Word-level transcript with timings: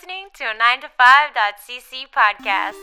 listening 0.00 0.28
to 0.32 0.44
a 0.44 0.54
9to5.cc 0.54 2.06
podcast. 2.10 2.74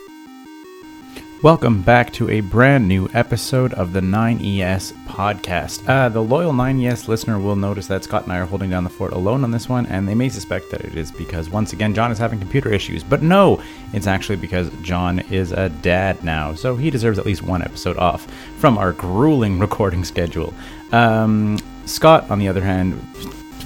Welcome 1.42 1.82
back 1.82 2.12
to 2.12 2.30
a 2.30 2.40
brand 2.42 2.86
new 2.86 3.08
episode 3.12 3.72
of 3.74 3.92
the 3.92 4.00
9ES 4.00 4.92
podcast. 5.06 5.88
Uh, 5.88 6.08
the 6.10 6.22
loyal 6.22 6.52
9ES 6.52 7.08
listener 7.08 7.40
will 7.40 7.56
notice 7.56 7.88
that 7.88 8.04
Scott 8.04 8.24
and 8.24 8.32
I 8.32 8.38
are 8.38 8.44
holding 8.44 8.70
down 8.70 8.84
the 8.84 8.90
fort 8.90 9.12
alone 9.12 9.42
on 9.42 9.50
this 9.50 9.68
one, 9.68 9.86
and 9.86 10.06
they 10.06 10.14
may 10.14 10.28
suspect 10.28 10.70
that 10.70 10.82
it 10.82 10.94
is 10.94 11.10
because, 11.10 11.50
once 11.50 11.72
again, 11.72 11.92
John 11.92 12.12
is 12.12 12.18
having 12.18 12.38
computer 12.38 12.72
issues. 12.72 13.02
But 13.02 13.22
no, 13.22 13.60
it's 13.92 14.06
actually 14.06 14.36
because 14.36 14.70
John 14.82 15.18
is 15.18 15.50
a 15.50 15.70
dad 15.70 16.22
now, 16.22 16.54
so 16.54 16.76
he 16.76 16.88
deserves 16.88 17.18
at 17.18 17.26
least 17.26 17.42
one 17.42 17.62
episode 17.62 17.96
off 17.96 18.30
from 18.58 18.78
our 18.78 18.92
grueling 18.92 19.58
recording 19.58 20.04
schedule. 20.04 20.54
Um, 20.92 21.58
Scott, 21.84 22.30
on 22.30 22.38
the 22.38 22.46
other 22.46 22.62
hand, 22.62 23.02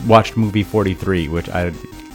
watched 0.07 0.39
movie 0.39 0.62
43, 0.62 1.29
which 1.29 1.50
I 1.50 1.73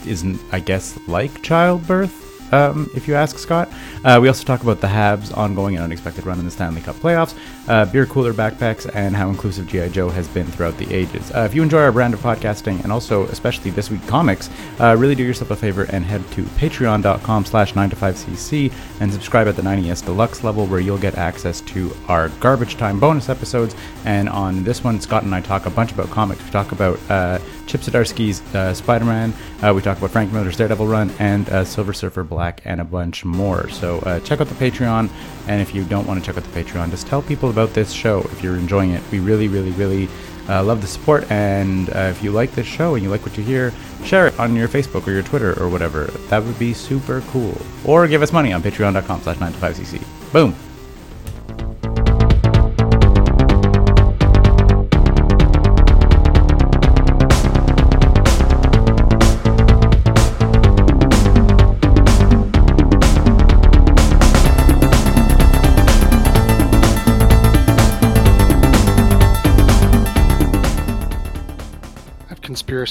isn't, 0.10 0.40
I 0.52 0.60
guess, 0.60 0.98
like 1.08 1.42
childbirth 1.42 2.28
um, 2.52 2.90
if 2.96 3.08
you 3.08 3.16
ask 3.16 3.38
Scott. 3.38 3.70
Uh, 4.04 4.20
we 4.22 4.28
also 4.28 4.44
talk 4.44 4.62
about 4.62 4.82
the 4.82 4.88
Habs' 4.88 5.36
ongoing 5.36 5.76
and 5.76 5.84
unexpected 5.84 6.26
run 6.26 6.40
in 6.40 6.46
the 6.46 6.52
Stanley 6.52 6.82
Cup 6.82 6.96
playoffs, 6.98 7.38
uh, 7.68 7.86
beer 7.86 8.06
cooler 8.06 8.34
backpacks, 8.34 8.90
and 8.94 9.16
how 9.16 9.30
inclusive 9.30 9.68
G.I. 9.68 9.90
Joe 9.90 10.10
has 10.10 10.28
been 10.28 10.46
throughout 10.46 10.78
the 10.78 10.94
ages. 10.94 11.32
Uh, 11.32 11.42
if 11.42 11.54
you 11.54 11.64
enjoy 11.64 11.82
our 11.82 11.92
brand 11.92 12.14
of 12.14 12.20
podcasting 12.22 12.84
and 12.84 12.92
also 12.92 13.26
especially 13.28 13.72
this 13.72 13.90
week 13.90 14.06
comics, 14.08 14.50
uh, 14.80 14.96
really 14.98 15.16
do 15.16 15.24
yourself 15.24 15.52
a 15.52 15.56
favor 15.56 15.84
and 15.90 16.06
head 16.06 16.22
to 16.32 16.44
patreon.com 16.44 17.46
slash 17.46 17.74
9to5cc 17.74 18.72
and 19.00 19.12
subscribe 19.12 19.48
at 19.48 19.56
the 19.56 19.62
90s 19.62 20.06
Deluxe 20.06 20.44
level 20.44 20.66
where 20.66 20.80
you'll 20.80 20.98
get 20.98 21.16
access 21.16 21.62
to 21.62 21.96
our 22.08 22.30
garbage 22.40 22.78
time 22.78 23.00
bonus 23.00 23.30
episodes. 23.30 23.76
And 24.06 24.30
on 24.30 24.64
this 24.64 24.84
one, 24.84 25.02
Scott 25.02 25.24
and 25.24 25.34
I 25.36 25.42
talk 25.42 25.66
a 25.66 25.70
bunch 25.70 25.92
about 25.92 26.10
comics. 26.10 26.44
We 26.44 26.52
talk 26.52 26.72
about 26.72 27.00
uh, 27.10 27.40
Chip 27.68 27.82
Zdarsky's 27.82 28.42
uh, 28.56 28.74
Spider-Man. 28.74 29.34
Uh, 29.62 29.74
we 29.76 29.82
talk 29.82 29.98
about 29.98 30.12
Frank 30.12 30.32
Miller's 30.32 30.58
Daredevil 30.58 30.88
run 30.88 31.12
and 31.20 31.48
uh, 31.50 31.64
Silver 31.66 31.94
Surfer 31.94 32.24
Black 32.24 32.62
and 32.66 32.82
a 32.82 32.84
bunch 32.84 33.26
more. 33.26 33.70
So 33.70 34.00
uh, 34.00 34.20
check 34.22 34.42
out 34.42 34.48
the 34.48 34.56
Patreon. 34.56 35.10
And 35.48 35.62
if 35.62 35.76
you 35.76 35.84
don't 35.84 36.08
want 36.08 36.20
to 36.20 36.26
check 36.26 36.38
out 36.38 36.50
the 36.50 36.64
Patreon, 36.64 36.90
just 36.90 37.08
tell 37.08 37.22
people 37.22 37.50
about 37.50 37.74
this 37.74 37.92
show 37.92 38.22
if 38.32 38.42
you're 38.42 38.58
enjoying 38.58 38.92
it. 38.92 39.04
We 39.12 39.20
really, 39.20 39.48
really, 39.48 39.72
really 39.72 40.08
uh, 40.50 40.64
love 40.64 40.82
the 40.82 40.88
support. 40.88 41.30
And 41.32 41.90
uh, 41.90 42.12
if 42.12 42.24
you 42.24 42.32
like 42.32 42.54
this 42.54 42.68
show 42.68 42.96
and 42.96 43.04
you 43.04 43.10
like 43.10 43.26
what 43.26 43.38
you 43.38 43.44
hear, 43.44 43.74
share 44.04 44.28
it 44.28 44.40
on 44.40 44.56
your 44.56 44.68
Facebook 44.68 45.06
or 45.08 45.12
your 45.12 45.24
Twitter 45.24 45.62
or 45.62 45.70
whatever. 45.70 46.06
That 46.30 46.44
would 46.44 46.58
be 46.58 46.74
super 46.74 47.22
cool. 47.30 47.60
Or 47.86 48.08
give 48.08 48.22
us 48.22 48.32
money 48.32 48.54
on 48.54 48.64
patreon.com 48.64 49.22
slash 49.22 49.38
9to5cc. 49.38 50.32
Boom. 50.32 50.56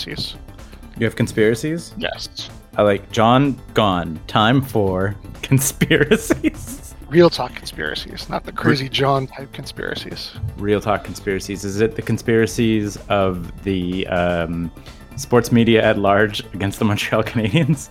Conspiracies. 0.05 0.37
You 0.99 1.05
have 1.05 1.17
conspiracies? 1.17 1.95
Yes. 1.97 2.51
I 2.77 2.83
like 2.83 3.11
John 3.11 3.61
Gone. 3.75 4.21
Time 4.27 4.61
for 4.61 5.17
conspiracies. 5.43 6.95
Real 7.09 7.31
talk 7.31 7.55
conspiracies, 7.55 8.29
not 8.29 8.45
the 8.45 8.53
crazy 8.53 8.89
John 8.89 9.27
type 9.29 9.53
conspiracies. 9.53 10.33
Real 10.57 10.81
talk 10.81 11.05
conspiracies. 11.05 11.65
Is 11.65 11.81
it 11.81 11.95
the 11.95 12.03
conspiracies 12.03 12.97
of 13.09 13.63
the 13.63 14.07
um, 14.09 14.73
sports 15.17 15.53
media 15.53 15.83
at 15.85 15.99
large 15.99 16.41
against 16.53 16.79
the 16.81 16.85
Montreal 16.85 17.23
Canadiens? 17.25 17.91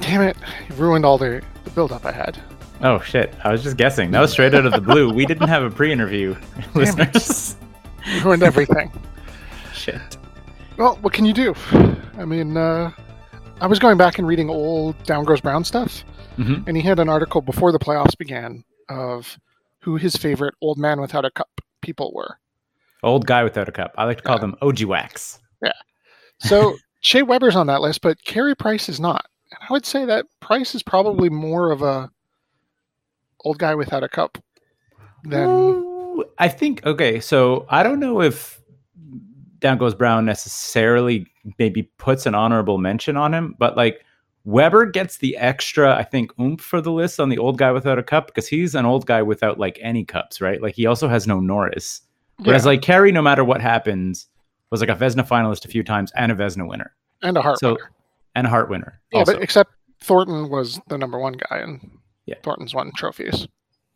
Damn 0.00 0.22
it, 0.22 0.36
you 0.68 0.74
ruined 0.76 1.04
all 1.04 1.18
the, 1.18 1.42
the 1.64 1.70
build 1.70 1.90
up 1.90 2.06
I 2.06 2.12
had. 2.12 2.40
Oh 2.82 3.00
shit! 3.00 3.34
I 3.42 3.50
was 3.50 3.64
just 3.64 3.76
guessing. 3.76 4.12
That 4.12 4.20
was 4.20 4.30
straight 4.30 4.54
out 4.54 4.64
of 4.64 4.72
the 4.72 4.80
blue. 4.80 5.12
We 5.12 5.26
didn't 5.26 5.48
have 5.48 5.64
a 5.64 5.70
pre-interview, 5.70 6.36
listeners. 6.74 7.56
You 8.06 8.22
ruined 8.22 8.44
everything. 8.44 8.92
shit. 9.92 10.16
well, 10.76 10.96
what 11.02 11.12
can 11.12 11.24
you 11.24 11.32
do? 11.32 11.54
I 12.18 12.24
mean, 12.24 12.56
uh, 12.56 12.90
I 13.60 13.66
was 13.66 13.78
going 13.78 13.96
back 13.96 14.18
and 14.18 14.26
reading 14.26 14.48
old 14.50 15.00
Down 15.04 15.24
Goes 15.24 15.40
Brown 15.40 15.64
stuff, 15.64 16.04
Mhm. 16.36 16.66
and 16.66 16.76
he 16.76 16.82
had 16.82 16.98
an 16.98 17.08
article 17.08 17.40
before 17.40 17.72
the 17.72 17.78
playoffs 17.78 18.16
began 18.16 18.64
of 18.88 19.38
who 19.80 19.96
his 19.96 20.16
favorite 20.16 20.54
old 20.60 20.78
man 20.78 21.00
without 21.00 21.24
a 21.24 21.30
cup 21.30 21.48
people 21.82 22.12
were. 22.14 22.38
Old 23.02 23.26
guy 23.26 23.44
without 23.44 23.68
a 23.68 23.72
cup. 23.72 23.94
I 23.96 24.04
like 24.04 24.18
to 24.18 24.22
call 24.24 24.36
Yeah. 24.36 24.40
them 24.40 24.56
OG 24.62 24.84
wax. 24.84 25.38
Yeah. 25.62 25.72
So 26.38 26.76
Shea 27.00 27.22
Weber's 27.22 27.56
on 27.56 27.66
that 27.68 27.80
list, 27.80 28.00
but 28.02 28.22
Carey 28.24 28.54
Price 28.56 28.88
is 28.88 28.98
not. 29.00 29.26
And 29.50 29.58
I 29.68 29.72
would 29.72 29.86
say 29.86 30.04
that 30.04 30.26
Price 30.40 30.74
is 30.74 30.82
probably 30.82 31.28
more 31.30 31.70
of 31.70 31.80
a 31.82 32.10
old 33.44 33.58
guy 33.58 33.74
without 33.74 34.02
a 34.02 34.08
cup 34.08 34.38
than 35.24 35.48
Ooh, 35.48 36.24
I 36.38 36.48
think 36.48 36.84
okay. 36.84 37.20
So 37.20 37.66
I 37.70 37.82
don't 37.82 38.00
know 38.00 38.20
if 38.20 38.57
Down 39.60 39.78
Goes 39.78 39.94
Brown 39.94 40.24
necessarily 40.24 41.26
maybe 41.58 41.82
puts 41.98 42.26
an 42.26 42.34
honorable 42.34 42.78
mention 42.78 43.16
on 43.16 43.32
him, 43.34 43.54
but 43.58 43.76
like 43.76 44.04
Weber 44.44 44.86
gets 44.86 45.18
the 45.18 45.36
extra, 45.36 45.94
I 45.96 46.04
think, 46.04 46.30
oomph 46.40 46.60
for 46.60 46.80
the 46.80 46.92
list 46.92 47.20
on 47.20 47.28
the 47.28 47.38
old 47.38 47.58
guy 47.58 47.72
without 47.72 47.98
a 47.98 48.02
cup 48.02 48.28
because 48.28 48.48
he's 48.48 48.74
an 48.74 48.86
old 48.86 49.04
guy 49.06 49.20
without 49.22 49.58
like 49.58 49.78
any 49.82 50.04
cups, 50.04 50.40
right? 50.40 50.62
Like 50.62 50.74
he 50.74 50.86
also 50.86 51.08
has 51.08 51.26
no 51.26 51.40
Norris. 51.40 52.02
Whereas 52.38 52.64
Yeah, 52.64 52.68
like 52.70 52.82
Carey, 52.82 53.12
no 53.12 53.20
matter 53.20 53.44
what 53.44 53.60
happens, 53.60 54.26
was 54.70 54.80
like 54.80 54.90
a 54.90 54.94
Vezina 54.94 55.26
finalist 55.26 55.64
a 55.64 55.68
few 55.68 55.82
times 55.82 56.12
and 56.14 56.30
a 56.30 56.34
Vezina 56.34 56.68
winner 56.68 56.94
and 57.22 57.36
a 57.36 57.42
Hart 57.42 57.58
so- 57.58 57.72
winner. 57.74 57.90
and 58.36 58.46
a 58.46 58.50
Hart 58.50 58.70
winner. 58.70 59.00
Yeah, 59.12 59.20
also. 59.20 59.32
but 59.34 59.42
except 59.42 59.70
Thornton 60.00 60.48
was 60.48 60.80
the 60.88 60.96
number 60.96 61.18
one 61.18 61.34
guy, 61.50 61.58
and 61.58 61.98
Yeah. 62.26 62.36
Thornton's 62.42 62.74
won 62.74 62.92
trophies. 62.96 63.48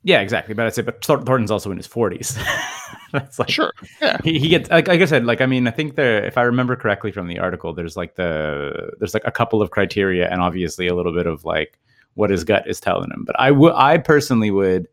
Yeah, 0.03 0.21
exactly. 0.21 0.55
But 0.55 0.67
I'd 0.67 0.75
say, 0.75 0.83
but 0.83 1.05
Thornton's 1.05 1.51
also 1.51 1.71
in 1.71 1.77
his 1.77 1.87
forties. 1.87 2.37
That's 3.13 3.39
like 3.39 3.51
Sure, 3.51 3.73
yeah, 4.01 4.17
he, 4.25 4.39
he 4.39 4.49
gets 4.49 4.71
like, 4.71 4.89
like 4.89 5.01
I 5.01 5.05
said, 5.05 5.27
like 5.27 5.41
I 5.43 5.47
mean, 5.47 5.67
I 5.67 5.71
think 5.71 5.97
there, 5.97 6.25
if 6.25 6.39
I 6.39 6.43
remember 6.43 6.77
correctly 6.77 7.13
from 7.13 7.27
the 7.29 7.39
article, 7.39 7.75
there's 7.75 7.97
like 7.97 8.15
the 8.17 8.91
there's 8.99 9.13
like 9.15 9.25
a 9.27 9.31
couple 9.31 9.61
of 9.61 9.71
criteria, 9.71 10.29
and 10.31 10.41
obviously 10.41 10.87
a 10.89 10.95
little 10.95 11.13
bit 11.13 11.27
of 11.27 11.45
like 11.45 11.79
what 12.15 12.31
his 12.31 12.43
gut 12.45 12.67
is 12.67 12.81
telling 12.81 13.11
him. 13.11 13.25
But 13.27 13.39
I 13.39 13.51
would, 13.51 13.73
I 13.75 13.99
personally 13.99 14.51
would 14.51 14.89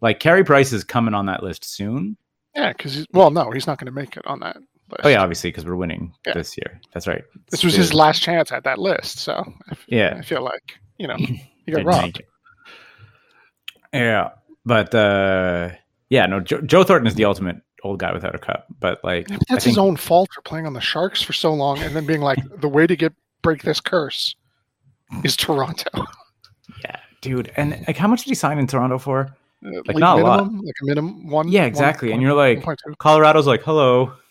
like 0.00 0.20
Carey 0.20 0.44
Price 0.44 0.72
is 0.72 0.84
coming 0.84 1.12
on 1.14 1.26
that 1.26 1.42
list 1.42 1.64
soon. 1.64 2.16
yeah. 2.54 2.72
Because 2.72 3.04
well, 3.12 3.30
no, 3.30 3.50
he's 3.50 3.66
not 3.66 3.78
going 3.78 3.86
to 3.86 3.92
make 3.92 4.16
it 4.16 4.26
on 4.26 4.40
that 4.40 4.56
list. 4.56 5.00
Oh 5.04 5.08
yeah, 5.08 5.20
obviously 5.20 5.50
because 5.50 5.64
we're 5.66 5.74
winning 5.76 6.14
Yeah. 6.26 6.34
this 6.34 6.56
year. 6.56 6.80
That's 6.94 7.06
right. 7.08 7.22
this 7.50 7.64
was 7.64 7.74
his 7.74 7.92
last 7.92 8.22
chance 8.22 8.52
at 8.52 8.62
that 8.64 8.78
list. 8.78 9.18
So 9.18 9.34
I 9.34 9.70
f- 9.72 9.84
Yeah. 9.88 10.14
I 10.18 10.22
feel 10.22 10.42
like 10.42 10.78
you 10.98 11.08
know 11.08 11.16
he 11.66 11.72
got 11.72 11.84
robbed. 11.84 12.22
Yeah, 13.92 14.30
but 14.64 14.94
uh 14.94 15.70
yeah, 16.08 16.26
no, 16.26 16.40
Joe, 16.40 16.60
Joe 16.62 16.82
Thornton 16.84 17.06
is 17.06 17.14
the 17.14 17.24
ultimate 17.24 17.56
old 17.84 17.98
guy 18.00 18.12
without 18.12 18.34
a 18.34 18.38
cup. 18.38 18.66
But 18.80 19.02
like, 19.04 19.28
Yeah, 19.28 19.36
but 19.38 19.46
that's 19.48 19.64
think- 19.64 19.72
his 19.72 19.78
own 19.78 19.96
fault 19.96 20.28
for 20.34 20.42
playing 20.42 20.66
on 20.66 20.72
the 20.74 20.80
Sharks 20.80 21.22
for 21.22 21.32
so 21.32 21.52
long, 21.54 21.78
and 21.78 21.94
then 21.94 22.04
being 22.06 22.20
like, 22.20 22.38
the 22.60 22.68
way 22.68 22.86
to 22.86 22.96
get 22.96 23.12
break 23.42 23.62
this 23.62 23.80
curse 23.80 24.34
is 25.24 25.36
Toronto. 25.36 25.88
yeah, 26.84 26.96
dude. 27.20 27.52
And 27.56 27.84
like, 27.86 27.96
how 27.96 28.06
much 28.08 28.24
did 28.24 28.30
he 28.30 28.34
sign 28.34 28.58
in 28.58 28.66
Toronto 28.66 28.98
for? 28.98 29.34
like 29.62 29.96
not 29.98 30.18
a 30.18 30.22
lot. 30.22 30.52
like 30.52 30.74
a 30.82 30.86
minimum 30.86 31.28
one. 31.28 31.48
Yeah, 31.48 31.60
one 31.62 31.68
exactly. 31.68 32.12
and 32.12 32.22
you're 32.22 32.32
like, 32.34 32.60
1.2. 32.60 32.96
Colorado's 32.98 33.46
like, 33.46 33.62
hello. 33.62 34.12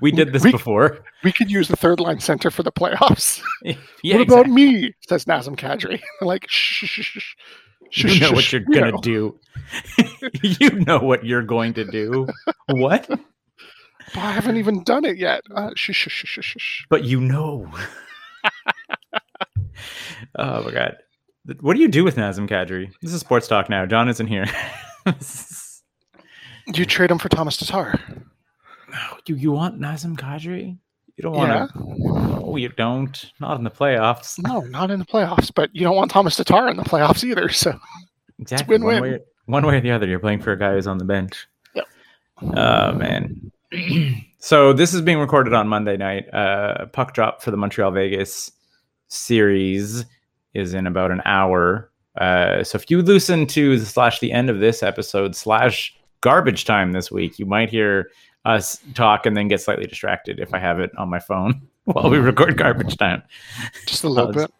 We 0.00 0.10
did 0.12 0.32
this 0.32 0.44
We- 0.44 0.52
before. 0.52 1.04
we 1.24 1.32
could 1.32 1.50
use 1.50 1.68
the 1.68 1.76
third 1.76 1.98
line 2.00 2.20
center 2.20 2.50
for 2.50 2.62
the 2.62 2.70
playoffs. 2.72 3.42
yeah, 4.02 4.16
what 4.16 4.22
about 4.28 4.46
me? 4.48 4.94
Says 5.08 5.24
Nazem 5.26 5.56
Kadri. 5.56 6.00
like, 6.20 6.46
shh, 6.48 6.84
shh, 6.86 7.02
shh, 7.02 7.18
shh, 7.20 7.34
You 7.96 8.20
know 8.20 8.32
what 8.32 8.52
you're 8.52 8.62
gonna 8.62 9.00
do. 9.00 9.38
you 10.42 10.70
know 10.70 10.98
what 10.98 11.24
you're 11.24 11.42
going 11.42 11.74
to 11.74 11.84
do. 11.84 12.26
What? 12.68 13.08
But 13.08 13.20
I 14.16 14.32
haven't 14.32 14.56
even 14.56 14.82
done 14.84 15.04
it 15.04 15.16
yet. 15.16 15.42
Uh, 15.54 15.70
shh, 15.74 15.92
shh, 15.92 16.08
shh. 16.08 16.84
But 16.88 17.04
you 17.04 17.20
know. 17.20 17.70
oh 20.38 20.62
my 20.64 20.70
god. 20.70 20.96
What 21.60 21.74
do 21.74 21.80
you 21.80 21.88
do 21.88 22.04
with 22.04 22.16
Nazem 22.16 22.48
Kadri? 22.48 22.92
This 23.02 23.12
is 23.12 23.20
sports 23.20 23.46
talk 23.48 23.68
now. 23.70 23.86
John 23.86 24.08
isn't 24.08 24.26
here. 24.26 24.46
You 26.74 26.84
trade 26.84 27.10
him 27.10 27.18
for 27.18 27.28
Thomas 27.28 27.56
Tatar. 27.56 27.98
you 29.26 29.36
you 29.36 29.52
want 29.52 29.80
Nazem 29.80 30.16
Kadri? 30.16 30.78
You 31.16 31.22
don't 31.22 31.32
want 31.34 31.50
Yeah. 31.50 31.66
to. 31.66 31.94
No, 31.98 32.56
you 32.56 32.68
don't. 32.68 33.32
Not 33.40 33.56
in 33.58 33.64
the 33.64 33.70
playoffs. 33.70 34.38
No, 34.42 34.60
not 34.60 34.90
in 34.90 34.98
the 34.98 35.04
playoffs. 35.06 35.50
But 35.54 35.74
you 35.74 35.82
don't 35.82 35.96
want 35.96 36.10
Thomas 36.10 36.36
Tatar 36.36 36.68
in 36.68 36.76
the 36.76 36.82
playoffs 36.84 37.24
either. 37.24 37.48
So 37.48 37.78
Exactly. 38.38 38.76
One 38.78 38.84
win-win. 38.86 39.12
way, 39.12 39.18
one 39.46 39.66
way 39.66 39.76
or 39.76 39.80
the 39.80 39.90
other, 39.92 40.06
you're 40.06 40.18
playing 40.18 40.42
for 40.42 40.52
a 40.52 40.58
guy 40.58 40.72
who's 40.74 40.86
on 40.86 40.98
the 40.98 41.04
bench. 41.06 41.46
Yep. 41.74 41.86
Oh 42.42 42.92
man. 42.92 43.50
so 44.38 44.72
this 44.74 44.92
is 44.92 45.00
being 45.00 45.18
recorded 45.18 45.54
on 45.54 45.68
Monday 45.68 45.96
night. 45.96 46.32
Uh, 46.34 46.86
puck 46.86 47.14
drop 47.14 47.42
for 47.42 47.50
the 47.50 47.56
Montreal 47.56 47.90
Vegas 47.92 48.52
series 49.08 50.04
is 50.54 50.74
in 50.74 50.86
about 50.86 51.10
an 51.10 51.22
hour. 51.24 51.90
Uh, 52.20 52.62
so 52.64 52.76
if 52.76 52.90
you 52.90 53.02
listen 53.02 53.46
to 53.46 53.78
slash 53.78 54.20
the 54.20 54.32
end 54.32 54.48
of 54.50 54.58
this 54.60 54.82
episode 54.82 55.34
slash 55.36 55.94
garbage 56.20 56.64
time 56.64 56.92
this 56.92 57.10
week, 57.10 57.38
you 57.38 57.46
might 57.46 57.70
hear 57.70 58.10
us 58.46 58.78
talk 58.94 59.26
and 59.26 59.36
then 59.36 59.48
get 59.48 59.60
slightly 59.60 59.86
distracted 59.86 60.40
if 60.40 60.54
I 60.54 60.58
have 60.58 60.80
it 60.80 60.90
on 60.96 61.08
my 61.10 61.18
phone. 61.18 61.68
while 61.84 62.10
we 62.10 62.18
record 62.18 62.56
garbage 62.56 62.96
time. 62.96 63.22
Just 63.86 64.02
a 64.04 64.08
little 64.08 64.30
Uh, 64.30 64.32
bit. 64.46 64.50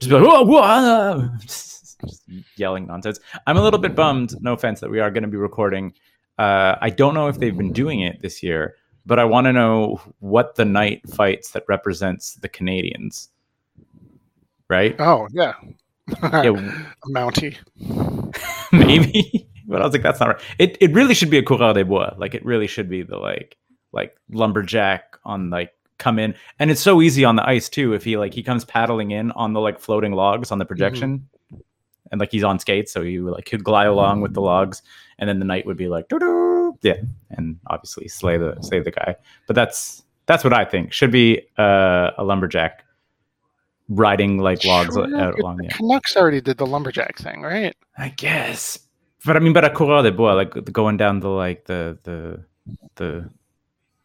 Just 0.00 0.10
be 0.10 0.16
like, 0.16 0.26
whoa, 0.26 0.42
whoa, 0.42 0.60
ah," 0.62 1.30
just, 1.40 1.98
just 2.00 2.22
yelling 2.56 2.86
nonsense. 2.86 3.20
I'm 3.46 3.56
a 3.56 3.62
little 3.62 3.78
bit 3.78 3.94
bummed. 3.94 4.34
No 4.42 4.52
offense 4.52 4.80
that 4.80 4.90
we 4.90 5.00
are 5.00 5.10
going 5.10 5.22
to 5.22 5.28
be 5.28 5.36
recording. 5.38 5.94
Uh, 6.38 6.74
I 6.80 6.90
don't 6.90 7.14
know 7.14 7.28
if 7.28 7.38
they've 7.38 7.56
been 7.56 7.72
doing 7.72 8.00
it 8.00 8.20
this 8.20 8.42
year, 8.42 8.74
but 9.06 9.18
I 9.18 9.24
want 9.24 9.46
to 9.46 9.52
know 9.52 10.00
what 10.18 10.56
the 10.56 10.64
night 10.66 11.08
fights 11.08 11.52
that 11.52 11.64
represents 11.68 12.34
the 12.34 12.48
Canadiens. 12.50 13.28
Right? 14.68 14.94
Oh 14.98 15.28
yeah. 15.32 15.54
Yeah, 16.22 16.50
a 16.50 17.08
Mountie. 17.08 17.56
maybe. 18.72 19.48
But 19.66 19.80
I 19.80 19.84
was 19.84 19.92
like, 19.92 20.02
that's 20.02 20.20
not 20.20 20.28
right. 20.28 20.40
It 20.58 20.76
it 20.80 20.92
really 20.92 21.14
should 21.14 21.30
be 21.30 21.38
a 21.38 21.42
coureur 21.42 21.72
des 21.72 21.84
bois. 21.84 22.14
Like 22.18 22.34
it 22.34 22.44
really 22.44 22.66
should 22.66 22.88
be 22.88 23.02
the 23.02 23.16
like 23.16 23.56
like 23.92 24.16
lumberjack 24.30 25.18
on 25.24 25.50
like 25.50 25.72
come 25.98 26.18
in, 26.18 26.34
and 26.58 26.70
it's 26.70 26.80
so 26.80 27.00
easy 27.00 27.24
on 27.24 27.36
the 27.36 27.48
ice 27.48 27.68
too. 27.68 27.94
If 27.94 28.04
he 28.04 28.16
like 28.16 28.34
he 28.34 28.42
comes 28.42 28.64
paddling 28.64 29.10
in 29.10 29.30
on 29.32 29.52
the 29.52 29.60
like 29.60 29.78
floating 29.80 30.12
logs 30.12 30.50
on 30.50 30.58
the 30.58 30.64
projection, 30.64 31.28
and 32.10 32.20
like 32.20 32.30
he's 32.30 32.44
on 32.44 32.58
skates, 32.58 32.92
so 32.92 33.02
he 33.02 33.18
like 33.18 33.46
could 33.46 33.64
glide 33.64 33.86
along 33.86 34.20
with 34.20 34.34
the 34.34 34.40
logs, 34.40 34.82
and 35.18 35.28
then 35.28 35.38
the 35.38 35.44
knight 35.44 35.66
would 35.66 35.76
be 35.76 35.88
like, 35.88 36.08
doo-doo, 36.08 36.76
yeah, 36.82 36.96
and 37.30 37.58
obviously 37.68 38.08
slay 38.08 38.36
the 38.36 38.56
slay 38.60 38.80
the 38.80 38.90
guy. 38.90 39.16
But 39.46 39.56
that's 39.56 40.02
that's 40.26 40.44
what 40.44 40.52
I 40.52 40.64
think 40.64 40.92
should 40.92 41.10
be 41.10 41.42
uh, 41.58 42.10
a 42.18 42.24
lumberjack 42.24 42.84
riding 43.88 44.38
like 44.38 44.64
logs 44.64 44.94
Sure, 44.94 45.16
out 45.16 45.38
along 45.38 45.58
the 45.58 45.64
the 45.64 45.74
Canucks 45.74 46.16
already 46.16 46.40
did 46.40 46.58
the 46.58 46.66
lumberjack 46.66 47.18
thing, 47.18 47.42
right? 47.42 47.74
I 47.96 48.08
guess. 48.10 48.78
But 49.26 49.36
I 49.36 49.40
mean, 49.40 49.52
but 49.52 49.64
a 49.64 49.70
coureur 49.70 50.02
des 50.02 50.10
bois, 50.10 50.34
like 50.34 50.72
going 50.72 50.96
down 50.96 51.20
the 51.20 51.28
like 51.28 51.64
the 51.64 51.98
the 52.02 52.44
the 52.96 53.30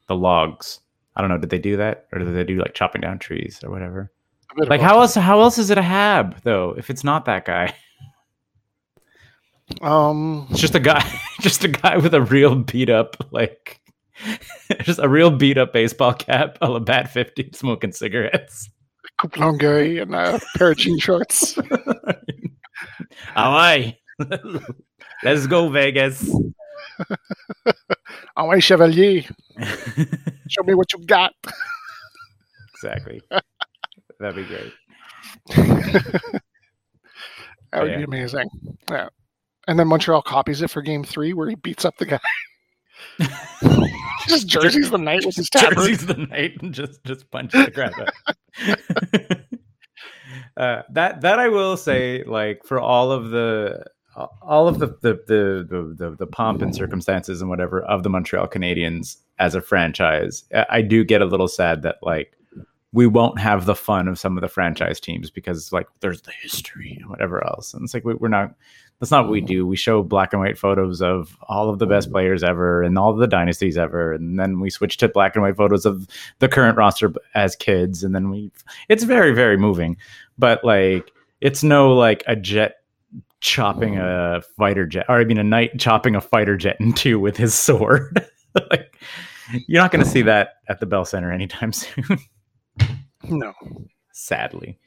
the 0.08 0.16
logs. 0.16 0.80
I 1.16 1.22
don't 1.22 1.30
know. 1.30 1.38
Did 1.38 1.50
they 1.50 1.60
do 1.60 1.78
that, 1.78 2.08
or 2.12 2.20
did 2.20 2.34
they 2.34 2.44
do 2.44 2.60
like 2.60 2.74
chopping 2.74 3.02
down 3.02 3.20
trees 3.20 3.60
or 3.64 3.70
whatever? 3.70 4.12
A 4.52 4.56
bit 4.56 4.64
of 4.64 4.70
Like 4.70 4.82
how 4.82 5.00
else? 5.02 5.16
How 5.16 5.42
else 5.42 5.58
is 5.58 5.70
it 5.70 5.78
a 5.78 5.82
hab 5.82 6.42
though? 6.44 6.74
If 6.78 6.90
it's 6.90 7.04
not 7.04 7.26
that 7.26 7.46
guy, 7.46 7.74
Um, 9.82 10.48
it's 10.50 10.62
just 10.62 10.76
a 10.76 10.80
guy, 10.80 11.04
just 11.42 11.64
a 11.64 11.68
guy 11.68 11.98
with 11.98 12.14
a 12.14 12.22
real 12.22 12.56
beat 12.56 12.90
up 12.90 13.16
like. 13.32 13.82
Just 14.84 15.00
a 15.00 15.08
real 15.08 15.32
beat 15.32 15.58
up 15.58 15.72
baseball 15.72 16.14
cap, 16.14 16.58
a 16.62 16.70
la 16.70 16.80
bat 16.80 17.10
fifty, 17.10 17.50
smoking 17.54 17.94
cigarettes. 17.94 18.70
Coupe 19.20 19.38
and 19.38 20.14
a 20.14 20.40
pair 20.58 20.72
of 20.72 20.78
jean 20.78 21.00
shorts. 21.00 21.56
Hawaii, 23.34 23.96
let's 25.24 25.48
go 25.48 25.70
Vegas. 25.70 26.30
Oh, 28.36 28.48
my 28.48 28.60
Chevalier, 28.60 29.24
show 30.50 30.64
me 30.64 30.74
what 30.74 30.92
you 30.94 31.00
got. 31.06 31.34
exactly. 32.74 33.22
That'd 34.20 34.36
be 34.36 34.44
great. 34.46 34.74
That 37.72 37.82
would 37.84 37.92
Yeah. 37.92 37.98
be 37.98 38.04
amazing. 38.04 38.50
Yeah. 38.90 39.10
And 39.68 39.78
then 39.80 39.88
Montreal 39.88 40.22
copies 40.22 40.62
it 40.62 40.70
for 40.72 40.82
game 40.82 41.04
three 41.04 41.34
where 41.34 41.48
he 41.50 41.56
beats 41.56 41.86
up 41.86 41.98
the 41.98 42.06
guy. 42.06 42.20
Just 44.28 44.48
jerseys 44.48 44.90
the 44.90 44.98
knight 44.98 45.26
with 45.26 45.36
his 45.36 45.50
jerseys 45.50 46.06
the 46.06 46.16
knight 46.16 46.54
and 46.62 46.74
just 46.74 47.04
just 47.06 47.30
punches 47.32 47.66
the 47.66 47.72
crap 47.72 47.94
out. 48.00 48.10
uh, 50.58 50.82
that 50.92 51.22
that 51.22 51.40
I 51.40 51.50
will 51.50 51.78
say, 51.78 52.24
like 52.24 52.62
for 52.66 52.80
all 52.80 53.12
of 53.12 53.30
the 53.32 53.86
all 54.16 54.68
of 54.68 54.80
the 54.80 54.88
the, 54.88 55.14
the 55.28 55.96
the 55.98 56.16
the 56.18 56.28
pomp 56.28 56.62
and 56.62 56.76
circumstances 56.76 57.42
and 57.42 57.50
whatever 57.50 57.82
of 57.82 58.04
the 58.04 58.10
Montreal 58.10 58.48
Canadiens 58.48 59.18
as 59.38 59.56
a 59.56 59.62
franchise, 59.62 60.44
I 60.70 60.82
do 60.82 61.04
get 61.04 61.22
a 61.22 61.26
little 61.26 61.48
sad 61.48 61.84
that 61.84 61.98
like 62.02 62.36
we 62.92 63.06
won't 63.06 63.40
have 63.40 63.66
the 63.66 63.76
fun 63.76 64.08
of 64.08 64.18
some 64.18 64.36
of 64.36 64.42
the 64.42 64.48
franchise 64.48 65.00
teams 65.00 65.30
because 65.30 65.72
like 65.72 65.88
there's 66.00 66.22
the 66.22 66.32
history 66.42 66.98
and 67.00 67.10
whatever 67.10 67.46
else, 67.46 67.74
and 67.74 67.84
it's 67.84 67.94
like 67.94 68.06
we, 68.06 68.16
we're 68.16 68.28
not. 68.28 68.56
That's 69.00 69.12
not 69.12 69.24
what 69.24 69.32
we 69.32 69.40
do. 69.40 69.66
We 69.66 69.78
show 69.78 70.04
black 70.04 70.34
and 70.34 70.42
white 70.42 70.58
photos 70.58 71.02
of 71.02 71.38
all 71.44 71.70
of 71.70 71.80
the 71.80 71.86
best 71.86 72.12
players 72.12 72.44
ever 72.44 72.84
and 72.84 72.98
all 72.98 73.12
of 73.12 73.20
the 73.20 73.28
dynasties 73.28 73.78
ever, 73.78 74.12
and 74.12 74.38
then 74.38 74.60
we 74.60 74.70
switch 74.70 74.98
to 74.98 75.08
black 75.08 75.36
and 75.36 75.44
white 75.44 75.56
photos 75.56 75.86
of 75.86 76.06
the 76.40 76.50
current 76.50 76.78
roster 76.78 77.14
as 77.34 77.56
kids, 77.56 78.04
and 78.04 78.14
then 78.14 78.30
we. 78.30 78.52
It's 78.90 79.04
very 79.04 79.34
very 79.34 79.56
moving, 79.56 79.96
but 80.38 80.64
like 80.66 81.14
it's 81.40 81.64
no 81.64 81.94
like 81.94 82.24
a 82.28 82.36
jet 82.36 82.79
chopping 83.42 83.98
a 83.98 84.42
fighter 84.58 84.86
jet, 84.86 85.06
or 85.10 85.20
I 85.20 85.24
mean 85.24 85.38
a 85.38 85.44
knight 85.44 85.80
chopping 85.80 86.16
a 86.16 86.22
fighter 86.22 86.58
jet 86.58 86.78
in 86.80 86.94
two 86.94 87.20
with 87.20 87.38
his 87.38 87.54
sword. 87.54 88.26
like 88.72 88.96
you're 89.68 89.82
not 89.82 89.92
going 89.92 90.04
to 90.04 90.10
see 90.10 90.22
that 90.24 90.56
at 90.68 90.80
the 90.80 90.86
Bell 90.86 91.06
Center 91.06 91.32
anytime 91.32 91.72
soon 91.74 92.04
No. 93.24 93.54
sadly. 94.12 94.78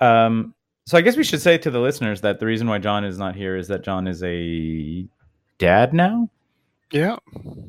Um, 0.00 0.54
so 0.86 0.98
I 0.98 1.00
guess 1.00 1.16
we 1.16 1.22
should 1.24 1.40
say 1.40 1.58
to 1.58 1.70
the 1.70 1.78
listeners 1.80 2.20
that 2.22 2.40
the 2.40 2.46
reason 2.46 2.66
why 2.66 2.78
John 2.78 3.04
is 3.04 3.18
not 3.18 3.36
here 3.36 3.56
is 3.56 3.68
that 3.68 3.84
John 3.84 4.08
is 4.08 4.22
a 4.24 5.06
dad 5.58 5.92
now. 5.94 6.28
Yeah. 6.90 7.16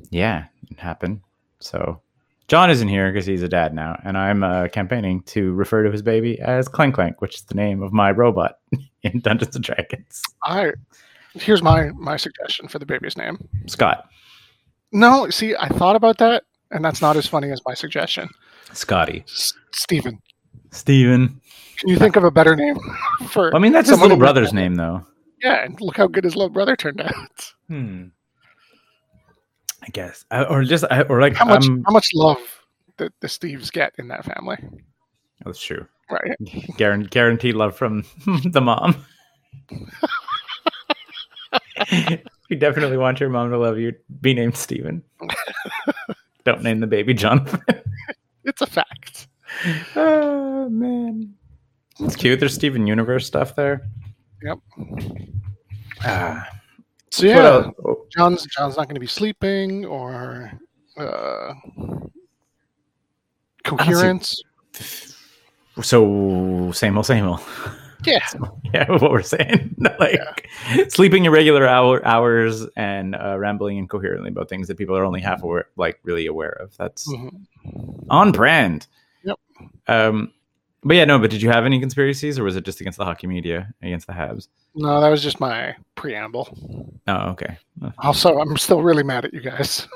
Yeah, 0.10 0.46
it 0.72 0.80
happened. 0.80 1.22
So 1.60 2.02
John 2.48 2.70
isn't 2.70 2.88
here 2.88 3.12
because 3.12 3.26
he's 3.26 3.42
a 3.42 3.48
dad 3.48 3.74
now, 3.74 4.00
and 4.04 4.18
I'm 4.18 4.44
uh, 4.44 4.68
campaigning 4.68 5.24
to 5.24 5.54
refer 5.54 5.84
to 5.84 5.92
his 5.92 6.02
baby 6.02 6.40
as 6.40 6.68
Clank 6.68 6.96
Clank, 6.96 7.22
which 7.22 7.36
is 7.36 7.42
the 7.44 7.56
name 7.56 7.82
of 7.82 7.94
my 7.94 8.12
robot 8.12 8.60
in 9.04 9.20
Dungeons 9.22 9.56
and 9.56 9.64
Dragons. 9.64 10.22
I 10.44 10.74
here's 11.34 11.64
my 11.64 11.92
my 11.92 12.18
suggestion 12.18 12.68
for 12.68 12.80
the 12.80 12.86
baby's 12.86 13.18
name. 13.18 13.38
Scott, 13.68 14.10
No, 14.92 15.30
see, 15.30 15.56
I 15.58 15.70
thought 15.70 15.96
about 15.96 16.18
that, 16.20 16.44
and 16.72 16.84
that's 16.84 17.02
not 17.02 17.16
as 17.16 17.26
funny 17.28 17.50
as 17.52 17.62
my 17.66 17.74
suggestion. 17.74 18.30
Scotty, 18.74 19.24
S- 19.28 19.54
Steven. 19.74 20.20
Steven. 20.72 21.40
Can 21.80 21.90
you 21.90 21.98
think 21.98 22.16
of 22.16 22.24
a 22.24 22.32
better 22.32 22.56
name 22.56 22.78
for 23.30 23.56
I 23.56 23.60
mean, 23.60 23.72
that's 23.72 23.90
his 23.90 24.00
little 24.00 24.18
brother's 24.18 24.54
name, 24.54 24.76
though. 24.76 25.06
Yeah, 25.42 25.64
and 25.66 25.80
look 25.82 25.98
how 25.98 26.08
good 26.08 26.24
his 26.24 26.36
little 26.36 26.50
brother 26.50 26.76
turned 26.76 27.02
out. 27.02 27.54
Hmm. 27.68 28.06
I 29.86 29.90
guess, 29.92 30.24
I, 30.32 30.44
or 30.46 30.64
just, 30.64 30.86
I, 30.90 31.02
or 31.04 31.20
like, 31.20 31.34
How 31.36 31.46
much 31.46 31.66
um, 31.68 31.84
how 31.86 31.92
much 31.92 32.10
love 32.16 32.40
the, 32.98 33.12
the 33.20 33.28
Steves 33.28 33.72
get 33.72 33.94
in 34.00 34.08
that 34.08 34.24
family. 34.24 34.58
that's 35.46 35.62
true. 35.62 35.86
Right. 36.10 36.38
Guaran- 36.78 37.10
guaranteed 37.10 37.56
love 37.56 37.76
from 37.76 38.06
the 38.46 38.62
mom. 38.62 39.06
you 42.50 42.56
definitely 42.58 42.98
want 42.98 43.20
your 43.20 43.30
mom 43.30 43.50
to 43.52 43.58
love 43.58 43.78
you. 43.78 43.94
Be 44.22 44.34
named 44.34 44.56
Steven. 44.56 45.04
Don't 46.46 46.64
name 46.64 46.80
the 46.80 46.88
baby 46.88 47.14
Jonathan. 47.14 47.62
It's 48.44 48.62
a 48.62 48.68
fact. 48.68 49.28
oh 49.96 50.70
man. 50.70 51.34
It's 52.00 52.16
cute. 52.16 52.40
There's 52.40 52.54
Steven 52.54 52.88
Universe 52.88 53.26
stuff 53.28 53.56
there. 53.56 53.88
Yep. 54.42 54.58
Ah. 56.04 56.50
So 57.14 57.28
yeah? 57.28 57.70
Oh, 57.86 58.08
John's 58.12 58.44
John's 58.48 58.76
not 58.76 58.88
going 58.88 58.96
to 58.96 59.00
be 59.00 59.06
sleeping 59.06 59.86
or 59.86 60.52
uh, 60.98 61.54
coherence. 63.64 64.42
So 65.82 66.72
same 66.72 66.96
old, 66.98 67.08
same 67.08 67.26
old. 67.26 67.40
Yeah, 68.06 68.20
yeah, 68.76 68.92
what 68.92 69.10
we're 69.12 69.24
saying. 69.24 69.76
like 70.00 70.48
sleeping 70.90 71.26
irregular 71.26 71.68
hour, 71.68 72.06
hours 72.06 72.68
and 72.76 73.16
uh, 73.16 73.40
rambling 73.40 73.80
incoherently 73.80 74.30
about 74.30 74.50
things 74.50 74.68
that 74.68 74.78
people 74.78 74.96
are 74.96 75.04
only 75.04 75.20
half 75.20 75.42
aware, 75.42 75.66
like 75.76 76.00
really 76.04 76.28
aware 76.28 76.52
of. 76.52 76.78
That's 76.78 77.12
Mhm. 77.12 77.44
on 78.12 78.32
brand. 78.32 78.86
Yep. 79.24 79.40
Um, 79.88 80.32
but 80.84 80.96
yeah, 80.96 81.06
no. 81.06 81.20
But 81.20 81.32
did 81.32 81.42
you 81.42 81.50
have 81.50 81.66
any 81.66 81.80
conspiracies, 81.80 82.38
or 82.40 82.44
was 82.44 82.56
it 82.56 82.66
just 82.66 82.82
against 82.82 82.98
the 82.98 83.06
hockey 83.06 83.28
media, 83.28 83.74
against 83.82 84.08
the 84.08 84.14
Habs? 84.14 84.48
no, 84.76 85.00
that 85.02 85.10
was 85.10 85.22
just 85.22 85.40
my 85.40 85.76
preamble. 85.96 86.58
Oh, 87.08 87.30
okay. 87.32 87.58
Also, 88.00 88.40
I'm 88.40 88.58
still 88.58 88.82
really 88.82 89.04
mad 89.04 89.26
at 89.26 89.34
you 89.34 89.42
guys. 89.42 89.88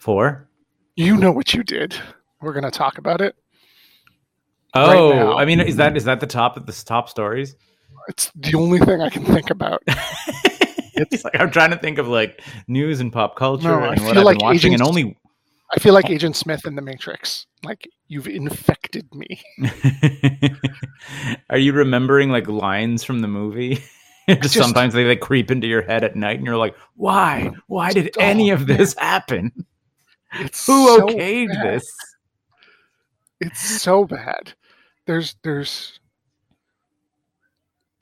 Four. 0.00 0.48
You 0.96 1.16
know 1.16 1.32
what 1.32 1.54
you 1.54 1.62
did. 1.62 1.94
We're 2.40 2.52
going 2.52 2.64
to 2.64 2.70
talk 2.70 2.98
about 2.98 3.20
it. 3.20 3.36
Oh, 4.74 5.10
now. 5.10 5.38
I 5.38 5.44
mean, 5.44 5.60
is 5.60 5.76
that 5.76 5.96
is 5.96 6.04
that 6.04 6.20
the 6.20 6.26
top 6.26 6.56
of 6.56 6.66
the 6.66 6.72
top 6.72 7.08
stories? 7.08 7.56
It's 8.08 8.30
the 8.34 8.54
only 8.54 8.78
thing 8.78 9.00
I 9.00 9.10
can 9.10 9.24
think 9.24 9.50
about. 9.50 9.82
it's 9.86 11.24
like 11.24 11.38
I'm 11.38 11.50
trying 11.50 11.70
to 11.70 11.76
think 11.76 11.98
of 11.98 12.08
like 12.08 12.42
news 12.66 13.00
and 13.00 13.12
pop 13.12 13.36
culture 13.36 13.68
No, 13.68 13.84
and 13.84 14.00
what 14.02 14.16
I've 14.16 14.24
like 14.24 14.38
been 14.38 14.46
watching, 14.46 14.74
and 14.74 14.82
only 14.82 15.16
I 15.70 15.78
feel 15.80 15.92
like 15.94 16.08
Agent 16.08 16.34
Smith 16.36 16.66
in 16.66 16.74
The 16.76 16.82
Matrix. 16.82 17.46
Like 17.62 17.88
you've 18.08 18.26
infected 18.28 19.06
me. 19.14 19.42
Are 21.50 21.58
you 21.58 21.72
remembering 21.72 22.30
like 22.30 22.48
lines 22.48 23.04
from 23.04 23.20
the 23.20 23.28
movie? 23.28 23.82
Just, 24.28 24.54
sometimes 24.54 24.92
they 24.94 25.04
like 25.06 25.20
creep 25.20 25.50
into 25.50 25.66
your 25.66 25.80
head 25.82 26.04
at 26.04 26.14
night, 26.14 26.36
and 26.38 26.46
you're 26.46 26.58
like, 26.58 26.76
"Why? 26.96 27.50
Why 27.66 27.92
did 27.92 28.10
Oh, 28.18 28.20
any 28.20 28.50
of 28.50 28.66
this 28.66 28.94
happen? 28.98 29.52
It's 30.34 30.66
Who 30.66 30.86
so 30.86 31.06
okayed 31.06 31.48
bad. 31.48 31.66
this?" 31.80 31.96
It's 33.40 33.60
so 33.60 34.04
bad. 34.04 34.52
There's 35.06 35.34
there's 35.42 35.98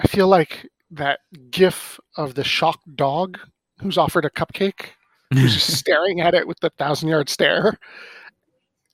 I 0.00 0.08
feel 0.08 0.26
like 0.28 0.68
that 0.90 1.20
gif 1.50 2.00
of 2.16 2.34
the 2.34 2.42
shocked 2.44 2.96
dog 2.96 3.38
who's 3.80 3.96
offered 3.98 4.24
a 4.24 4.30
cupcake, 4.30 4.90
who's 5.32 5.54
just 5.66 5.76
staring 5.76 6.20
at 6.20 6.34
it 6.34 6.46
with 6.46 6.58
the 6.60 6.70
thousand 6.70 7.08
yard 7.08 7.28
stare. 7.28 7.78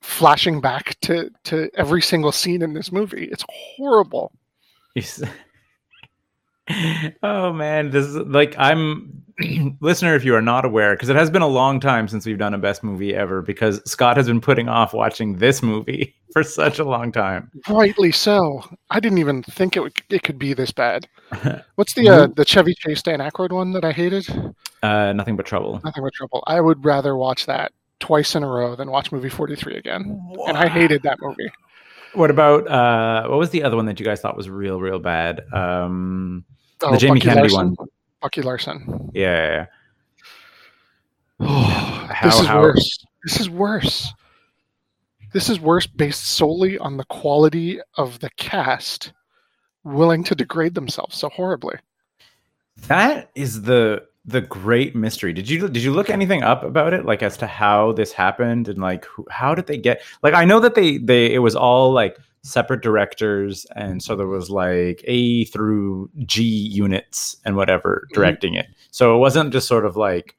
flashing 0.00 0.60
back 0.60 0.98
to 1.02 1.30
to 1.44 1.70
every 1.74 2.02
single 2.02 2.32
scene 2.32 2.62
in 2.62 2.72
this 2.74 2.90
movie. 2.92 3.24
It's 3.30 3.44
horrible. 3.48 4.32
He's- 4.94 5.22
oh 7.22 7.52
man, 7.52 7.90
this 7.90 8.06
is 8.06 8.16
like 8.16 8.54
I'm 8.58 9.22
listener. 9.80 10.14
If 10.14 10.24
you 10.24 10.34
are 10.34 10.42
not 10.42 10.64
aware, 10.64 10.94
because 10.94 11.08
it 11.08 11.16
has 11.16 11.30
been 11.30 11.42
a 11.42 11.48
long 11.48 11.80
time 11.80 12.08
since 12.08 12.26
we've 12.26 12.38
done 12.38 12.54
a 12.54 12.58
best 12.58 12.82
movie 12.82 13.14
ever, 13.14 13.42
because 13.42 13.80
Scott 13.90 14.16
has 14.16 14.26
been 14.26 14.40
putting 14.40 14.68
off 14.68 14.92
watching 14.92 15.38
this 15.38 15.62
movie 15.62 16.14
for 16.32 16.42
such 16.42 16.78
a 16.78 16.84
long 16.84 17.12
time. 17.12 17.50
Rightly 17.68 18.12
so. 18.12 18.62
I 18.90 19.00
didn't 19.00 19.18
even 19.18 19.42
think 19.42 19.76
it 19.76 19.80
would, 19.80 20.00
it 20.10 20.22
could 20.22 20.38
be 20.38 20.54
this 20.54 20.72
bad. 20.72 21.08
What's 21.76 21.94
the 21.94 22.08
uh, 22.08 22.26
the 22.28 22.44
Chevy 22.44 22.74
Chase 22.74 23.02
Dan 23.02 23.20
Aykroyd 23.20 23.52
one 23.52 23.72
that 23.72 23.84
I 23.84 23.92
hated? 23.92 24.26
Uh, 24.82 25.12
nothing 25.12 25.36
but 25.36 25.46
trouble. 25.46 25.80
Nothing 25.84 26.02
but 26.02 26.12
trouble. 26.12 26.42
I 26.46 26.60
would 26.60 26.84
rather 26.84 27.16
watch 27.16 27.46
that 27.46 27.72
twice 28.00 28.34
in 28.34 28.42
a 28.42 28.48
row 28.48 28.74
than 28.74 28.90
watch 28.90 29.12
movie 29.12 29.28
43 29.28 29.76
again. 29.76 30.20
And 30.46 30.58
I 30.58 30.68
hated 30.68 31.02
that 31.04 31.18
movie. 31.20 31.50
What 32.14 32.30
about 32.30 32.68
uh, 32.68 33.28
what 33.28 33.38
was 33.38 33.50
the 33.50 33.62
other 33.62 33.76
one 33.76 33.86
that 33.86 33.98
you 33.98 34.04
guys 34.04 34.20
thought 34.20 34.36
was 34.36 34.50
real, 34.50 34.80
real 34.80 34.98
bad? 34.98 35.40
Um, 35.52 36.44
Oh, 36.82 36.92
The 36.92 36.98
Jamie 36.98 37.20
Bucky 37.20 37.28
Kennedy 37.28 37.48
Larson. 37.54 37.74
one. 37.76 37.88
Bucky 38.20 38.42
Larson. 38.42 39.10
yeah, 39.14 39.66
yeah, 41.40 41.48
yeah. 41.48 42.18
this 42.24 42.38
is 42.40 42.46
how- 42.46 42.60
worse. 42.60 43.04
This 43.24 43.40
is 43.40 43.50
worse. 43.50 44.12
This 45.32 45.48
is 45.48 45.60
worse 45.60 45.86
based 45.86 46.24
solely 46.24 46.76
on 46.78 46.96
the 46.96 47.04
quality 47.04 47.80
of 47.96 48.18
the 48.20 48.30
cast 48.36 49.12
willing 49.84 50.22
to 50.24 50.34
degrade 50.34 50.74
themselves 50.74 51.16
so 51.16 51.28
horribly. 51.30 51.76
That 52.88 53.30
is 53.34 53.62
the 53.62 54.04
the 54.24 54.40
great 54.40 54.94
mystery. 54.94 55.32
Did 55.32 55.48
you 55.48 55.68
did 55.68 55.82
you 55.82 55.92
look 55.92 56.10
anything 56.10 56.42
up 56.42 56.62
about 56.64 56.92
it, 56.92 57.04
like 57.06 57.22
as 57.22 57.36
to 57.38 57.46
how 57.46 57.92
this 57.92 58.12
happened 58.12 58.68
and 58.68 58.78
like 58.78 59.04
who, 59.06 59.26
how 59.30 59.54
did 59.54 59.66
they 59.66 59.78
get? 59.78 60.02
Like 60.22 60.34
I 60.34 60.44
know 60.44 60.60
that 60.60 60.74
they 60.74 60.98
they 60.98 61.32
it 61.32 61.38
was 61.38 61.56
all 61.56 61.92
like 61.92 62.16
separate 62.42 62.82
directors, 62.82 63.64
and 63.76 64.02
so 64.02 64.16
there 64.16 64.26
was 64.26 64.50
like 64.50 65.02
A 65.06 65.44
through 65.46 66.10
G 66.26 66.42
units 66.42 67.36
and 67.44 67.56
whatever 67.56 68.06
Mhm. 68.10 68.14
directing 68.14 68.54
it. 68.54 68.66
So 68.90 69.14
it 69.14 69.18
wasn't 69.18 69.52
just 69.52 69.68
sort 69.68 69.86
of 69.86 69.96
like 69.96 70.36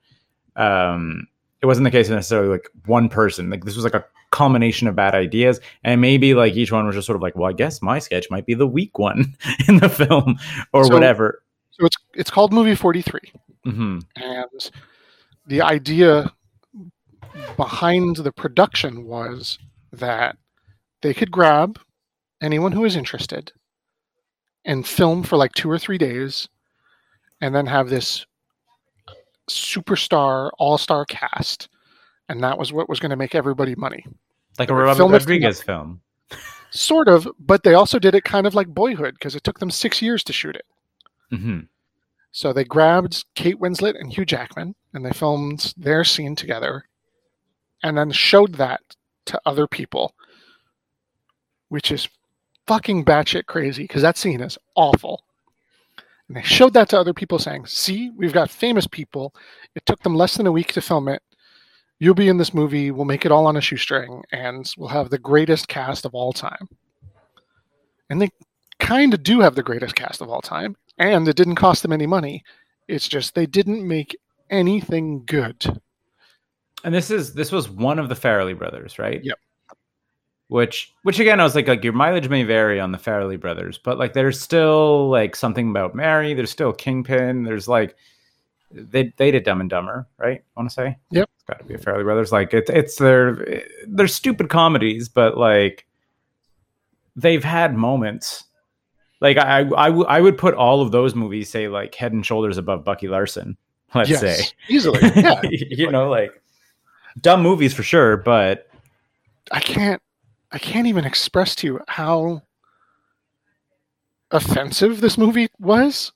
um 0.55 1.27
it 1.61 1.65
wasn't 1.65 1.85
the 1.85 1.91
case 1.91 2.09
necessarily 2.09 2.49
like 2.49 2.69
one 2.85 3.07
person. 3.09 3.49
Like 3.49 3.63
this 3.63 3.75
was 3.75 3.85
like 3.85 3.93
a 3.93 4.03
combination 4.31 4.87
of 4.87 4.95
bad 4.95 5.15
ideas, 5.15 5.59
and 5.83 6.01
maybe 6.01 6.33
like 6.33 6.55
each 6.55 6.71
one 6.71 6.85
was 6.85 6.95
just 6.95 7.05
sort 7.05 7.15
of 7.15 7.21
like, 7.21 7.35
well, 7.37 7.49
I 7.49 7.53
guess 7.53 7.81
my 7.81 7.99
sketch 7.99 8.29
might 8.29 8.45
be 8.45 8.53
the 8.53 8.67
weak 8.67 8.99
one 8.99 9.35
in 9.69 9.77
the 9.77 9.87
film 9.89 10.37
or 10.73 10.83
So- 10.85 10.93
whatever. 10.93 11.41
So 11.71 11.85
it's 11.85 11.97
it's 12.13 12.29
called 12.29 12.51
movie 12.53 12.75
43 12.75 13.19
hmm 13.65 13.99
and 14.17 14.71
the 15.47 15.61
idea 15.61 16.31
behind 17.57 18.17
the 18.17 18.31
production 18.31 19.05
was 19.05 19.57
that 19.91 20.37
they 21.01 21.13
could 21.13 21.31
grab 21.31 21.79
anyone 22.43 22.71
who 22.71 22.85
is 22.85 22.95
interested 22.95 23.51
and 24.65 24.87
film 24.87 25.23
for 25.23 25.37
like 25.37 25.51
two 25.53 25.69
or 25.69 25.77
three 25.79 25.97
days 25.97 26.47
and 27.41 27.53
then 27.53 27.65
have 27.65 27.89
this 27.89 28.25
superstar 29.49 30.49
all-star 30.57 31.05
cast. 31.05 31.67
And 32.29 32.41
that 32.43 32.57
was 32.57 32.71
what 32.71 32.87
was 32.89 32.99
going 32.99 33.09
to 33.09 33.15
make 33.17 33.35
everybody 33.35 33.75
money. 33.75 34.05
Like 34.57 34.69
They 34.69 34.73
a 34.73 34.77
Robert 34.77 34.95
film 34.97 35.11
Rodriguez 35.11 35.61
film. 35.61 36.01
sort 36.71 37.07
of 37.07 37.27
but 37.39 37.63
they 37.63 37.73
also 37.73 37.99
did 37.99 38.15
it 38.15 38.23
kind 38.23 38.47
of 38.47 38.55
like 38.55 38.67
boyhood 38.67 39.15
because 39.15 39.35
it 39.35 39.43
took 39.43 39.59
them 39.59 39.71
six 39.71 40.01
years 40.01 40.23
to 40.23 40.33
shoot 40.33 40.55
it. 40.55 40.65
Hmm 41.29 41.59
So 42.31 42.53
they 42.53 42.63
grabbed 42.63 43.25
Kate 43.35 43.59
Winslet 43.59 43.99
and 43.99 44.11
Hugh 44.11 44.25
Jackman 44.25 44.75
and 44.93 45.05
they 45.05 45.11
filmed 45.11 45.73
their 45.77 46.03
scene 46.03 46.35
together 46.35 46.85
and 47.83 47.97
then 47.97 48.11
showed 48.11 48.55
that 48.55 48.81
to 49.25 49.41
other 49.45 49.67
people, 49.67 50.15
which 51.69 51.91
is 51.91 52.07
fucking 52.67 53.05
batshit 53.05 53.45
crazy 53.45 53.83
because 53.83 54.01
that 54.01 54.17
scene 54.17 54.41
is 54.41 54.57
awful. 54.75 55.23
And 56.27 56.37
they 56.37 56.41
showed 56.41 56.73
that 56.73 56.89
to 56.89 56.99
other 56.99 57.13
people 57.13 57.39
saying, 57.39 57.65
See, 57.65 58.11
we've 58.11 58.33
got 58.33 58.49
famous 58.49 58.87
people. 58.87 59.33
It 59.75 59.85
took 59.85 60.01
them 60.03 60.15
less 60.15 60.35
than 60.35 60.47
a 60.47 60.51
week 60.51 60.73
to 60.73 60.81
film 60.81 61.07
it. 61.07 61.21
You'll 61.99 62.13
be 62.15 62.29
in 62.29 62.37
this 62.37 62.53
movie. 62.53 62.91
We'll 62.91 63.05
make 63.05 63.25
it 63.25 63.31
all 63.31 63.47
on 63.47 63.57
a 63.57 63.61
shoestring 63.61 64.23
and 64.31 64.71
we'll 64.77 64.89
have 64.89 65.09
the 65.09 65.17
greatest 65.17 65.67
cast 65.67 66.05
of 66.05 66.13
all 66.13 66.33
time. 66.33 66.67
And 68.09 68.21
they 68.21 68.29
kind 68.79 69.13
of 69.13 69.23
do 69.23 69.39
have 69.39 69.55
the 69.55 69.63
greatest 69.63 69.95
cast 69.95 70.21
of 70.21 70.29
all 70.29 70.41
time 70.41 70.75
and 70.97 71.27
it 71.27 71.35
didn't 71.35 71.55
cost 71.55 71.81
them 71.81 71.93
any 71.93 72.05
money. 72.05 72.43
It's 72.87 73.07
just 73.07 73.35
they 73.35 73.45
didn't 73.45 73.87
make 73.87 74.17
anything 74.49 75.23
good. 75.25 75.81
And 76.83 76.93
this 76.93 77.09
is 77.09 77.33
this 77.33 77.51
was 77.51 77.69
one 77.69 77.99
of 77.99 78.09
the 78.09 78.15
Farrelly 78.15 78.57
brothers, 78.57 78.99
right? 78.99 79.23
Yep. 79.23 79.39
Which 80.53 80.93
which 81.01 81.19
again 81.19 81.39
I 81.39 81.45
was 81.45 81.55
like 81.55 81.67
like 81.67 81.83
your 81.83 81.93
mileage 81.93 82.29
may 82.29 82.43
vary 82.43 82.79
on 82.79 82.91
the 82.91 82.99
Farrelly 82.99 83.39
brothers, 83.39 83.79
but 83.79 83.97
like 83.97 84.13
there's 84.13 84.39
still 84.39 85.09
like 85.09 85.35
something 85.35 85.71
about 85.71 85.95
Mary, 85.95 86.35
there's 86.35 86.51
still 86.51 86.71
Kingpin, 86.71 87.41
there's 87.41 87.67
like 87.67 87.95
they 88.71 89.11
they 89.17 89.31
did 89.31 89.45
Dumb 89.45 89.61
and 89.61 89.69
Dumber, 89.69 90.07
right? 90.19 90.43
I 90.55 90.59
want 90.59 90.69
to 90.69 90.73
say. 90.75 90.97
Yep. 91.09 91.27
It's 91.33 91.43
got 91.45 91.57
to 91.57 91.65
be 91.65 91.73
a 91.73 91.79
Farrelly 91.79 92.03
brothers. 92.03 92.31
Like 92.31 92.53
it's 92.53 92.69
it's 92.69 92.97
their 92.97 93.63
they're 93.87 94.07
stupid 94.07 94.49
comedies, 94.49 95.09
but 95.09 95.39
like 95.39 95.87
they've 97.15 97.43
had 97.43 97.75
moments. 97.75 98.43
Like 99.21 99.37
I 99.37 99.61
I, 99.75 99.87
w- 99.89 100.05
I 100.05 100.21
would 100.21 100.37
put 100.37 100.53
all 100.53 100.83
of 100.83 100.91
those 100.91 101.15
movies 101.15 101.49
say 101.49 101.67
like 101.67 101.95
head 101.95 102.13
and 102.13 102.23
shoulders 102.23 102.59
above 102.59 102.83
Bucky 102.83 103.07
Larson. 103.07 103.57
Let's 103.95 104.11
yes, 104.11 104.19
say. 104.19 104.45
easily. 104.69 104.99
Yeah, 105.15 105.41
you 105.49 105.89
know, 105.89 106.11
like 106.11 106.39
dumb 107.19 107.41
movies 107.41 107.73
for 107.73 107.81
sure, 107.81 108.17
but 108.17 108.67
I 109.51 109.59
can't. 109.59 109.99
I 110.53 110.59
can't 110.59 110.85
even 110.85 111.03
express 111.03 111.55
to 111.55 111.67
you 111.67 111.79
how 111.87 112.43
offensive 114.29 115.01
this 115.01 115.17
movie 115.17 115.49
was 115.59 116.11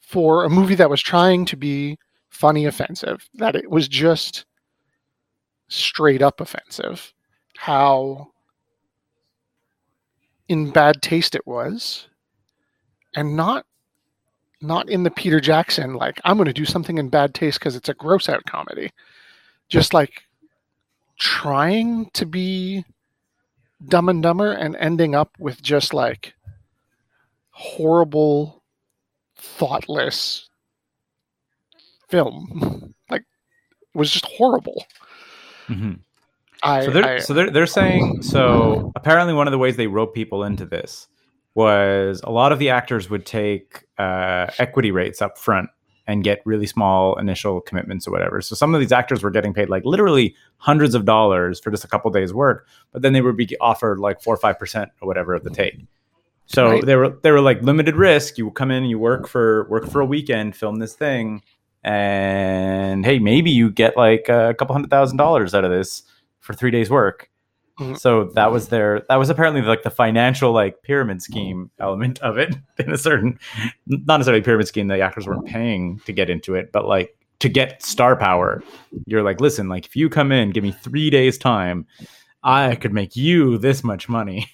for 0.00 0.44
a 0.44 0.48
movie 0.48 0.76
that 0.76 0.88
was 0.88 1.02
trying 1.02 1.44
to 1.46 1.56
be 1.56 1.98
funny 2.28 2.66
offensive. 2.66 3.28
That 3.34 3.56
it 3.56 3.68
was 3.68 3.88
just 3.88 4.46
straight 5.66 6.22
up 6.22 6.40
offensive. 6.40 7.12
How 7.56 8.28
in 10.48 10.70
bad 10.70 11.02
taste 11.02 11.34
it 11.34 11.46
was, 11.46 12.06
and 13.16 13.36
not 13.36 13.66
not 14.60 14.88
in 14.88 15.02
the 15.02 15.10
Peter 15.10 15.40
Jackson 15.40 15.94
like 15.94 16.20
I'm 16.24 16.36
going 16.36 16.46
to 16.46 16.52
do 16.52 16.64
something 16.64 16.98
in 16.98 17.08
bad 17.08 17.34
taste 17.34 17.58
because 17.58 17.74
it's 17.74 17.88
a 17.88 17.94
gross 17.94 18.28
out 18.28 18.44
comedy. 18.44 18.92
Just 19.68 19.94
like 19.94 20.22
trying 21.18 22.08
to 22.10 22.24
be 22.24 22.84
dumb 23.86 24.08
and 24.08 24.22
dumber 24.22 24.52
and 24.52 24.76
ending 24.76 25.14
up 25.14 25.36
with 25.38 25.62
just 25.62 25.94
like 25.94 26.34
horrible 27.50 28.62
thoughtless 29.36 30.48
film. 32.08 32.94
Like 33.10 33.22
it 33.22 33.98
was 33.98 34.12
just 34.12 34.24
horrible. 34.26 34.84
I, 36.62 36.84
so 36.84 36.90
they're 36.90 37.04
I 37.04 37.18
so 37.18 37.34
they're 37.34 37.50
they're 37.50 37.66
saying 37.66 38.22
so 38.22 38.92
apparently 38.94 39.34
one 39.34 39.48
of 39.48 39.50
the 39.50 39.58
ways 39.58 39.76
they 39.76 39.86
rope 39.88 40.14
people 40.14 40.44
into 40.44 40.64
this 40.66 41.08
was 41.54 42.20
a 42.22 42.30
lot 42.30 42.52
of 42.52 42.58
the 42.58 42.70
actors 42.70 43.10
would 43.10 43.26
take 43.26 43.84
uh, 43.98 44.46
equity 44.58 44.90
rates 44.92 45.20
up 45.20 45.38
front 45.38 45.70
and 46.10 46.24
get 46.24 46.40
really 46.44 46.66
small 46.66 47.16
initial 47.18 47.60
commitments 47.60 48.06
or 48.08 48.10
whatever. 48.10 48.40
So 48.40 48.54
some 48.56 48.74
of 48.74 48.80
these 48.80 48.92
actors 48.92 49.22
were 49.22 49.30
getting 49.30 49.54
paid 49.54 49.68
like 49.68 49.84
literally 49.84 50.34
hundreds 50.56 50.94
of 50.94 51.04
dollars 51.04 51.60
for 51.60 51.70
just 51.70 51.84
a 51.84 51.88
couple 51.88 52.10
days 52.10 52.34
work, 52.34 52.66
but 52.92 53.02
then 53.02 53.12
they 53.12 53.20
would 53.20 53.36
be 53.36 53.56
offered 53.60 54.00
like 54.00 54.20
four 54.20 54.34
or 54.34 54.38
five 54.38 54.58
percent 54.58 54.90
or 55.00 55.06
whatever 55.06 55.34
of 55.34 55.44
the 55.44 55.50
take. 55.50 55.78
So 56.46 56.70
Right. 56.70 56.84
they 56.84 56.96
were 56.96 57.10
they 57.22 57.30
were 57.30 57.40
like 57.40 57.62
limited 57.62 57.94
risk. 57.94 58.36
You 58.36 58.50
come 58.50 58.72
in, 58.72 58.84
you 58.84 58.98
work 58.98 59.28
for 59.28 59.68
work 59.70 59.86
for 59.88 60.00
a 60.00 60.04
weekend, 60.04 60.56
film 60.56 60.80
this 60.80 60.94
thing, 60.94 61.42
and 61.84 63.04
hey, 63.06 63.20
maybe 63.20 63.50
you 63.52 63.70
get 63.70 63.96
like 63.96 64.28
a 64.28 64.54
couple 64.58 64.74
hundred 64.74 64.90
thousand 64.90 65.16
dollars 65.16 65.54
out 65.54 65.64
of 65.64 65.70
this 65.70 66.02
for 66.40 66.52
three 66.54 66.72
days 66.72 66.90
work. 66.90 67.29
Mhm. 67.80 67.98
So 67.98 68.24
that 68.34 68.52
was 68.52 68.68
their 68.68 69.00
that 69.08 69.16
was 69.16 69.30
apparently 69.30 69.62
like 69.62 69.82
the 69.82 69.90
financial 69.90 70.52
like 70.52 70.82
pyramid 70.82 71.22
scheme 71.22 71.70
element 71.80 72.18
of 72.20 72.36
it 72.38 72.54
in 72.78 72.90
a 72.92 72.98
certain 72.98 73.38
not 73.86 74.18
necessarily 74.18 74.42
pyramid 74.42 74.68
scheme 74.68 74.86
the 74.88 75.00
actors 75.00 75.26
weren't 75.26 75.46
paying 75.46 75.98
to 76.04 76.12
get 76.12 76.28
into 76.30 76.54
it 76.54 76.70
but 76.72 76.84
like 76.84 77.16
to 77.38 77.48
get 77.48 77.82
star 77.82 78.16
power 78.16 78.62
you're 79.06 79.22
like 79.22 79.40
listen 79.40 79.68
like 79.68 79.86
if 79.86 79.96
you 79.96 80.10
come 80.10 80.30
in 80.30 80.50
give 80.50 80.62
me 80.62 80.72
three 80.72 81.08
days 81.08 81.38
time 81.38 81.86
i 82.44 82.74
could 82.74 82.92
make 82.92 83.16
you 83.16 83.56
this 83.58 83.82
much 83.82 84.08
money. 84.08 84.46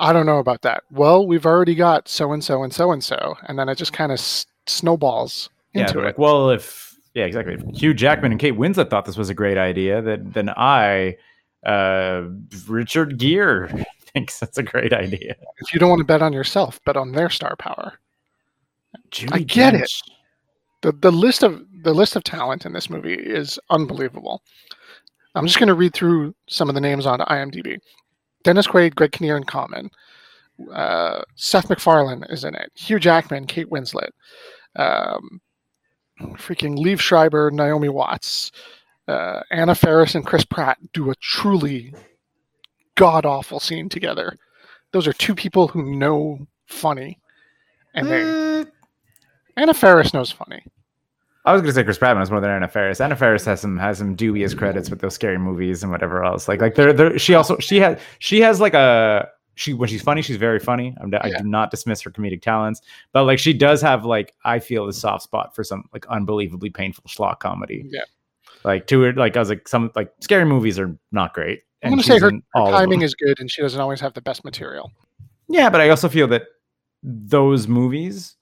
I 0.00 0.12
don't 0.12 0.26
know 0.26 0.38
about 0.38 0.62
that. 0.62 0.84
Well 0.90 1.26
we've 1.26 1.44
already 1.44 1.74
got 1.74 2.08
so 2.08 2.32
and 2.32 2.42
so 2.42 2.62
and 2.62 2.72
so 2.72 2.92
and 2.92 3.02
so 3.04 3.36
and 3.46 3.58
then 3.58 3.68
it 3.68 3.74
just 3.74 3.92
kind 3.92 4.10
of 4.12 4.18
s- 4.18 4.46
snowballs 4.66 5.50
into 5.74 5.92
they're 5.94 6.02
it. 6.02 6.06
like 6.06 6.18
well 6.18 6.50
if 6.50 6.94
yeah 7.14 7.24
exactly. 7.24 7.54
If 7.54 7.62
hugh 7.78 7.92
jackman 7.94 8.30
and 8.32 8.40
kate 8.40 8.54
winslet 8.54 8.88
thought 8.90 9.04
this 9.06 9.16
was 9.18 9.28
a 9.28 9.34
great 9.34 9.58
idea 9.58 10.00
then 10.00 10.30
then 10.30 10.48
i 10.56 11.16
uh 11.64 12.22
richard 12.68 13.18
gere 13.18 13.68
thinks 14.12 14.38
that's 14.38 14.58
a 14.58 14.62
great 14.62 14.92
idea 14.92 15.34
if 15.58 15.72
you 15.72 15.80
don't 15.80 15.90
want 15.90 16.00
to 16.00 16.04
bet 16.04 16.22
on 16.22 16.32
yourself 16.32 16.82
bet 16.84 16.96
on 16.96 17.12
their 17.12 17.28
star 17.28 17.56
power 17.56 17.98
Judi 19.10 19.32
I 19.32 19.38
get 19.40 19.74
it. 19.74 19.90
The 20.82 20.92
the 20.92 21.12
list 21.12 21.42
of 21.42 21.64
the 21.82 21.94
list 21.94 22.16
of 22.16 22.24
talent 22.24 22.64
in 22.64 22.72
this 22.72 22.88
movie 22.88 23.14
is 23.14 23.58
unbelievable. 23.70 24.42
I'm 25.34 25.46
just 25.46 25.58
going 25.58 25.68
to 25.68 25.74
read 25.74 25.94
through 25.94 26.34
some 26.48 26.68
of 26.68 26.74
the 26.74 26.80
names 26.80 27.06
on 27.06 27.20
IMDb. 27.20 27.78
Dennis 28.44 28.66
Quaid, 28.66 28.94
Greg 28.94 29.12
Kinnear, 29.12 29.36
and 29.36 29.46
Common. 29.46 29.90
Uh, 30.72 31.22
Seth 31.36 31.68
MacFarlane 31.68 32.24
is 32.30 32.44
in 32.44 32.54
it. 32.54 32.72
Hugh 32.74 32.98
Jackman, 32.98 33.46
Kate 33.46 33.70
Winslet. 33.70 34.10
Um, 34.76 35.40
freaking 36.36 36.78
Liev 36.78 36.98
Schreiber, 36.98 37.50
Naomi 37.50 37.88
Watts. 37.88 38.50
Uh, 39.08 39.40
Anna 39.50 39.74
Faris 39.74 40.14
and 40.14 40.26
Chris 40.26 40.44
Pratt 40.44 40.78
do 40.92 41.10
a 41.10 41.14
truly 41.16 41.94
god 42.94 43.24
awful 43.24 43.58
scene 43.58 43.88
together. 43.88 44.36
Those 44.92 45.06
are 45.06 45.12
two 45.14 45.34
people 45.34 45.68
who 45.68 45.96
know 45.96 46.46
funny, 46.66 47.18
and 47.94 48.08
they. 48.08 48.60
Uh, 48.60 48.64
Anna 49.56 49.74
Faris 49.74 50.12
knows 50.12 50.30
funny. 50.30 50.62
I 51.44 51.52
was 51.52 51.62
gonna 51.62 51.72
say 51.72 51.82
Chris 51.82 51.96
Pratt 51.96 52.16
knows 52.16 52.30
more 52.30 52.40
than 52.40 52.50
Anna 52.50 52.68
Faris. 52.68 53.00
Anna 53.00 53.16
Faris 53.16 53.46
has 53.46 53.60
some 53.62 53.78
has 53.78 53.96
some 53.98 54.14
dubious 54.14 54.52
credits 54.52 54.90
with 54.90 55.00
those 55.00 55.14
scary 55.14 55.38
movies 55.38 55.82
and 55.82 55.90
whatever 55.90 56.22
else. 56.22 56.46
Like 56.46 56.60
like 56.60 56.74
they're, 56.74 56.92
they're 56.92 57.18
she 57.18 57.34
also 57.34 57.56
she 57.58 57.78
has 57.78 57.98
she 58.18 58.40
has 58.42 58.60
like 58.60 58.74
a 58.74 59.28
she 59.54 59.72
when 59.72 59.88
she's 59.88 60.02
funny 60.02 60.20
she's 60.20 60.36
very 60.36 60.58
funny. 60.58 60.94
I'm, 61.00 61.12
I 61.22 61.30
do 61.30 61.44
not 61.44 61.70
dismiss 61.70 62.02
her 62.02 62.10
comedic 62.10 62.42
talents, 62.42 62.82
but 63.12 63.24
like 63.24 63.38
she 63.38 63.54
does 63.54 63.80
have 63.80 64.04
like 64.04 64.34
I 64.44 64.58
feel 64.58 64.86
a 64.88 64.92
soft 64.92 65.22
spot 65.22 65.54
for 65.54 65.64
some 65.64 65.84
like 65.94 66.06
unbelievably 66.08 66.70
painful 66.70 67.04
schlock 67.08 67.40
comedy. 67.40 67.82
Yeah. 67.88 68.02
Like 68.64 68.86
to 68.88 69.00
her 69.02 69.12
like 69.12 69.36
I 69.36 69.40
was 69.40 69.48
like 69.48 69.68
some 69.68 69.90
like 69.94 70.12
scary 70.20 70.44
movies 70.44 70.78
are 70.78 70.96
not 71.12 71.34
great. 71.34 71.62
I'm 71.82 71.96
to 71.96 72.02
say 72.02 72.18
her, 72.18 72.32
her 72.32 72.70
timing 72.70 73.02
is 73.02 73.14
good, 73.14 73.38
and 73.38 73.50
she 73.50 73.62
doesn't 73.62 73.80
always 73.80 74.00
have 74.00 74.14
the 74.14 74.20
best 74.20 74.44
material. 74.44 74.90
Yeah, 75.48 75.70
but 75.70 75.80
I 75.80 75.88
also 75.88 76.08
feel 76.08 76.26
that 76.28 76.42
those 77.02 77.68
movies 77.68 78.36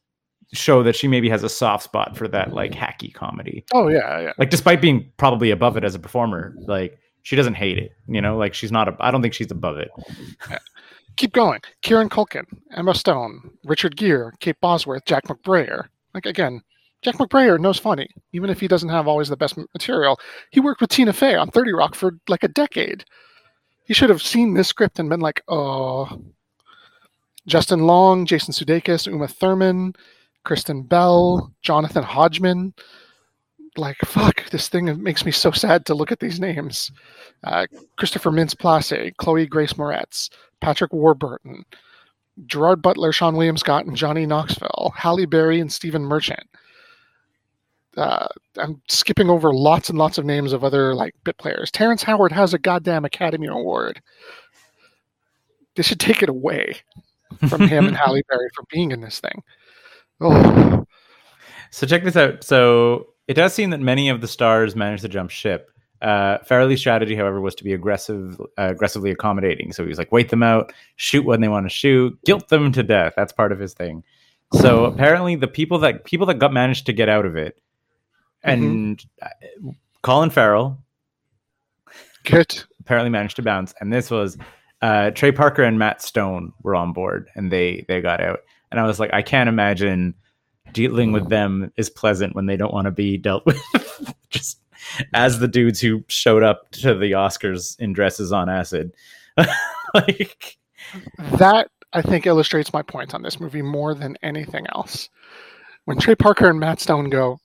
show 0.53 0.83
that 0.83 0.97
she 0.97 1.09
maybe 1.09 1.29
has 1.29 1.43
a 1.43 1.49
soft 1.49 1.85
spot 1.85 2.17
for 2.17 2.29
that 2.29 2.53
like 2.53 2.73
hacky 2.73 3.13
comedy. 3.13 3.65
Oh 3.75 3.89
yeah, 3.89 4.21
yeah. 4.21 4.33
Like 4.39 4.51
despite 4.51 4.81
being 4.81 5.11
probably 5.17 5.51
above 5.51 5.77
it 5.77 5.85
as 5.85 5.95
a 5.95 5.99
performer, 5.99 6.55
like 6.61 6.99
she 7.23 7.37
doesn't 7.37 7.55
hate 7.55 7.79
it. 7.79 7.93
You 8.09 8.21
know, 8.21 8.37
like 8.37 8.55
she's 8.55 8.73
not. 8.73 8.89
A, 8.89 8.97
I 9.01 9.11
don't 9.11 9.23
think 9.23 9.35
she's 9.35 9.51
above 9.51 9.77
it. 9.79 9.91
Keep 11.17 11.33
going. 11.33 11.61
Kieran 11.83 12.11
Culkin, 12.11 12.45
Emma 12.73 12.95
Stone, 12.95 13.51
Richard 13.65 13.97
Gere, 13.97 14.33
Kate 14.41 14.61
Bosworth, 14.61 15.05
Jack 15.07 15.25
McBrayer. 15.25 15.89
Like 16.15 16.27
again, 16.27 16.63
Jack 17.03 17.17
McBrayer 17.17 17.61
knows 17.61 17.79
funny, 17.79 18.09
even 18.33 18.51
if 18.51 18.59
he 18.59 18.69
doesn't 18.69 18.89
have 18.89 19.07
always 19.07 19.29
the 19.29 19.37
best 19.37 19.57
material. 19.75 20.19
He 20.51 20.61
worked 20.61 20.81
with 20.81 20.91
Tina 20.91 21.13
Fey 21.13 21.37
on 21.37 21.51
30 21.51 21.73
Rock 21.73 21.95
for 21.95 22.13
like 22.29 22.43
a 22.43 22.49
decade. 22.49 23.05
He 23.85 23.95
should 23.95 24.11
have 24.11 24.23
seen 24.23 24.55
this 24.55 24.69
script 24.69 24.99
and 24.99 25.09
been 25.09 25.21
like, 25.21 25.43
oh. 25.49 26.21
Justin 27.47 27.87
Long, 27.87 28.27
Jason 28.27 28.53
Sudeikis, 28.53 29.07
Uma 29.07 29.29
Thurman, 29.29 29.95
Kristen 30.45 30.83
Bell, 30.83 31.53
Jonathan 31.63 32.03
Hodgman. 32.03 32.75
Like, 33.77 33.99
fuck, 34.05 34.49
this 34.51 34.69
thing 34.69 35.03
makes 35.03 35.25
me 35.25 35.31
so 35.31 35.53
sad 35.53 35.87
to 35.87 35.95
look 35.95 36.11
at 36.11 36.19
these 36.19 36.41
names. 36.41 36.91
Uh, 37.45 37.67
Christopher 37.97 38.31
Mintz-Plasse, 38.31 39.15
Chloe 39.19 39.47
Grace 39.47 39.75
Moretz, 39.75 40.31
Patrick 40.61 40.93
Warburton, 40.93 41.65
Gerard 42.47 42.83
Butler, 42.83 43.13
Seann 43.13 43.35
William 43.35 43.57
Scott, 43.57 43.87
and 43.87 43.97
Johnny 43.97 44.27
Knoxville, 44.27 44.93
Halle 44.97 45.27
Berry, 45.27 45.61
and 45.61 45.73
Stephen 45.73 46.03
Merchant. 46.03 46.49
Uh, 47.97 48.27
I'm 48.59 48.81
skipping 48.89 49.31
over 49.31 49.55
lots 49.55 49.89
and 49.89 49.99
lots 49.99 50.19
of 50.19 50.25
names 50.25 50.53
of 50.53 50.63
other 50.65 50.95
like 50.95 51.15
bit 51.25 51.39
players. 51.39 51.71
Terrence 51.71 52.03
Howard 52.03 52.33
has 52.33 52.53
a 52.53 52.59
goddamn 52.59 53.05
Academy 53.05 53.47
Award. 53.47 54.01
They 55.77 55.83
should 55.83 56.01
take 56.01 56.23
it 56.23 56.29
away 56.29 56.77
from 57.49 57.63
him 57.69 57.87
and 57.87 57.97
Halle 57.97 58.23
Berry 58.29 58.49
for 58.55 58.65
being 58.71 58.93
in 58.93 59.01
this 59.01 59.21
thing. 59.21 59.43
Oh, 60.21 60.85
So 61.71 61.87
check 61.87 62.05
this 62.05 62.17
out. 62.17 62.43
So 62.45 63.09
it 63.29 63.35
does 63.35 63.53
seem 63.53 63.71
that 63.71 63.81
many 63.81 64.09
of 64.09 64.21
the 64.21 64.29
stars 64.29 64.77
managed 64.77 65.03
to 65.03 65.09
jump 65.09 65.31
ship. 65.31 65.71
Uh, 66.03 66.39
Farrelly's 66.39 66.81
strategy, 66.81 67.17
however, 67.17 67.41
was 67.41 67.55
to 67.57 67.65
be 67.65 67.73
aggressive, 67.73 68.39
uh, 68.59 68.69
aggressively 68.71 69.11
accommodating. 69.11 69.73
So 69.73 69.83
he 69.83 69.89
was 69.89 69.99
like, 69.99 70.13
wait 70.13 70.29
them 70.29 70.43
out, 70.43 70.73
shoot 70.97 71.25
when 71.25 71.41
they 71.41 71.49
want 71.49 71.65
to 71.65 71.71
shoot, 71.71 72.19
guilt 72.25 72.49
them 72.49 72.73
to 72.73 72.83
death. 72.83 73.15
That's 73.17 73.33
part 73.33 73.53
of 73.53 73.59
his 73.59 73.73
thing. 73.73 74.05
So 74.61 74.85
apparently, 74.85 75.35
the 75.37 75.49
people 75.49 75.79
that 75.81 76.05
people 76.05 76.27
that 76.27 76.39
got 76.39 76.53
managed 76.53 76.87
to 76.87 76.93
get 76.93 77.09
out 77.09 77.27
of 77.27 77.37
it, 77.37 77.59
and 78.47 79.05
uh, 79.23 79.29
Colin 80.03 80.31
Farrell 80.31 80.79
good. 82.25 82.63
apparently 82.81 83.11
managed 83.11 83.37
to 83.37 83.43
bounce, 83.43 83.75
and 83.81 83.93
this 83.93 84.11
was 84.11 84.37
uh, 84.83 85.11
Trey 85.11 85.33
Parker 85.33 85.63
and 85.63 85.79
Matt 85.79 86.03
Stone 86.03 86.53
were 86.63 86.75
on 86.75 86.93
board, 86.93 87.29
and 87.35 87.51
they 87.51 87.85
they 87.89 88.01
got 88.01 88.21
out. 88.21 88.41
And 88.71 88.81
I 88.81 88.87
was 88.87 88.99
like, 89.01 89.13
I 89.13 89.23
can't 89.23 89.49
imagine 89.49 90.15
dealing 90.73 91.13
with 91.13 91.29
them 91.29 91.73
is 91.77 91.89
pleasant 91.89 92.35
when 92.35 92.47
they 92.47 92.57
don't 92.57 92.73
want 92.73 92.87
to 92.87 92.91
be 92.91 93.17
dealt 93.17 93.47
with. 93.47 93.63
Just 94.31 94.61
as 95.15 95.39
the 95.39 95.49
dudes 95.49 95.81
who 95.81 96.05
showed 96.09 96.43
up 96.43 96.71
to 96.71 96.95
the 96.95 97.13
Oscars 97.13 97.79
in 97.79 97.93
dresses 97.93 98.33
on 98.33 98.49
acid, 98.49 98.93
like 99.95 100.59
That 101.39 101.71
I 101.93 102.03
think 102.03 102.27
illustrates 102.27 102.73
my 102.73 102.83
point 102.83 103.15
on 103.15 103.23
this 103.23 103.41
movie 103.41 103.63
more 103.63 103.95
than 103.95 104.19
anything 104.23 104.67
else. 104.75 105.09
When 105.85 105.99
Trey 105.99 106.17
Parker 106.17 106.51
and 106.51 106.61
Matt 106.61 106.81
Stone 106.81 107.11
go, 107.11 107.39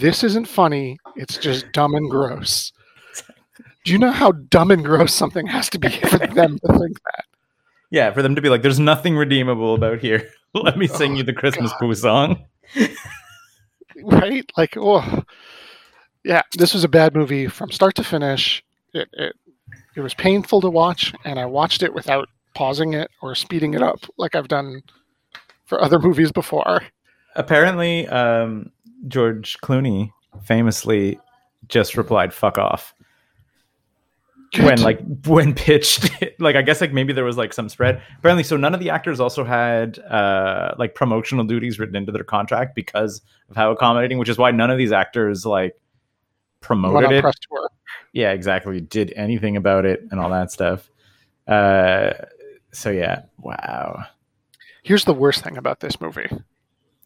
"This 0.00 0.24
isn't 0.24 0.46
funny. 0.48 0.98
It's 1.16 1.36
just 1.36 1.70
dumb 1.72 1.94
and 1.94 2.10
gross." 2.10 2.72
Do 3.84 3.92
you 3.92 3.98
know 3.98 4.12
how 4.12 4.30
dumb 4.32 4.70
and 4.70 4.84
gross 4.84 5.12
something 5.12 5.46
has 5.48 5.68
to 5.70 5.78
be 5.78 5.88
for 6.08 6.18
them 6.18 6.58
to 6.60 6.78
think 6.78 7.02
that? 7.04 7.24
yeah, 7.90 8.12
for 8.12 8.22
them 8.22 8.34
to 8.36 8.40
be 8.40 8.48
like, 8.48 8.62
there's 8.62 8.78
nothing 8.78 9.16
redeemable 9.16 9.74
about 9.74 9.98
here. 9.98 10.30
Let 10.54 10.78
me 10.78 10.86
sing 10.86 11.12
Oh, 11.12 11.14
you 11.16 11.22
the 11.24 11.32
Christmas 11.32 11.72
God. 11.72 11.78
Pooh 11.80 11.94
song. 11.94 12.44
right? 14.02 14.48
Like, 14.56 14.76
oh, 14.76 15.22
yeah, 16.24 16.42
this 16.56 16.72
was 16.74 16.84
a 16.84 16.88
bad 16.88 17.14
movie 17.14 17.48
from 17.48 17.70
start 17.70 17.94
to 17.96 18.04
finish. 18.04 18.62
It, 18.94 19.08
it 19.12 19.36
it 19.96 20.00
was 20.00 20.14
painful 20.14 20.60
to 20.62 20.70
watch, 20.70 21.12
and 21.24 21.38
I 21.38 21.44
watched 21.46 21.82
it 21.82 21.92
without 21.92 22.28
pausing 22.54 22.94
it 22.94 23.10
or 23.20 23.34
speeding 23.34 23.74
it 23.74 23.82
up 23.82 23.98
like 24.16 24.34
I've 24.34 24.48
done 24.48 24.82
for 25.64 25.82
other 25.82 25.98
movies 25.98 26.30
before. 26.32 26.82
Apparently, 27.34 28.06
um, 28.08 28.70
George 29.08 29.58
Clooney 29.62 30.12
famously 30.44 31.18
just 31.68 31.96
replied 31.96 32.32
"fuck 32.32 32.58
off." 32.58 32.94
when 34.58 34.82
like 34.82 35.00
when 35.26 35.54
pitched 35.54 36.10
like 36.38 36.56
i 36.56 36.62
guess 36.62 36.80
like 36.80 36.92
maybe 36.92 37.12
there 37.12 37.24
was 37.24 37.36
like 37.36 37.52
some 37.52 37.68
spread. 37.68 38.02
Apparently 38.18 38.42
so 38.42 38.56
none 38.56 38.74
of 38.74 38.80
the 38.80 38.90
actors 38.90 39.20
also 39.20 39.44
had 39.44 39.98
uh 40.00 40.74
like 40.78 40.94
promotional 40.94 41.44
duties 41.44 41.78
written 41.78 41.96
into 41.96 42.12
their 42.12 42.24
contract 42.24 42.74
because 42.74 43.22
of 43.48 43.56
how 43.56 43.70
accommodating 43.72 44.18
which 44.18 44.28
is 44.28 44.38
why 44.38 44.50
none 44.50 44.70
of 44.70 44.78
these 44.78 44.92
actors 44.92 45.46
like 45.46 45.74
promoted 46.60 47.10
it. 47.10 47.24
yeah 48.12 48.32
exactly. 48.32 48.80
Did 48.80 49.12
anything 49.16 49.56
about 49.56 49.84
it 49.86 50.06
and 50.10 50.20
all 50.20 50.30
that 50.30 50.52
stuff. 50.52 50.90
Uh 51.48 52.12
so 52.72 52.90
yeah. 52.90 53.22
Wow. 53.38 54.04
Here's 54.82 55.04
the 55.04 55.14
worst 55.14 55.44
thing 55.44 55.56
about 55.56 55.80
this 55.80 56.00
movie. 56.00 56.28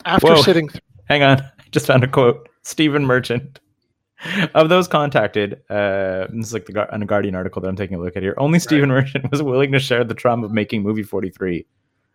After 0.04 0.34
Whoa. 0.34 0.42
sitting, 0.42 0.68
th- 0.68 0.82
hang 1.08 1.22
on 1.22 1.50
just 1.76 1.86
found 1.86 2.02
a 2.02 2.08
quote. 2.08 2.48
Stephen 2.62 3.04
merchant. 3.04 3.60
Of 4.54 4.70
those 4.70 4.88
contacted 4.88 5.60
uh 5.68 6.26
this 6.32 6.46
is 6.46 6.52
like 6.54 6.64
the 6.64 6.90
on 6.90 7.02
a 7.02 7.04
guardian 7.04 7.34
article 7.34 7.60
that 7.60 7.68
i'm 7.68 7.76
taking 7.76 7.98
a 7.98 8.00
look 8.00 8.16
at 8.16 8.22
here. 8.22 8.34
Only 8.38 8.58
stephen 8.58 8.88
merchant 8.88 9.30
was 9.30 9.42
willing 9.42 9.72
to 9.72 9.78
share 9.78 10.04
the 10.04 10.14
trauma 10.14 10.46
of 10.46 10.52
making 10.52 10.82
movie 10.82 11.02
43 11.02 11.66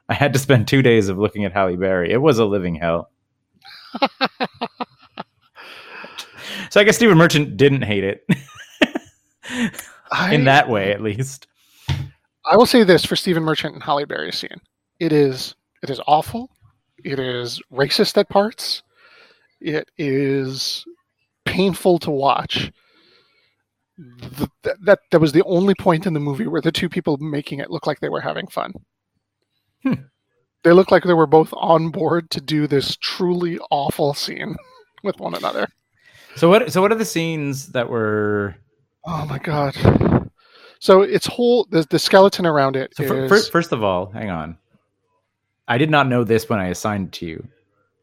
i 0.09 0.13
had 0.15 0.33
to 0.33 0.39
spend 0.39 0.67
two 0.67 0.81
days 0.81 1.09
of 1.09 1.19
looking 1.19 1.45
at 1.45 1.53
halle 1.53 1.75
berry. 1.75 2.11
It 2.11 2.17
was 2.17 2.39
a 2.39 2.45
living 2.45 2.73
hell. 2.73 3.11
So 6.71 6.79
i 6.79 6.83
guess 6.83 6.95
stephen 6.95 7.17
merchant 7.19 7.55
didn't 7.55 7.83
hate 7.83 8.03
it. 8.03 8.25
I, 10.11 10.33
in 10.33 10.45
that 10.45 10.69
way 10.69 10.91
at 10.91 11.01
least. 11.01 11.45
I 12.45 12.57
will 12.57 12.65
say 12.65 12.83
this 12.83 13.05
for 13.05 13.15
Stephen 13.15 13.43
Merchant 13.43 13.75
and 13.75 13.83
Halle 13.83 14.05
Berry's 14.05 14.37
scene: 14.37 14.59
it 14.99 15.13
is 15.13 15.53
it 15.83 15.89
is 15.89 16.01
awful. 16.07 16.49
It 17.03 17.19
is 17.19 17.61
racist 17.71 18.17
at 18.17 18.29
parts. 18.29 18.83
It 19.61 19.89
is 19.97 20.83
painful 21.45 21.99
to 21.99 22.11
watch. 22.11 22.71
Th- 24.37 24.49
that, 24.63 24.77
that 24.85 24.99
that 25.11 25.19
was 25.21 25.31
the 25.33 25.43
only 25.43 25.75
point 25.75 26.07
in 26.07 26.13
the 26.13 26.19
movie 26.19 26.47
where 26.47 26.61
the 26.61 26.71
two 26.71 26.89
people 26.89 27.17
making 27.17 27.59
it 27.59 27.69
looked 27.69 27.85
like 27.87 27.99
they 27.99 28.09
were 28.09 28.21
having 28.21 28.47
fun. 28.47 28.73
Hmm. 29.83 29.93
They 30.63 30.71
looked 30.73 30.91
like 30.91 31.03
they 31.03 31.13
were 31.13 31.27
both 31.27 31.53
on 31.55 31.89
board 31.89 32.29
to 32.31 32.41
do 32.41 32.67
this 32.67 32.95
truly 32.97 33.59
awful 33.69 34.13
scene 34.13 34.55
with 35.03 35.19
one 35.19 35.35
another. 35.35 35.67
so 36.35 36.49
what 36.49 36.71
so 36.71 36.81
what 36.81 36.91
are 36.91 36.95
the 36.95 37.05
scenes 37.05 37.67
that 37.73 37.89
were 37.89 38.55
Oh 39.05 39.25
my 39.25 39.37
god! 39.39 39.75
So 40.79 41.01
its 41.01 41.27
whole 41.27 41.67
the, 41.69 41.85
the 41.89 41.99
skeleton 41.99 42.45
around 42.47 42.75
it 42.75 42.95
So 42.95 43.03
is- 43.03 43.29
fir- 43.29 43.51
first 43.51 43.71
of 43.71 43.83
all, 43.83 44.11
hang 44.11 44.29
on. 44.31 44.57
I 45.67 45.77
did 45.77 45.89
not 45.91 46.07
know 46.07 46.23
this 46.23 46.49
when 46.49 46.59
I 46.59 46.67
assigned 46.67 47.07
it 47.07 47.13
to 47.19 47.25
you. 47.27 47.47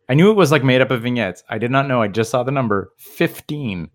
I 0.09 0.15
knew 0.15 0.31
it 0.31 0.35
was 0.37 0.51
like 0.51 0.65
made 0.65 0.81
up 0.81 0.91
of 0.91 1.03
vignettes. 1.03 1.43
I 1.49 1.59
did 1.59 1.71
not 1.71 1.87
know. 1.87 2.01
I 2.03 2.09
just 2.09 2.31
saw 2.31 2.43
the 2.43 2.51
number 2.51 2.93
15. 2.97 3.91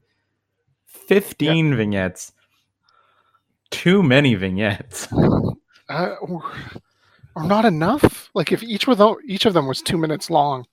15 0.85 1.75
vignettes. 1.75 2.31
Too 3.71 4.03
many 4.03 4.35
vignettes. 4.35 5.11
uh, 5.89 6.15
or, 6.21 6.43
or 7.35 7.43
not 7.43 7.65
enough. 7.65 8.29
Like 8.35 8.51
if 8.51 8.61
each 8.63 8.87
with 8.87 9.01
each 9.25 9.45
of 9.45 9.53
them 9.53 9.67
was 9.67 9.81
two 9.81 9.97
minutes 9.97 10.29
long, 10.29 10.65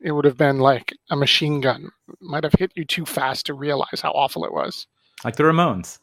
it 0.00 0.10
would 0.12 0.24
have 0.24 0.36
been 0.36 0.58
like 0.58 0.92
a 1.10 1.16
machine 1.16 1.60
gun. 1.60 1.88
Might 2.20 2.44
have 2.44 2.52
hit 2.54 2.72
you 2.74 2.84
too 2.84 3.06
fast 3.06 3.46
to 3.46 3.54
realize 3.54 4.00
how 4.02 4.10
awful 4.10 4.44
it 4.44 4.52
was. 4.52 4.86
Like 5.24 5.36
the 5.36 5.44
Ramones. 5.44 5.98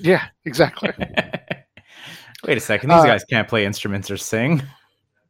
Yeah, 0.00 0.24
exactly. 0.44 0.90
Wait 2.44 2.56
a 2.56 2.60
second, 2.60 2.90
these 2.90 2.98
Uh, 2.98 3.04
guys 3.06 3.24
can't 3.24 3.48
play 3.48 3.64
instruments 3.64 4.10
or 4.10 4.16
sing. 4.16 4.60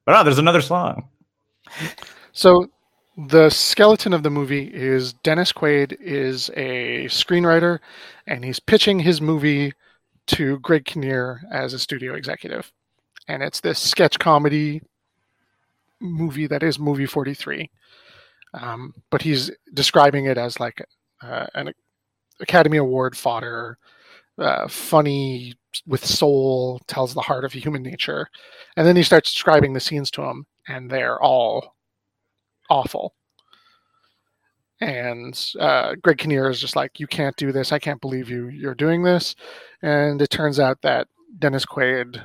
But 0.06 0.16
oh, 0.18 0.24
there's 0.24 0.38
another 0.38 0.62
song. 0.62 1.08
So 2.32 2.70
the 3.16 3.50
skeleton 3.50 4.14
of 4.14 4.22
the 4.22 4.30
movie 4.30 4.70
is 4.72 5.12
Dennis 5.12 5.52
Quaid 5.52 5.96
is 6.00 6.50
a 6.56 7.04
screenwriter 7.04 7.78
and 8.26 8.44
he's 8.44 8.58
pitching 8.58 8.98
his 8.98 9.20
movie 9.20 9.72
to 10.28 10.58
Greg 10.60 10.86
Kinnear 10.86 11.42
as 11.52 11.74
a 11.74 11.78
studio 11.78 12.14
executive. 12.14 12.72
And 13.28 13.42
it's 13.42 13.60
this 13.60 13.78
sketch 13.78 14.18
comedy 14.18 14.80
movie 16.00 16.46
that 16.46 16.62
is 16.62 16.78
movie 16.78 17.06
43. 17.06 17.70
Um, 18.54 18.94
but 19.10 19.22
he's 19.22 19.50
describing 19.74 20.26
it 20.26 20.38
as 20.38 20.58
like 20.58 20.82
uh, 21.22 21.46
an 21.54 21.72
Academy 22.40 22.78
Award 22.78 23.16
fodder, 23.16 23.78
uh, 24.38 24.68
funny 24.68 25.54
with 25.86 26.04
soul, 26.04 26.80
tells 26.86 27.14
the 27.14 27.20
heart 27.20 27.44
of 27.44 27.52
human 27.52 27.82
nature. 27.82 28.28
And 28.76 28.86
then 28.86 28.96
he 28.96 29.02
starts 29.02 29.32
describing 29.32 29.72
the 29.72 29.80
scenes 29.80 30.10
to 30.12 30.22
him, 30.22 30.46
and 30.68 30.90
they're 30.90 31.20
all 31.22 31.76
awful. 32.72 33.14
And 34.80 35.38
uh, 35.60 35.94
Greg 36.02 36.18
Kinnear 36.18 36.48
is 36.48 36.60
just 36.60 36.74
like, 36.74 36.98
"You 36.98 37.06
can't 37.06 37.36
do 37.36 37.52
this. 37.52 37.70
I 37.70 37.78
can't 37.78 38.00
believe 38.00 38.28
you. 38.28 38.48
You're 38.48 38.74
doing 38.74 39.02
this." 39.02 39.36
And 39.82 40.20
it 40.20 40.30
turns 40.30 40.58
out 40.58 40.82
that 40.82 41.06
Dennis 41.38 41.64
Quaid 41.64 42.20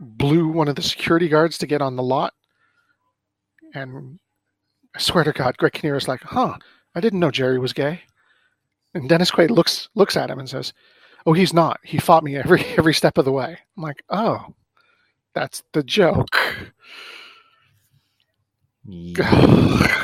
blew 0.00 0.48
one 0.48 0.68
of 0.68 0.74
the 0.74 0.82
security 0.82 1.28
guards 1.28 1.56
to 1.58 1.66
get 1.66 1.80
on 1.80 1.96
the 1.96 2.02
lot. 2.02 2.34
And 3.74 4.18
I 4.94 4.98
swear 4.98 5.24
to 5.24 5.32
God, 5.32 5.56
Greg 5.56 5.72
Kinnear 5.72 5.96
is 5.96 6.08
like, 6.08 6.22
"Huh? 6.22 6.56
I 6.94 7.00
didn't 7.00 7.20
know 7.20 7.30
Jerry 7.30 7.58
was 7.58 7.72
gay." 7.72 8.02
And 8.92 9.08
Dennis 9.08 9.30
Quaid 9.30 9.50
looks 9.50 9.88
looks 9.94 10.16
at 10.16 10.30
him 10.30 10.38
and 10.40 10.50
says, 10.50 10.74
"Oh, 11.24 11.32
he's 11.32 11.54
not. 11.54 11.80
He 11.84 11.98
fought 11.98 12.24
me 12.24 12.36
every 12.36 12.64
every 12.76 12.92
step 12.94 13.16
of 13.18 13.24
the 13.24 13.32
way." 13.32 13.56
I'm 13.76 13.82
like, 13.82 14.02
"Oh, 14.10 14.54
that's 15.32 15.62
the 15.72 15.84
joke." 15.84 16.36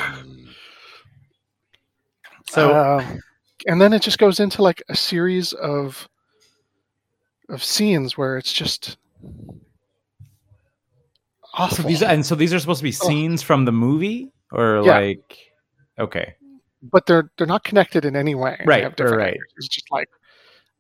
So 2.47 2.77
Um, 2.77 3.21
and 3.67 3.81
then 3.81 3.93
it 3.95 4.03
just 4.03 4.19
goes 4.19 4.39
into 4.39 4.63
like 4.63 4.83
a 4.89 4.95
series 4.97 5.53
of 5.55 6.09
of 7.49 7.65
scenes 7.65 8.17
where 8.19 8.37
it's 8.37 8.53
just 8.53 8.97
awful. 11.55 11.79
So 11.79 11.83
these 11.85 12.03
and 12.03 12.25
so 12.25 12.35
these 12.35 12.53
are 12.53 12.59
supposed 12.59 12.81
to 12.81 12.85
be 12.85 12.93
scenes 12.93 13.43
from 13.43 13.65
the 13.65 13.73
movie, 13.73 14.31
or 14.53 14.83
Yeah. 14.85 14.99
like, 14.99 15.39
okay, 15.99 16.35
but 16.83 17.07
they're 17.07 17.31
they're 17.39 17.47
not 17.47 17.65
connected 17.65 18.05
in 18.05 18.15
any 18.15 18.35
way. 18.35 18.57
They 18.61 18.65
Right, 18.67 18.83
have 18.85 18.95
right. 19.01 19.29
endings. 19.29 19.45
It's 19.57 19.69
just 19.69 19.91
like 19.91 20.09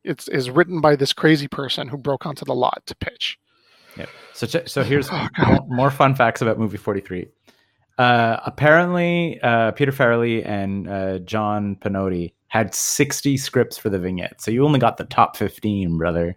it's 0.04 0.28
is 0.28 0.50
written 0.50 0.80
by 0.82 0.96
this 0.96 1.12
crazy 1.14 1.48
person 1.48 1.88
who 1.88 1.96
broke 1.96 2.26
onto 2.26 2.44
the 2.44 2.54
lot 2.54 2.82
to 2.86 2.94
pitch. 2.96 3.38
Yeah. 3.96 4.06
So 4.32 4.46
ch- 4.46 4.68
so 4.68 4.82
here's 4.84 5.08
Oh, 5.10 5.28
more, 5.38 5.66
more 5.68 5.90
fun 5.90 6.14
facts 6.14 6.42
about 6.42 6.58
movie 6.58 6.76
forty 6.76 7.00
three. 7.00 7.28
Uh, 7.96 8.38
apparently, 8.44 9.40
uh, 9.42 9.70
Peter 9.72 9.92
Farrelly 9.92 10.44
and 10.44 10.88
uh, 10.88 11.18
John 11.20 11.76
Penotti 11.76 12.32
had 12.48 12.74
sixty 12.74 13.36
scripts 13.36 13.78
for 13.78 13.88
the 13.88 13.98
vignette, 13.98 14.40
so 14.40 14.50
you 14.50 14.64
only 14.64 14.80
got 14.80 14.96
the 14.96 15.04
top 15.04 15.36
fifteen, 15.36 15.96
brother. 15.96 16.34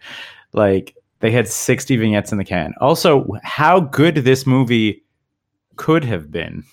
Like 0.54 0.96
they 1.20 1.32
had 1.32 1.48
sixty 1.48 1.98
vignettes 1.98 2.32
in 2.32 2.38
the 2.38 2.46
can. 2.46 2.74
Also, 2.80 3.28
how 3.44 3.80
good 3.80 4.18
this 4.18 4.46
movie 4.46 5.04
could 5.76 6.04
have 6.04 6.32
been. 6.32 6.64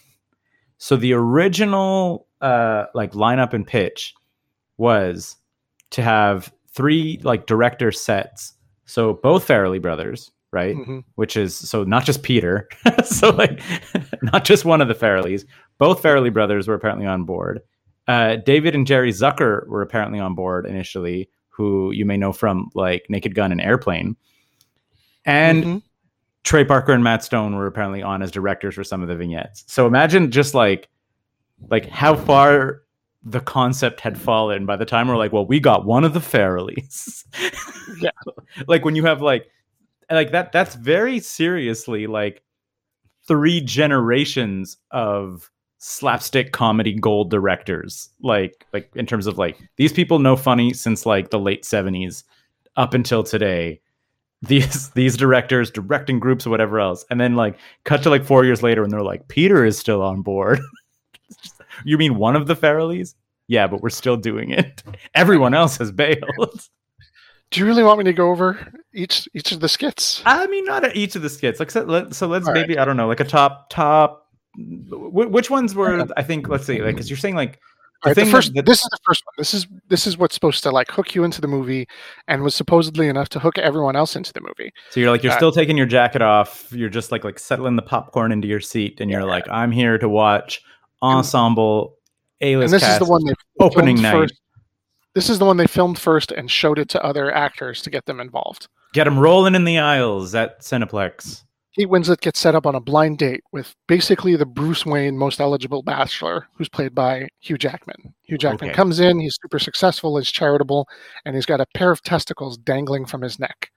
So 0.78 0.96
the 0.96 1.14
original 1.14 2.26
uh, 2.40 2.84
like 2.94 3.12
lineup 3.12 3.54
and 3.54 3.66
pitch 3.66 4.14
was 4.76 5.36
to 5.90 6.02
have 6.02 6.52
three 6.72 7.20
like 7.22 7.46
director 7.46 7.92
sets. 7.92 8.52
So 8.84 9.14
both 9.14 9.46
Farrelly 9.46 9.80
brothers, 9.80 10.30
right? 10.54 10.74
Mhm. 10.76 11.04
Which 11.16 11.36
is 11.36 11.54
so 11.54 11.84
not 11.84 12.04
just 12.06 12.22
Peter, 12.22 12.68
so 13.04 13.30
like 13.30 13.60
not 14.22 14.44
just 14.44 14.64
one 14.64 14.80
of 14.80 14.88
the 14.88 14.94
Farrellys. 14.94 15.44
Both 15.78 16.02
Farrelly 16.02 16.32
brothers 16.32 16.66
were 16.68 16.74
apparently 16.74 17.04
on 17.06 17.24
board. 17.24 17.60
Uh, 18.08 18.36
David 18.36 18.74
and 18.74 18.86
Jerry 18.86 19.10
Zucker 19.12 19.66
were 19.66 19.82
apparently 19.82 20.20
on 20.20 20.34
board 20.34 20.64
initially, 20.66 21.28
who 21.48 21.90
you 21.92 22.04
may 22.06 22.16
know 22.16 22.32
from 22.32 22.70
like 22.74 23.04
Naked 23.10 23.34
Gun 23.34 23.50
and 23.52 23.60
Airplane. 23.60 24.16
And 25.26 25.64
Mhm. 25.64 25.82
Trey 26.44 26.64
Parker 26.64 26.92
and 26.92 27.02
Matt 27.02 27.24
Stone 27.24 27.56
were 27.56 27.66
apparently 27.66 28.02
on 28.02 28.22
as 28.22 28.30
directors 28.30 28.74
for 28.74 28.84
some 28.84 29.02
of 29.02 29.08
the 29.08 29.16
vignettes. 29.16 29.64
So 29.66 29.86
imagine 29.86 30.30
just 30.30 30.54
like 30.54 30.88
like 31.70 31.88
how 31.88 32.14
far 32.14 32.82
the 33.22 33.40
concept 33.40 34.00
had 34.00 34.18
fallen 34.18 34.66
by 34.66 34.76
the 34.76 34.84
time 34.84 35.08
we're 35.08 35.16
like, 35.16 35.32
well, 35.32 35.46
we 35.46 35.58
got 35.58 35.86
one 35.86 36.04
of 36.04 36.12
the 36.12 36.20
Farrellys. 36.20 37.24
Yeah. 38.00 38.10
like 38.66 38.84
when 38.84 38.96
you 38.96 39.04
have 39.04 39.20
like 39.22 39.46
like 40.10 40.32
that 40.32 40.52
that's 40.52 40.74
very 40.74 41.20
seriously 41.20 42.06
like 42.06 42.42
three 43.26 43.60
generations 43.60 44.76
of 44.90 45.50
slapstick 45.78 46.52
comedy 46.52 46.94
gold 46.94 47.30
directors. 47.30 48.08
Like 48.22 48.66
like 48.72 48.90
in 48.94 49.06
terms 49.06 49.26
of 49.26 49.38
like 49.38 49.58
these 49.76 49.92
people 49.92 50.18
know 50.18 50.36
funny 50.36 50.72
since 50.72 51.04
like 51.04 51.30
the 51.30 51.38
late 51.38 51.64
70s 51.64 52.24
up 52.76 52.94
until 52.94 53.22
today. 53.22 53.80
These 54.42 54.90
these 54.94 55.16
directors 55.16 55.70
directing 55.70 56.20
groups 56.20 56.46
or 56.46 56.50
whatever 56.50 56.80
else. 56.80 57.04
And 57.10 57.20
then 57.20 57.36
like 57.36 57.56
cut 57.84 58.02
to 58.04 58.10
like 58.10 58.24
four 58.24 58.44
years 58.44 58.62
later 58.62 58.82
and 58.82 58.92
they're 58.92 59.02
like 59.02 59.28
peter 59.28 59.64
is 59.64 59.78
still 59.78 60.02
on 60.02 60.22
board. 60.22 60.60
You 61.84 61.98
mean 61.98 62.18
one 62.18 62.36
of 62.36 62.46
the 62.46 62.54
farrellys 62.54 63.14
yeah 63.48 63.66
but 63.66 63.82
we're 63.82 63.90
still 63.90 64.16
doing 64.16 64.50
it. 64.50 64.82
Everyone 65.14 65.52
else 65.52 65.76
has 65.78 65.90
bailed 65.90 66.68
Do 67.54 67.60
you 67.60 67.66
really 67.66 67.84
want 67.84 67.98
me 67.98 68.04
to 68.04 68.12
go 68.12 68.30
over 68.30 68.58
each 68.92 69.28
each 69.32 69.52
of 69.52 69.60
the 69.60 69.68
skits? 69.68 70.22
i 70.26 70.46
mean 70.48 70.64
not 70.64 70.94
each 70.96 71.14
of 71.14 71.22
the 71.22 71.30
skits 71.30 71.60
like 71.60 71.70
so, 71.70 71.82
let, 71.84 72.12
so 72.14 72.26
let's 72.26 72.46
All 72.48 72.52
right. 72.52 72.60
maybe 72.60 72.78
i 72.78 72.84
don't 72.84 72.96
know 72.96 73.06
like 73.06 73.20
a 73.20 73.24
top 73.24 73.70
top 73.70 74.26
wh- 74.56 75.30
which 75.30 75.50
ones 75.50 75.74
were 75.74 76.04
i 76.16 76.22
think 76.22 76.48
let's 76.48 76.66
see 76.66 76.82
like 76.82 76.94
because 76.96 77.08
you're 77.08 77.16
saying 77.16 77.36
like 77.36 77.60
All 78.04 78.10
right, 78.10 78.16
the 78.16 78.26
first 78.26 78.52
that- 78.54 78.66
this 78.66 78.78
is 78.82 78.88
the 78.90 78.98
first 79.06 79.22
one. 79.24 79.34
This 79.38 79.54
is 79.54 79.66
this 79.88 80.06
is 80.08 80.18
what's 80.18 80.34
supposed 80.34 80.62
to 80.64 80.70
like 80.70 80.90
hook 80.90 81.14
you 81.14 81.22
into 81.24 81.40
the 81.40 81.48
movie 81.48 81.86
and 82.28 82.42
was 82.42 82.54
supposedly 82.54 83.08
enough 83.08 83.28
to 83.30 83.38
hook 83.38 83.56
everyone 83.58 83.94
else 83.96 84.14
into 84.16 84.32
the 84.32 84.40
movie. 84.40 84.72
So 84.90 84.98
you're 85.00 85.10
like 85.10 85.22
you're 85.22 85.32
Uh, 85.32 85.36
still 85.36 85.52
taking 85.52 85.76
your 85.78 85.86
jacket 85.86 86.20
off. 86.22 86.50
You're 86.72 86.90
just 86.98 87.10
like 87.12 87.24
like 87.24 87.38
settling 87.38 87.76
the 87.76 87.82
popcorn 87.94 88.30
into 88.32 88.46
your 88.48 88.60
seat, 88.60 89.00
and 89.00 89.10
you're 89.10 89.20
Yeah. 89.20 89.36
like, 89.36 89.46
I'm 89.48 89.70
here 89.72 89.96
to 89.98 90.08
watch 90.08 90.60
ensemble 91.02 91.96
A 92.40 92.52
And 92.52 92.60
list 92.62 92.72
this 92.72 92.82
is 92.88 92.98
the 92.98 93.04
one 93.06 93.24
they 93.24 93.32
opening 93.60 94.00
night. 94.02 94.12
first. 94.12 94.34
This 95.14 95.30
is 95.30 95.38
the 95.38 95.44
one 95.44 95.56
they 95.56 95.66
filmed 95.66 95.98
first 95.98 96.32
and 96.32 96.50
showed 96.50 96.78
it 96.78 96.88
to 96.90 97.04
other 97.04 97.32
actors 97.32 97.80
to 97.82 97.90
get 97.90 98.04
them 98.06 98.20
involved. 98.20 98.68
Get 98.92 99.04
them 99.04 99.18
rolling 99.18 99.54
in 99.54 99.64
the 99.64 99.78
aisles 99.78 100.34
at 100.34 100.60
Cineplex. 100.60 101.44
Kate 101.76 101.88
Winslet 101.88 102.20
gets 102.20 102.38
set 102.38 102.54
up 102.54 102.66
on 102.66 102.76
a 102.76 102.80
blind 102.80 103.18
date 103.18 103.42
with 103.52 103.74
basically 103.88 104.36
the 104.36 104.46
Bruce 104.46 104.86
Wayne 104.86 105.18
most 105.18 105.40
eligible 105.40 105.82
bachelor, 105.82 106.46
who's 106.56 106.68
played 106.68 106.94
by 106.94 107.28
Hugh 107.40 107.58
Jackman. 107.58 108.14
Hugh 108.22 108.38
Jackman 108.38 108.70
Okay. 108.70 108.76
comes 108.76 109.00
in, 109.00 109.18
he's 109.18 109.36
super 109.42 109.58
successful, 109.58 110.16
he's 110.16 110.30
charitable, 110.30 110.86
and 111.24 111.34
he's 111.34 111.46
got 111.46 111.60
a 111.60 111.66
pair 111.74 111.90
of 111.90 112.00
testicles 112.02 112.56
dangling 112.56 113.06
from 113.06 113.22
his 113.22 113.40
neck. 113.40 113.70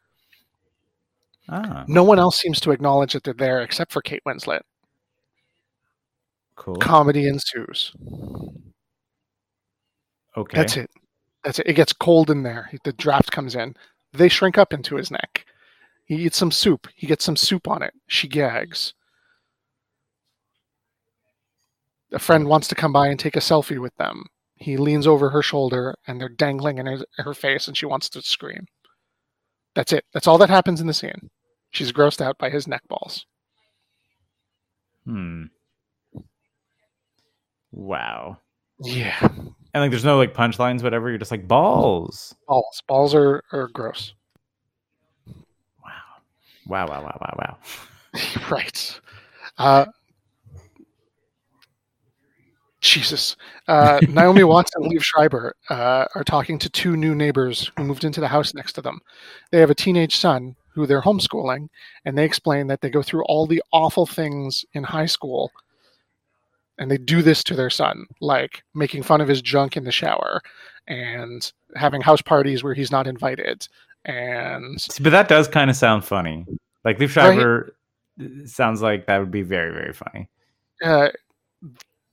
Ah, 1.50 1.86
No 1.88 2.04
one 2.04 2.20
else 2.20 2.38
seems 2.40 2.60
to 2.60 2.72
acknowledge 2.72 3.14
that 3.14 3.24
they're 3.24 3.34
there 3.34 3.62
except 3.62 3.92
for 3.92 4.02
Kate 4.02 4.22
Winslet. 4.28 4.62
cool. 6.56 6.76
Comedy 6.76 7.28
ensues. 7.28 7.94
Okay, 10.36 10.56
That's 10.58 10.78
it. 10.78 10.90
That's 11.48 11.60
it. 11.60 11.68
It 11.68 11.76
gets 11.76 11.94
cold 11.94 12.30
in 12.30 12.44
there. 12.44 12.70
The 12.84 12.92
draft 12.92 13.32
comes 13.32 13.56
in. 13.56 13.74
They 14.12 14.28
shrink 14.28 14.58
up 14.58 14.74
into 14.74 14.98
his 14.98 15.10
neck. 15.10 15.46
He 16.04 16.16
eats 16.16 16.36
some 16.36 16.52
soup. 16.52 16.90
He 16.94 17.08
gets 17.08 17.24
some 17.24 17.38
soup 17.38 17.70
on 17.70 17.82
it. 17.82 17.94
She 18.06 18.28
gags. 18.28 18.94
A 22.12 22.20
friend 22.20 22.50
wants 22.50 22.68
to 22.68 22.76
come 22.76 22.92
by 22.92 23.08
and 23.08 23.18
take 23.18 23.38
a 23.38 23.40
selfie 23.40 23.80
with 23.80 23.96
them. 23.96 24.26
He 24.58 24.76
leans 24.76 25.08
over 25.08 25.30
her 25.30 25.42
shoulder 25.42 25.96
and 26.06 26.20
they're 26.20 26.28
dangling 26.28 26.80
in 26.80 26.86
his, 26.86 27.06
her 27.20 27.34
face 27.34 27.66
and 27.70 27.78
she 27.78 27.86
wants 27.86 28.10
to 28.10 28.22
scream. 28.22 28.68
That's 29.74 29.94
it. 29.94 30.04
That's 30.12 30.28
all 30.28 30.40
that 30.40 30.50
happens 30.50 30.82
in 30.82 30.88
the 30.88 30.94
scene. 30.94 31.30
She's 31.70 31.94
grossed 31.94 32.20
out 32.20 32.38
by 32.38 32.50
his 32.50 32.68
neck 32.68 32.82
balls. 32.90 33.26
Hmm. 35.06 35.44
Wow. 37.72 38.40
Yeah. 38.84 39.30
And 39.78 39.84
like, 39.84 39.92
there's 39.92 40.04
no 40.04 40.18
like 40.18 40.34
punchlines, 40.34 40.82
whatever. 40.82 41.08
You're 41.08 41.20
just 41.20 41.30
like 41.30 41.48
balls. 41.48 42.34
Balls. 42.48 42.82
Balls 42.88 43.14
are, 43.14 43.44
are 43.52 43.68
gross. 43.68 44.16
Wow. 45.28 45.92
Wow. 46.66 46.88
Wow. 46.88 47.02
Wow. 47.04 47.20
Wow. 47.22 47.58
Wow. 48.12 48.50
right. 48.50 49.00
Uh, 49.60 49.86
Jesus. 52.82 53.36
Uh, 53.68 54.00
Naomi 54.10 54.44
Watts 54.44 54.72
and 54.74 54.92
Liev 54.92 55.04
Schreiber 55.04 55.56
uh, 55.70 56.06
are 56.16 56.24
talking 56.24 56.58
to 56.58 56.72
two 56.72 56.98
new 56.98 57.14
neighbors 57.14 57.70
who 57.78 57.84
moved 57.84 58.04
into 58.04 58.20
the 58.20 58.30
house 58.30 58.56
next 58.56 58.74
to 58.74 58.82
them. 58.82 59.00
They 59.52 59.60
have 59.60 59.70
a 59.70 59.76
teenage 59.76 60.16
son 60.16 60.56
who 60.70 60.88
they're 60.88 61.04
homeschooling, 61.04 61.68
and 62.04 62.18
they 62.18 62.26
explain 62.26 62.66
that 62.66 62.82
they 62.82 62.90
go 62.90 63.04
through 63.04 63.26
all 63.26 63.46
the 63.46 63.62
awful 63.72 64.08
things 64.08 64.66
in 64.74 64.86
high 64.86 65.06
school 65.06 65.52
And 66.80 66.92
they 66.92 66.98
do 66.98 67.22
this 67.22 67.44
to 67.46 67.56
their 67.56 67.70
son, 67.70 68.06
like 68.22 68.64
making 68.76 69.04
fun 69.04 69.22
of 69.22 69.28
his 69.28 69.42
junk 69.42 69.76
in 69.78 69.84
the 69.84 69.92
shower 69.92 70.42
and 70.88 71.52
having 71.76 72.02
house 72.02 72.22
parties 72.22 72.64
where 72.64 72.74
he's 72.74 72.92
not 72.92 73.08
invited. 73.08 73.68
And 74.06 74.86
but 75.02 75.10
that 75.10 75.28
does 75.28 75.48
kind 75.48 75.70
of 75.70 75.76
sound 75.76 76.06
funny. 76.06 76.46
Like 76.86 76.98
Liev 77.00 77.16
Right. 77.16 77.34
Schreiber 77.34 77.76
sounds 78.46 78.82
like 78.82 79.08
that 79.08 79.18
would 79.18 79.32
be 79.32 79.42
very, 79.42 79.72
very 79.74 79.94
funny. 79.94 80.30
uh, 80.84 81.10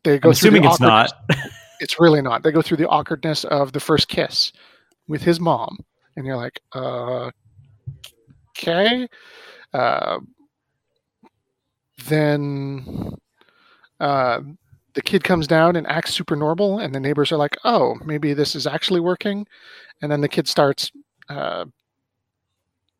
they 0.03 0.19
go 0.19 0.29
I'm 0.29 0.33
assuming 0.33 0.65
it's 0.65 0.81
not. 0.81 1.13
It's 1.81 1.99
really 1.99 2.23
not. 2.23 2.45
They 2.45 2.53
go 2.53 2.63
through 2.63 2.77
the 2.77 2.89
awkwardness 2.89 3.45
of 3.45 3.73
the 3.73 3.81
first 3.81 4.09
kiss 4.09 4.53
with 5.09 5.23
his 5.23 5.41
mom, 5.41 5.77
and 6.17 6.25
you're 6.25 6.37
like, 6.37 6.63
uh, 6.73 7.31
okay. 8.51 9.09
Uh, 9.75 10.21
then 12.07 13.13
uh, 14.01 14.41
the 14.95 15.03
kid 15.03 15.25
comes 15.25 15.47
down 15.47 15.77
and 15.77 15.87
acts 15.87 16.15
super 16.15 16.37
normal, 16.37 16.79
and 16.79 16.95
the 16.95 17.01
neighbors 17.01 17.33
are 17.33 17.37
like, 17.37 17.57
oh, 17.65 17.97
maybe 18.05 18.35
this 18.35 18.55
is 18.55 18.67
actually 18.67 19.01
working. 19.01 19.47
And 20.03 20.11
then 20.11 20.21
the 20.21 20.29
kid 20.29 20.47
starts 20.47 20.93
uh, 21.29 21.65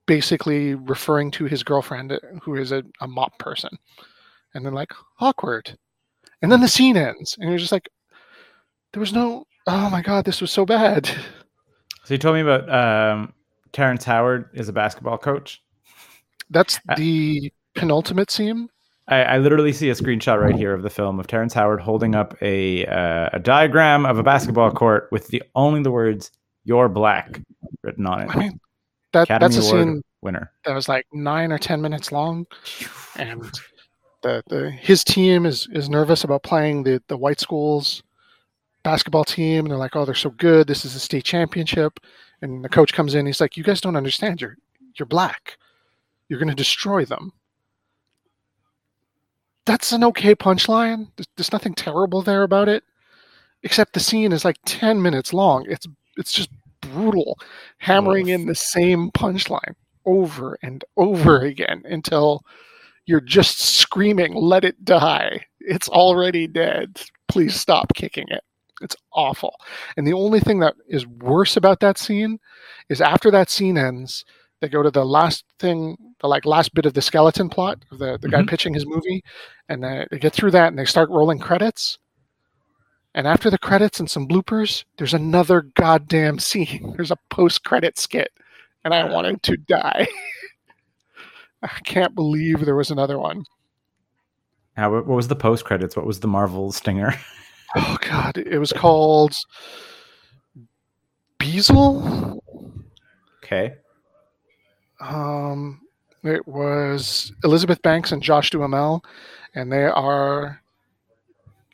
basically 0.07 0.75
referring 0.75 1.31
to 1.33 1.45
his 1.45 1.63
girlfriend, 1.63 2.19
who 2.43 2.57
is 2.57 2.73
a, 2.73 2.83
a 3.01 3.07
mop 3.07 3.39
person. 3.39 3.71
And 4.55 4.65
then, 4.65 4.75
like, 4.75 4.93
awkward. 5.21 5.77
And 6.43 6.51
then 6.51 6.61
the 6.61 6.69
scene 6.69 6.97
ends, 6.97 7.37
and 7.39 7.49
you're 7.49 7.59
just 7.59 7.73
like, 7.73 7.89
there 8.93 9.01
was 9.01 9.13
no, 9.13 9.47
oh 9.67 9.91
my 9.91 10.03
God, 10.03 10.25
this 10.25 10.41
was 10.41 10.53
so 10.53 10.65
bad. 10.65 11.07
So 12.05 12.15
you 12.15 12.19
told 12.19 12.35
me 12.35 12.43
about 12.43 12.69
um, 12.71 13.33
Terrence 13.73 14.05
Howard 14.05 14.51
is 14.53 14.69
a 14.69 14.73
basketball 14.73 15.19
coach. 15.19 15.63
That's 16.51 16.79
Uh, 16.89 16.95
the 16.97 17.53
penultimate 17.75 18.31
scene. 18.31 18.69
I, 19.09 19.17
I 19.23 19.39
literally 19.39 19.73
see 19.73 19.91
a 19.91 19.95
screenshot 19.95 20.41
right 20.41 20.57
here 20.57 20.73
of 20.73 20.83
the 20.83 20.91
film 20.91 21.21
of 21.21 21.27
Terrence 21.27 21.53
Howard 21.53 21.81
holding 21.81 22.15
up 22.15 22.35
a 22.41 22.87
uh, 22.87 23.31
a 23.33 23.39
diagram 23.39 24.07
of 24.07 24.19
a 24.19 24.23
basketball 24.23 24.71
court 24.71 25.09
with 25.13 25.29
the 25.29 25.43
only 25.55 25.83
the 25.83 25.91
words 25.91 26.31
"You're 26.65 26.89
black" 26.89 27.41
written 27.83 28.07
on 28.07 28.23
it. 28.23 28.35
I 28.35 28.39
mean, 28.39 28.61
that 29.13 29.25
Academy 29.25 29.55
that's 29.55 29.67
a 29.67 29.71
Award 29.71 29.87
scene 29.87 30.03
winner. 30.23 30.53
that 30.65 30.75
was 30.75 30.89
like 30.89 31.07
nine 31.13 31.53
or 31.53 31.59
ten 31.59 31.83
minutes 31.83 32.13
long, 32.13 32.47
and 33.17 33.43
the, 34.23 34.43
the 34.49 34.71
his 34.71 35.05
team 35.05 35.45
is 35.45 35.69
is 35.73 35.91
nervous 35.91 36.25
about 36.25 36.43
playing 36.43 36.85
the 36.85 37.03
the 37.09 37.19
white 37.19 37.41
schools 37.41 38.03
basketball 38.85 39.25
team, 39.25 39.65
and 39.65 39.71
they're 39.71 39.79
like, 39.79 39.97
oh, 39.97 40.05
they're 40.05 40.15
so 40.15 40.31
good. 40.31 40.67
This 40.67 40.85
is 40.85 40.95
a 40.95 41.01
state 41.01 41.25
championship, 41.25 41.99
and 42.43 42.65
the 42.65 42.69
coach 42.69 42.93
comes 42.93 43.15
in. 43.15 43.27
He's 43.27 43.41
like, 43.41 43.57
you 43.57 43.65
guys 43.65 43.81
don't 43.81 43.97
understand. 43.97 44.41
You're 44.41 44.57
you're 44.99 45.07
black. 45.07 45.59
You're 46.29 46.39
going 46.39 46.49
to 46.49 46.55
destroy 46.55 47.05
them. 47.05 47.33
That's 49.67 49.93
an 49.93 50.05
okay 50.05 50.35
punchline. 50.35 51.09
There's, 51.17 51.29
there's 51.37 51.53
nothing 51.53 51.75
terrible 51.75 52.23
there 52.23 52.43
about 52.43 52.69
it, 52.69 52.85
except 53.63 53.95
the 53.95 54.01
scene 54.01 54.33
is 54.33 54.45
like 54.45 54.59
ten 54.67 55.03
minutes 55.03 55.33
long. 55.33 55.67
It's 55.69 55.87
it's 56.17 56.33
just 56.33 56.51
brutal, 56.81 57.39
hammering 57.79 58.29
in 58.29 58.47
the 58.47 58.55
same 58.55 59.11
punchline 59.13 59.75
over 60.07 60.59
and 60.63 60.85
over 60.97 61.41
again 61.41 61.83
until 61.87 62.43
you're 63.07 63.21
just 63.21 63.61
screaming, 63.61 64.35
"Let 64.35 64.65
it 64.65 64.85
die! 64.85 65.47
It's 65.61 65.89
already 65.89 66.47
dead! 66.47 67.01
Please 67.29 67.55
stop 67.55 67.95
kicking 67.95 68.27
it!" 68.29 68.45
It's 68.83 68.97
awful. 69.13 69.57
And 69.97 70.07
the 70.07 70.13
only 70.13 70.41
thing 70.41 70.61
that 70.61 70.75
is 70.89 71.07
worse 71.07 71.57
about 71.57 71.81
that 71.81 71.99
scene 71.99 72.39
is 72.91 73.01
after 73.01 73.31
that 73.31 73.51
scene 73.51 73.79
ends, 73.79 74.25
they 74.61 74.69
go 74.69 74.83
to 74.83 74.91
the 74.91 75.05
last 75.07 75.45
thing, 75.59 75.97
the 76.25 76.29
like 76.29 76.47
last 76.47 76.73
bit 76.73 76.87
of 76.87 76.95
the 76.95 77.03
skeleton 77.03 77.51
plot 77.51 77.85
of 77.93 77.99
the, 77.99 78.17
the 78.19 78.31
guy 78.31 78.41
Mhm. 78.41 78.49
pitching 78.49 78.73
his 78.73 78.87
movie, 78.87 79.23
and 79.69 79.85
they, 79.85 80.07
they 80.11 80.19
get 80.19 80.33
through 80.33 80.53
that 80.53 80.69
and 80.69 80.79
they 80.79 80.87
start 80.87 81.11
rolling 81.11 81.39
credits. 81.39 81.99
And 83.15 83.27
after 83.27 83.51
the 83.51 83.59
credits 83.59 84.01
and 84.01 84.11
some 84.11 84.27
bloopers, 84.27 84.85
there's 84.97 85.13
another 85.13 85.61
goddamn 85.77 86.39
scene. 86.39 86.93
There's 86.97 87.11
a 87.11 87.19
post-credit 87.29 87.99
skit, 87.99 88.33
and 88.87 88.95
I 88.95 89.05
wanted 89.05 89.43
to 89.43 89.59
die. 89.59 90.07
I 91.63 91.69
can't 91.85 92.15
believe 92.15 92.65
there 92.65 92.75
was 92.75 92.91
another 92.91 93.19
one. 93.19 93.45
How, 94.79 94.93
what 94.95 95.07
was 95.07 95.29
the 95.29 95.37
post 95.37 95.67
credits? 95.67 95.95
What 95.95 96.07
was 96.07 96.21
the 96.21 96.27
Marvel 96.29 96.73
stinger? 96.73 97.13
Oh 97.77 97.97
god, 98.09 98.39
it 98.39 98.59
was 98.61 98.73
called 98.73 99.35
Beezel. 101.41 102.41
Okay. 103.43 103.75
Um, 105.01 105.81
it 106.25 106.47
was 106.47 107.33
Elizabeth 107.45 107.81
Banks 107.83 108.13
and 108.13 108.23
Josh 108.23 108.51
Duhamel, 108.51 109.05
and 109.55 109.71
they 109.71 109.85
are 109.85 110.61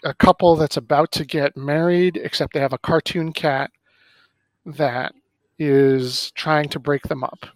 a 0.05 0.15
couple 0.15 0.57
that's 0.57 0.77
about 0.77 1.13
to 1.13 1.25
get 1.25 1.57
married, 1.57 2.17
except 2.23 2.53
they 2.55 2.61
have 2.61 2.73
a 2.73 2.79
cartoon 2.79 3.33
cat 3.33 3.71
that 4.67 5.15
is 5.59 6.31
trying 6.33 6.69
to 6.71 6.79
break 6.79 7.03
them 7.05 7.23
up 7.23 7.47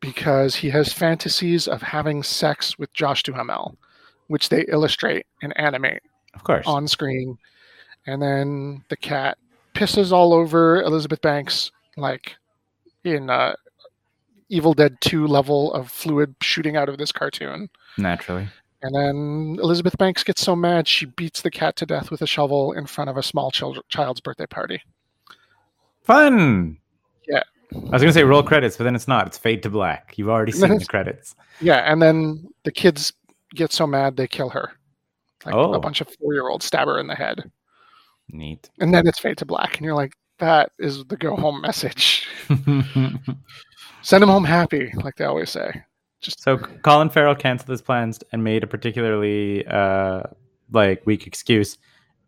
because 0.00 0.56
he 0.56 0.70
has 0.70 0.92
fantasies 0.92 1.66
of 1.66 1.80
having 1.82 2.22
sex 2.22 2.78
with 2.78 2.92
Josh 2.92 3.22
Duhamel, 3.22 3.76
which 4.28 4.48
they 4.48 4.64
illustrate 4.68 5.26
and 5.42 5.56
animate 5.58 6.02
Of 6.34 6.44
course. 6.44 6.66
on 6.66 6.86
screen, 6.86 7.38
and 8.06 8.20
then 8.20 8.84
the 8.88 8.96
cat 8.96 9.38
pisses 9.74 10.12
all 10.12 10.32
over 10.32 10.82
Elizabeth 10.82 11.20
Banks, 11.20 11.70
like 11.96 12.34
in 13.04 13.30
uh, 13.30 13.54
Evil 14.48 14.74
Dead 14.74 14.96
2 15.00 15.26
level 15.26 15.72
of 15.74 15.90
fluid 15.90 16.34
shooting 16.40 16.76
out 16.76 16.88
of 16.88 16.98
this 16.98 17.12
cartoon. 17.12 17.68
Naturally. 17.98 18.48
And 18.82 18.94
then 18.94 19.58
Elizabeth 19.62 19.96
Banks 19.98 20.22
gets 20.22 20.42
so 20.42 20.54
mad 20.54 20.86
she 20.86 21.06
beats 21.06 21.42
the 21.42 21.50
cat 21.50 21.76
to 21.76 21.86
death 21.86 22.10
with 22.10 22.22
a 22.22 22.26
shovel 22.26 22.72
in 22.72 22.86
front 22.86 23.10
of 23.10 23.16
a 23.16 23.22
small 23.22 23.50
chil- 23.50 23.82
child's 23.88 24.20
birthday 24.20 24.46
party. 24.46 24.82
Fun. 26.02 26.78
Yeah. 27.26 27.42
I 27.74 27.78
was 27.90 28.02
gonna 28.02 28.12
say 28.12 28.22
roll 28.22 28.42
credits, 28.42 28.76
but 28.76 28.84
then 28.84 28.94
it's 28.94 29.08
not. 29.08 29.26
It's 29.26 29.38
fade 29.38 29.62
to 29.64 29.70
black. 29.70 30.14
You've 30.16 30.28
already 30.28 30.52
seen 30.52 30.78
the 30.78 30.84
credits. 30.84 31.34
Yeah, 31.60 31.90
and 31.90 32.00
then 32.00 32.46
the 32.64 32.70
kids 32.70 33.12
get 33.54 33.72
so 33.72 33.86
mad 33.86 34.16
they 34.16 34.28
kill 34.28 34.50
her. 34.50 34.72
Like 35.44 35.54
Oh. 35.54 35.72
a 35.74 35.80
bunch 35.80 36.00
of 36.00 36.08
four 36.20 36.32
year 36.34 36.48
olds 36.48 36.64
stab 36.64 36.86
her 36.86 36.98
in 37.00 37.06
the 37.08 37.14
head. 37.14 37.50
Neat. 38.30 38.70
And 38.80 38.92
then 38.94 39.06
it's 39.06 39.18
fade 39.18 39.38
to 39.38 39.44
black. 39.46 39.76
And 39.76 39.84
you're 39.84 39.94
like, 39.94 40.12
that 40.38 40.72
is 40.78 41.04
the 41.06 41.16
go 41.16 41.36
home 41.36 41.60
message. 41.60 42.26
Send 44.02 44.22
them 44.22 44.28
home 44.28 44.44
happy, 44.44 44.92
like 45.02 45.16
they 45.16 45.24
always 45.24 45.50
say. 45.50 45.82
so 46.20 46.58
Colin 46.58 47.10
Farrell 47.10 47.34
canceled 47.34 47.70
his 47.70 47.82
plans 47.82 48.20
and 48.32 48.44
made 48.44 48.62
a 48.62 48.66
particularly 48.66 49.66
uh, 49.66 50.22
like 50.72 51.02
weak 51.06 51.26
excuse. 51.26 51.78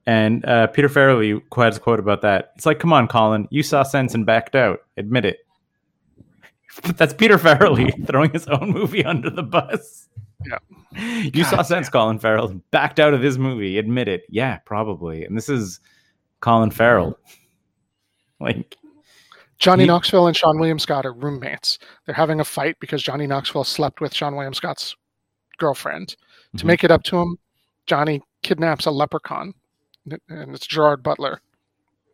And 0.07 0.45
uh, 0.47 0.69
Peter 0.69 0.89
Farrelly 0.89 1.43
has 1.55 1.77
a 1.77 1.81
quote 1.81 2.01
about 2.01 2.23
that. 2.23 2.53
It's 2.57 2.65
like, 2.65 2.79
come 2.79 2.95
on, 2.95 3.09
Colin, 3.09 3.47
you 3.51 3.63
saw 3.63 3.83
sense 3.83 4.15
and 4.15 4.25
backed 4.25 4.57
out. 4.57 4.81
Admit 4.97 5.27
it. 5.27 5.39
That's 6.97 7.13
Peter 7.13 7.37
Farrelly 7.37 8.07
throwing 8.07 8.31
his 8.31 8.47
own 8.49 8.71
movie 8.71 9.05
under 9.05 9.31
the 9.31 9.43
bus. 9.43 10.09
Yeah. 10.47 10.59
You 10.99 11.45
saw 11.45 11.57
God 11.57 11.67
sense, 11.67 11.89
Colin 11.91 12.19
Farrell. 12.19 12.61
Backed 12.71 12.99
out 12.99 13.13
of 13.13 13.21
his 13.21 13.39
movie. 13.39 13.79
Admit 13.79 14.09
it. 14.09 14.23
Yeah, 14.31 14.57
probably. 14.65 15.23
And 15.23 15.37
this 15.37 15.51
is 15.51 15.79
Colin 16.41 16.71
Farrell. 16.71 17.17
Like, 18.41 18.77
Johnny 19.59 19.83
He- 19.83 19.87
Knoxville 19.89 20.29
and 20.29 20.37
Seann 20.37 20.59
William 20.61 20.79
Scott 20.79 21.05
are 21.05 21.13
roommates. 21.13 21.79
They're 22.07 22.15
having 22.15 22.39
a 22.39 22.45
fight 22.45 22.77
because 22.81 23.03
Johnny 23.03 23.27
Knoxville 23.27 23.65
slept 23.65 24.01
with 24.01 24.13
Seann 24.15 24.35
William 24.37 24.55
Scott's 24.55 24.95
girlfriend. 25.59 26.15
To 26.57 26.63
Mhm. 26.65 26.67
make 26.67 26.85
it 26.85 26.91
up 26.93 27.03
to 27.05 27.17
him, 27.19 27.37
Johnny 27.87 28.23
kidnaps 28.43 28.87
a 28.87 28.91
leprechaun, 28.93 29.55
and 30.29 30.55
it's 30.55 30.67
Gerard 30.67 31.03
Butler. 31.03 31.41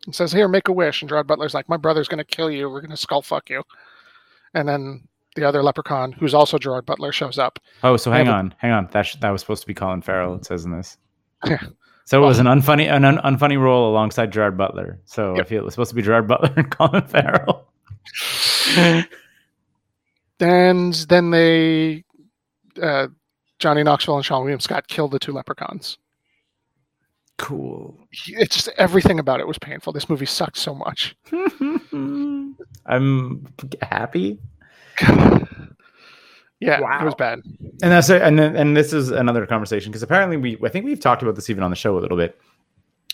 And 0.07 0.15
says, 0.15 0.31
"Here, 0.31 0.47
make 0.47 0.67
a 0.67 0.71
wish." 0.73 1.01
And 1.01 1.09
Gerard 1.09 1.27
Butler's 1.27 1.53
like, 1.53 1.69
"My 1.69 1.77
brother's 1.77 2.07
going 2.07 2.17
to 2.17 2.23
kill 2.23 2.49
you. 2.49 2.69
We're 2.69 2.81
going 2.81 2.89
to 2.91 2.97
skull 2.97 3.21
fuck 3.21 3.49
you." 3.49 3.63
And 4.55 4.67
then 4.67 5.07
the 5.35 5.43
other 5.47 5.61
leprechaun, 5.63 6.13
who's 6.13 6.33
also 6.33 6.57
Gerard 6.57 6.85
Butler, 6.85 7.11
shows 7.11 7.37
up. 7.37 7.59
Oh, 7.83 7.97
so 7.97 8.11
hang 8.11 8.27
on, 8.27 8.55
hang 8.57 8.71
on. 8.71 8.87
That 8.91 9.03
sh- 9.03 9.15
that 9.17 9.29
was 9.29 9.41
supposed 9.41 9.61
to 9.61 9.67
be 9.67 9.73
Colin 9.73 10.01
Farrell. 10.01 10.35
It 10.35 10.45
says 10.45 10.65
in 10.65 10.71
this. 10.71 10.97
Yeah. 11.45 11.59
So 12.05 12.21
it 12.21 12.25
was 12.25 12.37
an 12.37 12.45
unfunny, 12.45 12.87
an 12.89 13.03
un- 13.03 13.17
unfunny 13.17 13.59
role 13.59 13.89
alongside 13.89 14.31
Gerard 14.31 14.57
Butler. 14.57 14.99
So 15.05 15.39
I 15.39 15.43
feel 15.43 15.61
it 15.61 15.65
was 15.65 15.73
supposed 15.73 15.89
to 15.89 15.95
be 15.95 16.03
Gerard 16.03 16.27
Butler 16.27 16.53
and 16.55 16.69
Colin 16.77 17.05
Farrell. 17.07 17.67
And 20.39 20.93
then 20.93 21.31
they, 21.31 22.03
uh, 22.81 23.07
Johnny 23.57 23.83
Knoxville 23.83 24.17
and 24.17 24.25
Seann 24.25 24.41
William 24.41 24.59
Scott 24.59 24.87
killed 24.87 25.11
the 25.11 25.19
two 25.19 25.31
leprechauns. 25.31 25.97
Cool. 27.37 27.97
It's 28.27 28.55
just 28.55 28.69
everything 28.77 29.19
about 29.19 29.39
it 29.39 29.47
was 29.47 29.57
painful. 29.57 29.91
This 29.91 30.09
movie 30.09 30.25
sucked 30.25 30.57
so 30.57 30.73
much. 30.75 31.15
I'm 32.85 33.47
happy, 33.81 34.39
Yeah, 36.65 37.01
it 37.01 37.05
was 37.05 37.15
bad. 37.15 37.39
and 37.81 37.91
that's 37.91 38.09
it. 38.09 38.21
And 38.21 38.37
then- 38.39 38.55
and 38.55 38.75
this 38.75 38.91
is 38.93 39.11
another 39.11 39.45
conversation 39.45 39.91
because 39.91 40.03
apparently 40.03 40.37
we, 40.37 40.57
I 40.63 40.69
think 40.69 40.85
we've 40.85 40.99
talked 40.99 41.21
about 41.21 41.35
this 41.35 41.49
even 41.49 41.63
on 41.63 41.69
the 41.69 41.75
show 41.75 41.97
a 41.97 42.01
little 42.01 42.17
bit. 42.17 42.39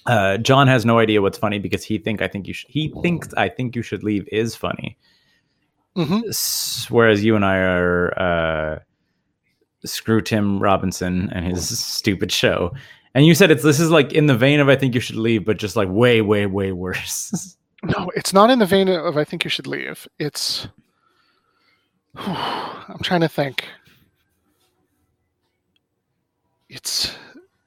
Uh, 0.06 0.38
John 0.38 0.68
has 0.68 0.86
no 0.86 0.98
idea 1.00 1.22
what's 1.22 1.38
funny 1.38 1.60
because 1.60 1.84
he 1.84 1.98
think 2.00 2.22
I 2.22 2.28
think 2.28 2.48
you 2.48 2.54
sh- 2.54 2.66
he 2.70 2.94
thinks 3.02 3.34
I 3.36 3.50
think 3.50 3.76
you 3.76 3.82
should 3.84 4.04
leave 4.04 4.28
is 4.32 4.56
funny. 4.56 4.98
hmm 5.96 6.22
S- 6.30 6.88
whereas 6.90 7.24
you 7.24 7.36
and 7.36 7.46
I 7.46 7.58
are 7.58 8.20
uh, 8.20 8.80
screw 9.86 10.22
Tim 10.22 10.60
Robinson 10.60 11.30
and 11.34 11.46
his 11.46 11.78
stupid 11.80 12.32
show, 12.32 12.72
And 13.14 13.26
you 13.26 13.36
said 13.36 13.52
it's 13.52 13.62
this 13.64 13.80
is 13.80 13.92
like 13.92 14.14
in 14.14 14.26
the 14.28 14.36
vein 14.38 14.60
of 14.60 14.70
I 14.70 14.76
think 14.76 14.96
you 14.96 15.02
should 15.02 15.18
leave, 15.18 15.46
but 15.46 15.58
just 15.58 15.76
like 15.76 15.90
way, 15.90 16.22
way, 16.22 16.46
way 16.46 16.72
worse. 16.72 17.58
No, 17.84 18.12
it's 18.16 18.32
not 18.32 18.52
in 18.52 18.60
the 18.60 18.66
vein 18.68 18.88
of 18.90 19.18
I 19.18 19.24
think 19.24 19.44
you 19.44 19.50
should 19.50 19.66
leave. 19.66 20.08
It's 20.20 20.68
I'm 22.16 23.00
trying 23.04 23.22
to 23.22 23.30
think. 23.30 23.66
It's 26.70 27.14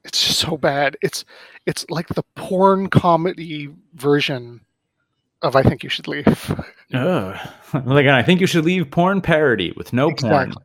it's 0.03 0.25
just 0.25 0.39
so 0.39 0.57
bad. 0.57 0.97
It's 1.01 1.25
it's 1.65 1.85
like 1.89 2.07
the 2.09 2.23
porn 2.35 2.87
comedy 2.89 3.69
version 3.93 4.61
of 5.41 5.55
I 5.55 5.63
think 5.63 5.83
you 5.83 5.89
should 5.89 6.07
leave. 6.07 6.51
Ugh. 6.93 7.37
like 7.85 8.07
I 8.07 8.23
think 8.23 8.41
you 8.41 8.47
should 8.47 8.65
leave 8.65 8.89
porn 8.89 9.21
parody 9.21 9.73
with 9.75 9.93
no 9.93 10.09
Exactly. 10.09 10.55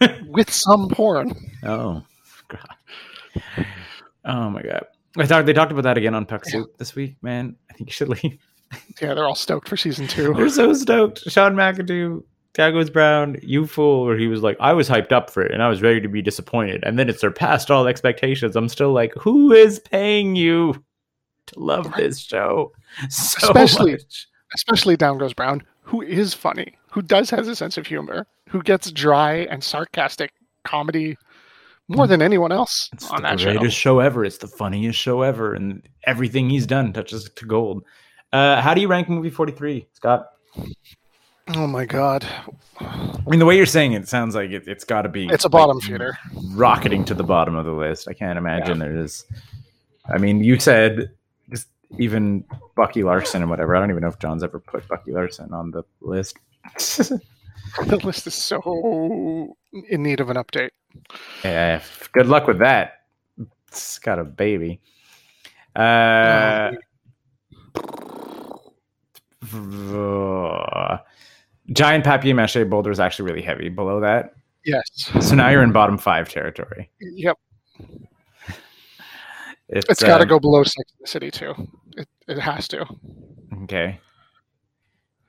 porn. 0.00 0.26
With 0.28 0.50
some 0.50 0.88
porn. 0.88 1.34
Oh, 1.62 2.02
God. 2.48 3.66
Oh 4.24 4.48
my 4.48 4.62
god. 4.62 4.86
I 5.18 5.26
thought 5.26 5.44
they 5.44 5.52
talked 5.52 5.72
about 5.72 5.84
that 5.84 5.98
again 5.98 6.14
on 6.14 6.24
Puck 6.24 6.46
Soup 6.46 6.74
this 6.78 6.94
week. 6.94 7.16
Man, 7.22 7.54
I 7.70 7.74
think 7.74 7.90
you 7.90 7.92
should 7.92 8.08
leave. 8.08 8.38
Yeah, 9.00 9.14
they're 9.14 9.26
all 9.26 9.34
stoked 9.34 9.68
for 9.68 9.76
season 9.76 10.06
two. 10.06 10.32
They're 10.34 10.48
so 10.48 10.72
stoked. 10.72 11.28
Sean 11.30 11.54
McIndoe, 11.54 12.22
Tagos 12.54 12.92
Brown, 12.92 13.36
you 13.42 13.66
fool, 13.66 14.04
where 14.04 14.18
he 14.18 14.26
was 14.26 14.42
like, 14.42 14.56
I 14.60 14.72
was 14.72 14.88
hyped 14.88 15.12
up 15.12 15.30
for 15.30 15.42
it 15.42 15.52
and 15.52 15.62
I 15.62 15.68
was 15.68 15.82
ready 15.82 16.00
to 16.00 16.08
be 16.08 16.20
disappointed. 16.22 16.82
And 16.84 16.98
then 16.98 17.08
it 17.08 17.20
surpassed 17.20 17.70
all 17.70 17.86
expectations. 17.86 18.56
I'm 18.56 18.68
still 18.68 18.92
like, 18.92 19.12
who 19.14 19.52
is 19.52 19.78
paying 19.78 20.34
you 20.36 20.74
to 21.46 21.58
love 21.60 21.92
this 21.96 22.18
show? 22.18 22.72
So 23.08 23.48
Especially- 23.48 23.92
much? 23.92 24.26
Especially 24.52 24.96
Down 24.96 25.16
Goes 25.18 25.32
Brown, 25.32 25.62
who 25.82 26.02
is 26.02 26.34
funny, 26.34 26.74
who 26.90 27.02
does 27.02 27.30
has 27.30 27.46
a 27.46 27.54
sense 27.54 27.78
of 27.78 27.86
humor, 27.86 28.26
who 28.48 28.62
gets 28.64 28.90
dry 28.90 29.46
and 29.48 29.62
sarcastic 29.62 30.32
comedy 30.64 31.16
more 31.86 32.08
than 32.08 32.20
anyone 32.20 32.50
else 32.50 32.88
It's 32.92 33.08
on 33.10 33.22
the 33.22 33.28
that 33.28 33.38
show. 33.40 33.52
greatest 33.52 33.76
show. 33.76 34.00
ever. 34.00 34.24
It's 34.24 34.38
the 34.38 34.48
funniest 34.48 34.98
show 34.98 35.22
ever. 35.22 35.54
And 35.54 35.88
everything 36.04 36.50
he's 36.50 36.66
done 36.66 36.92
touches 36.92 37.30
to 37.36 37.46
gold. 37.46 37.84
Uh, 38.32 38.60
how 38.60 38.74
do 38.74 38.80
you 38.80 38.88
rank 38.88 39.08
movie 39.08 39.30
43, 39.30 39.86
Scott? 39.92 40.26
Oh 41.48 41.66
my 41.66 41.84
god. 41.84 42.26
I 42.80 43.22
mean, 43.26 43.40
the 43.40 43.46
way 43.46 43.56
you're 43.56 43.66
saying 43.66 43.92
it, 43.92 44.02
it 44.02 44.08
sounds 44.08 44.34
like 44.34 44.50
it, 44.50 44.66
it's 44.66 44.84
got 44.84 45.02
to 45.02 45.08
be. 45.08 45.26
It's 45.26 45.44
a 45.44 45.48
like, 45.48 45.52
bottom 45.52 45.80
feeder. 45.80 46.16
rocketing 46.52 47.04
to 47.06 47.14
the 47.14 47.24
bottom 47.24 47.56
of 47.56 47.66
the 47.66 47.72
list. 47.72 48.08
I 48.08 48.12
can't 48.12 48.38
imagine 48.38 48.78
there 48.78 48.96
is. 48.96 49.24
I 50.12 50.18
mean, 50.18 50.42
you 50.42 50.58
said 50.58 51.10
just 51.50 51.68
even 51.98 52.44
Bucky 52.76 53.02
Larson 53.02 53.42
and 53.42 53.50
whatever. 53.50 53.76
I 53.76 53.80
don't 53.80 53.90
even 53.90 54.02
know 54.02 54.08
if 54.08 54.18
John's 54.18 54.42
ever 54.42 54.60
put 54.60 54.86
Bucky 54.88 55.12
Larson 55.12 55.52
on 55.52 55.70
the 55.70 55.82
list. 56.00 56.38
The 57.86 57.98
list 57.98 58.26
is 58.26 58.34
so 58.34 59.56
in 59.88 60.02
need 60.02 60.18
of 60.20 60.28
an 60.28 60.36
update. 60.36 60.70
yeah, 61.44 61.80
good 62.12 62.26
luck 62.26 62.46
with 62.48 62.58
that. 62.58 63.02
It's 63.68 63.98
got 63.98 64.18
a 64.18 64.24
baby. 64.24 64.80
Uh, 65.76 66.72
giant 71.72 72.04
papier 72.04 72.34
mache 72.34 72.68
boulder 72.68 72.90
is 72.90 73.00
actually 73.00 73.30
really 73.30 73.42
heavy. 73.42 73.68
Below 73.68 74.00
that, 74.00 74.34
Yes. 74.64 74.84
so 75.20 75.34
now 75.34 75.48
you're 75.48 75.62
in 75.62 75.72
bottom 75.72 75.96
five 75.98 76.28
territory. 76.28 76.90
Yep. 77.00 77.36
It's, 79.68 79.88
It's 79.88 80.02
got 80.02 80.18
to 80.18 80.22
um, 80.24 80.28
go 80.28 80.40
below 80.40 80.64
Sex 80.64 80.76
and 80.98 81.04
the 81.04 81.06
City 81.08 81.30
too. 81.30 81.54
It, 81.96 82.08
it 82.26 82.38
has 82.38 82.66
to. 82.68 82.84
Okay. 83.64 84.00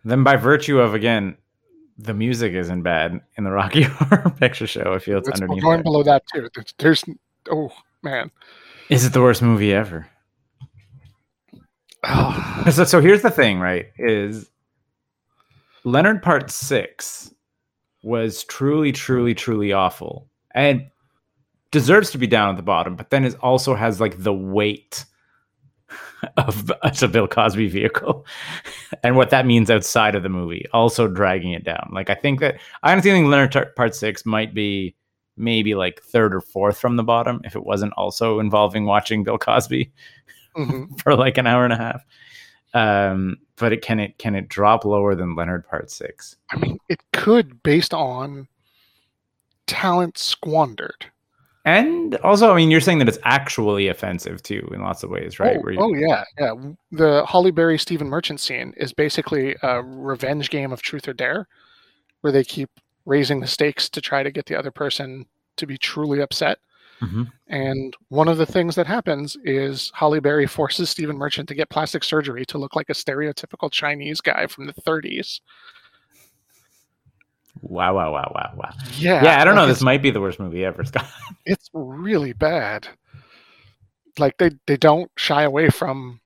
Then, 0.04 0.23
by 0.23 0.36
virtue 0.36 0.80
of 0.80 0.95
again, 0.95 1.38
the 1.97 2.13
music 2.15 2.54
isn't 2.54 2.82
bad 2.82 3.21
in 3.38 3.43
the 3.43 3.51
Rocky 3.51 3.84
Horror 3.88 4.32
Picture 4.39 4.65
Show. 4.65 4.93
I 4.95 4.99
feel 4.99 5.19
it's, 5.19 5.27
It's 5.30 5.39
underneath. 5.41 5.62
going 5.63 5.84
below 5.84 6.01
that 6.04 6.23
too. 6.34 6.49
There's, 6.56 6.73
there's 6.80 7.04
oh 7.51 7.69
man. 8.01 8.32
Is 8.89 9.06
it 9.06 9.13
the 9.13 9.21
worst 9.21 9.41
movie 9.43 9.73
ever? 9.73 10.08
Oh, 12.04 12.63
So, 12.71 12.84
so 12.84 12.99
here's 12.99 13.21
the 13.21 13.30
thing, 13.30 13.60
right? 13.60 13.88
Is 13.97 14.49
Leonard 15.84 16.22
Part 16.22 16.52
Six 16.52 17.34
was 18.04 18.44
truly, 18.46 18.91
truly, 18.91 19.34
truly 19.34 19.72
awful, 19.72 20.28
and 20.54 20.88
deserves 21.72 22.12
to 22.12 22.17
be 22.17 22.28
down 22.28 22.50
at 22.50 22.58
the 22.58 22.63
bottom. 22.63 22.96
But 22.96 23.10
then 23.10 23.24
it 23.26 23.36
also 23.41 23.76
has 23.76 24.00
like 24.00 24.22
the 24.22 24.34
weight 24.34 25.06
of 26.38 26.72
a 26.82 27.08
Bill 27.08 27.28
Cosby 27.28 27.67
vehicle, 27.67 28.26
and 29.04 29.15
what 29.15 29.30
that 29.32 29.46
means 29.46 29.70
outside 29.70 30.15
of 30.15 30.24
the 30.24 30.30
movie, 30.30 30.65
also 30.74 31.08
dragging 31.08 31.52
it 31.52 31.63
down. 31.63 31.89
Like 31.94 32.10
I 32.10 32.15
think 32.15 32.39
that 32.39 32.60
I 32.84 32.91
honestly 32.91 33.12
think 33.12 33.28
Leonard 33.28 33.76
Part 33.76 33.96
Six 33.96 34.26
might 34.26 34.54
be 34.54 34.96
maybe 35.38 35.76
like 35.76 36.02
third 36.04 36.34
or 36.34 36.41
fourth 36.41 36.78
from 36.78 36.96
the 36.96 37.04
bottom 37.04 37.41
if 37.44 37.56
it 37.56 37.65
wasn't 37.65 37.94
also 37.94 38.39
involving 38.39 38.86
watching 38.86 39.24
Bill 39.24 39.38
Cosby 39.38 39.91
mhm. 40.56 41.00
for 41.02 41.15
like 41.15 41.38
an 41.38 41.48
hour 41.48 41.63
and 41.63 41.74
a 41.74 41.78
half. 41.78 42.04
Um, 42.73 43.38
but 43.57 43.73
it 43.73 43.81
can 43.81 43.99
it 43.99 44.17
can 44.17 44.36
it 44.36 44.47
drop 44.47 44.86
lower 44.86 45.13
than 45.15 45.36
Leonard 45.36 45.67
Part 45.67 45.91
Six? 45.91 46.38
I 46.51 46.57
mean, 46.57 46.79
it 46.89 46.99
could 47.12 47.62
based 47.63 47.93
on 47.93 48.47
talent 49.67 50.17
squandered. 50.17 51.05
And 51.63 52.15
also, 52.17 52.51
I 52.51 52.55
mean, 52.55 52.71
you're 52.71 52.81
saying 52.81 52.97
that 52.99 53.07
it's 53.07 53.19
actually 53.23 53.88
offensive 53.88 54.41
too 54.41 54.67
in 54.73 54.81
lots 54.81 55.03
of 55.03 55.12
ways, 55.12 55.39
right? 55.39 55.57
Oh, 55.63 55.75
oh 55.77 55.93
yeah, 55.93 56.23
yeah. 56.39 56.53
The 56.91 57.23
Halle 57.27 57.51
Berry 57.51 57.77
Stephen 57.77 58.10
Merchant 58.10 58.39
scene 58.39 58.73
is 58.77 58.93
basically 58.93 59.55
a 59.62 59.84
revenge 59.84 60.49
game 60.49 60.71
of 60.71 60.81
truth 60.81 61.07
or 61.07 61.13
dare, 61.13 61.47
where 62.21 62.34
they 62.34 62.43
keep 62.43 62.69
raising 63.05 63.41
the 63.41 63.47
stakes 63.47 63.89
to 63.89 64.01
try 64.01 64.23
to 64.23 64.31
get 64.31 64.47
the 64.47 64.57
other 64.57 64.71
person 64.71 65.27
to 65.57 65.67
be 65.67 65.77
truly 65.77 66.19
upset. 66.19 66.57
Mhm. 67.01 67.31
And 67.47 67.95
one 68.09 68.27
of 68.27 68.37
the 68.37 68.45
things 68.45 68.75
that 68.75 68.87
happens 68.87 69.35
is 69.43 69.91
Halle 69.93 70.19
Berry 70.19 70.47
forces 70.47 70.89
Stephen 70.89 71.17
Merchant 71.17 71.49
to 71.49 71.55
get 71.55 71.69
plastic 71.69 72.03
surgery 72.03 72.45
to 72.45 72.57
look 72.57 72.75
like 72.75 72.89
a 72.89 72.93
stereotypical 72.93 73.71
Chinese 73.71 74.21
guy 74.21 74.47
from 74.47 74.67
the 74.67 74.73
30s. 74.73 75.41
Wow, 77.61 77.95
wow, 77.95 78.13
wow, 78.13 78.31
wow, 78.33 78.53
wow. 78.55 78.73
Yeah, 78.97 79.23
Yeah, 79.23 79.41
I 79.41 79.43
don't 79.43 79.55
know. 79.55 79.67
This 79.67 79.81
might 79.81 80.01
be 80.01 80.11
the 80.11 80.21
worst 80.21 80.39
movie 80.39 80.63
ever, 80.63 80.85
Scott. 80.85 81.05
it's 81.45 81.69
really 81.73 82.33
bad. 82.33 82.87
Like 84.17 84.37
they 84.37 84.51
they 84.67 84.77
don't 84.77 85.11
shy 85.17 85.43
away 85.43 85.69
from 85.69 86.21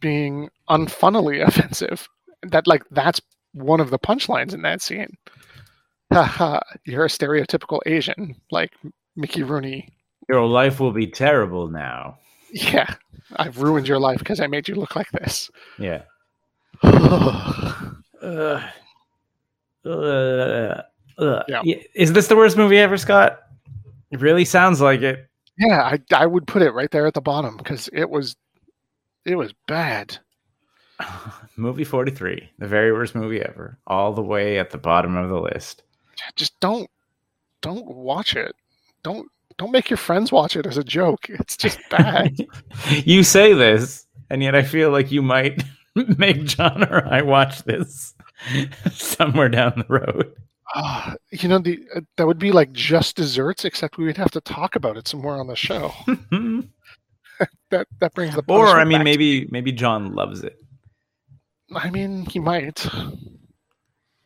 being 0.00 0.50
unfunnily 0.68 1.40
offensive. 1.46 2.08
That 2.42 2.66
like 2.66 2.84
that's 2.90 3.20
one 3.52 3.80
of 3.80 3.90
the 3.90 3.98
punchlines 3.98 4.54
in 4.54 4.62
that 4.62 4.82
scene. 4.82 5.16
Haha, 6.12 6.60
you're 6.84 7.04
a 7.04 7.08
stereotypical 7.08 7.80
Asian, 7.86 8.34
like 8.50 8.72
Mickey 9.18 9.42
Rooney. 9.42 9.88
Your 10.28 10.46
life 10.46 10.78
will 10.78 10.92
be 10.92 11.06
terrible 11.06 11.68
now. 11.68 12.18
Yeah, 12.52 12.94
I've 13.36 13.60
ruined 13.60 13.88
your 13.88 13.98
life 13.98 14.20
because 14.20 14.40
I 14.40 14.46
made 14.46 14.68
you 14.68 14.74
look 14.74 14.96
like 14.96 15.10
this. 15.10 15.50
Yeah. 15.78 16.02
Uh, 18.20 18.60
uh, 19.86 19.90
uh, 19.90 19.94
yeah, 19.94 19.94
Ugh. 19.94 20.82
Ugh. 21.18 21.24
Ugh. 21.24 21.44
Yeah. 21.64 21.76
Is 21.94 22.12
this 22.12 22.26
the 22.26 22.34
worst 22.34 22.56
movie 22.56 22.78
ever, 22.78 22.96
Scott? 22.96 23.38
It 24.10 24.20
really 24.20 24.44
sounds 24.44 24.80
like 24.80 25.02
it. 25.02 25.28
Yeah, 25.56 25.82
I 25.82 26.00
I 26.12 26.26
would 26.26 26.48
put 26.48 26.62
it 26.62 26.72
right 26.72 26.90
there 26.90 27.06
at 27.06 27.14
the 27.14 27.20
bottom 27.20 27.56
because 27.56 27.88
it 27.92 28.10
was 28.10 28.34
it 29.24 29.36
was 29.36 29.54
bad. 29.68 30.18
movie 31.56 31.84
43, 31.84 32.50
the 32.58 32.66
very 32.66 32.92
worst 32.92 33.14
movie 33.14 33.40
ever, 33.40 33.78
all 33.86 34.12
the 34.12 34.20
way 34.20 34.58
at 34.58 34.70
the 34.70 34.78
bottom 34.78 35.16
of 35.16 35.28
the 35.28 35.40
list. 35.40 35.84
Just 36.34 36.58
don't 36.58 36.90
don't 37.60 37.86
watch 37.86 38.34
it. 38.34 38.54
Don't 39.02 39.28
don't 39.58 39.72
make 39.72 39.90
your 39.90 39.96
friends 39.96 40.30
watch 40.30 40.56
it 40.56 40.66
as 40.66 40.78
a 40.78 40.84
joke. 40.84 41.28
It's 41.28 41.56
just 41.56 41.78
bad. 41.90 42.36
you 43.04 43.22
say 43.22 43.52
this, 43.54 44.06
and 44.30 44.42
yet 44.42 44.54
I 44.54 44.62
feel 44.62 44.90
like 44.90 45.10
you 45.10 45.22
might 45.22 45.62
make 46.18 46.44
John 46.44 46.84
or 46.84 47.06
I 47.06 47.22
watch 47.22 47.64
this 47.64 48.14
somewhere 48.92 49.48
down 49.48 49.72
the 49.76 49.86
road. 49.88 50.32
Ah, 50.74 51.14
you 51.30 51.48
know, 51.48 51.58
the 51.58 51.80
uh, 51.96 52.00
that 52.16 52.26
would 52.26 52.38
be 52.38 52.52
like 52.52 52.72
just 52.72 53.16
desserts, 53.16 53.64
except 53.64 53.96
we 53.96 54.04
would 54.04 54.18
have 54.18 54.30
to 54.32 54.40
talk 54.40 54.76
about 54.76 54.96
it 54.96 55.08
somewhere 55.08 55.36
on 55.36 55.46
the 55.46 55.56
show. 55.56 55.92
That 57.70 57.86
that 58.00 58.14
brings 58.14 58.34
the 58.34 58.42
or 58.48 58.78
I 58.78 58.84
mean, 58.84 59.02
maybe 59.02 59.46
maybe 59.50 59.72
John 59.72 60.14
loves 60.14 60.42
it. 60.42 60.56
I 61.74 61.90
mean, 61.90 62.26
he 62.26 62.38
might. 62.38 62.86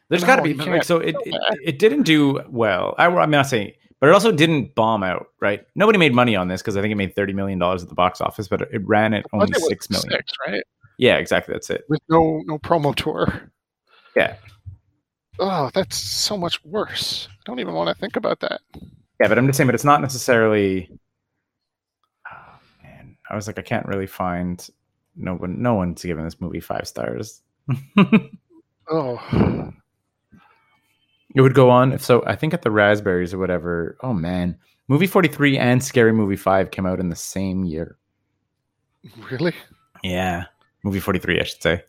There's 0.08 0.22
No, 0.22 0.26
got 0.26 0.36
to 0.36 0.42
be 0.42 0.54
like 0.54 0.84
so 0.84 0.98
it, 0.98 1.16
it 1.24 1.34
it 1.64 1.78
didn't 1.78 2.02
do 2.02 2.40
well. 2.48 2.94
I, 2.98 3.06
I'm 3.06 3.30
not 3.30 3.46
saying, 3.46 3.72
but 4.02 4.08
it 4.08 4.14
also 4.14 4.32
didn't 4.32 4.74
bomb 4.74 5.04
out. 5.04 5.28
Right? 5.40 5.64
Nobody 5.76 5.96
made 5.96 6.12
money 6.12 6.34
on 6.34 6.48
this 6.48 6.60
because 6.60 6.76
I 6.76 6.80
think 6.82 6.90
it 6.90 6.96
made 6.96 7.14
thirty 7.14 7.32
million 7.32 7.60
dollars 7.60 7.84
at 7.84 7.88
the 7.88 7.94
box 7.94 8.20
office, 8.20 8.48
but 8.48 8.62
it 8.62 8.84
ran 8.84 9.14
at 9.14 9.24
only 9.32 9.52
six 9.54 9.88
million. 9.88 10.10
Six, 10.10 10.32
right? 10.44 10.64
Yeah, 10.98 11.18
exactly. 11.18 11.52
That's 11.52 11.70
it. 11.70 11.84
With 11.88 12.00
no 12.08 12.42
no 12.46 12.58
promo 12.58 12.92
tour. 12.92 13.52
Yeah. 14.16 14.34
Oh, 15.38 15.70
that's 15.72 15.96
so 15.96 16.36
much 16.36 16.62
worse. 16.64 17.28
I 17.30 17.34
don't 17.44 17.60
even 17.60 17.74
want 17.74 17.88
to 17.88 18.00
think 18.00 18.16
about 18.16 18.40
that. 18.40 18.60
Yeah, 19.20 19.28
but 19.28 19.38
I'm 19.38 19.46
just 19.46 19.56
saying, 19.56 19.68
but 19.68 19.76
it's 19.76 19.84
not 19.84 20.00
necessarily. 20.00 20.90
Oh, 22.30 22.58
man, 22.82 23.16
I 23.30 23.36
was 23.36 23.46
like, 23.46 23.58
I 23.58 23.62
can't 23.62 23.86
really 23.86 24.08
find. 24.08 24.68
No 25.14 25.34
one, 25.34 25.62
no 25.62 25.74
one's 25.74 26.02
given 26.02 26.24
this 26.24 26.40
movie 26.40 26.60
five 26.60 26.88
stars. 26.88 27.40
Oh, 28.90 29.72
It 31.34 31.40
would 31.40 31.54
go 31.54 31.70
on 31.70 31.92
if 31.92 32.02
so. 32.02 32.22
I 32.26 32.36
think 32.36 32.52
at 32.54 32.62
the 32.62 32.70
raspberries 32.70 33.32
or 33.32 33.38
whatever. 33.38 33.96
Oh 34.02 34.12
man, 34.12 34.56
Movie 34.88 35.06
43 35.06 35.58
and 35.58 35.82
Scary 35.82 36.12
Movie 36.12 36.36
5 36.36 36.70
came 36.70 36.86
out 36.86 37.00
in 37.00 37.08
the 37.08 37.16
same 37.16 37.64
year. 37.64 37.96
Really? 39.30 39.54
Yeah. 40.02 40.44
Movie 40.82 41.00
43, 41.00 41.40
I 41.40 41.44
should 41.44 41.62
say. 41.62 41.84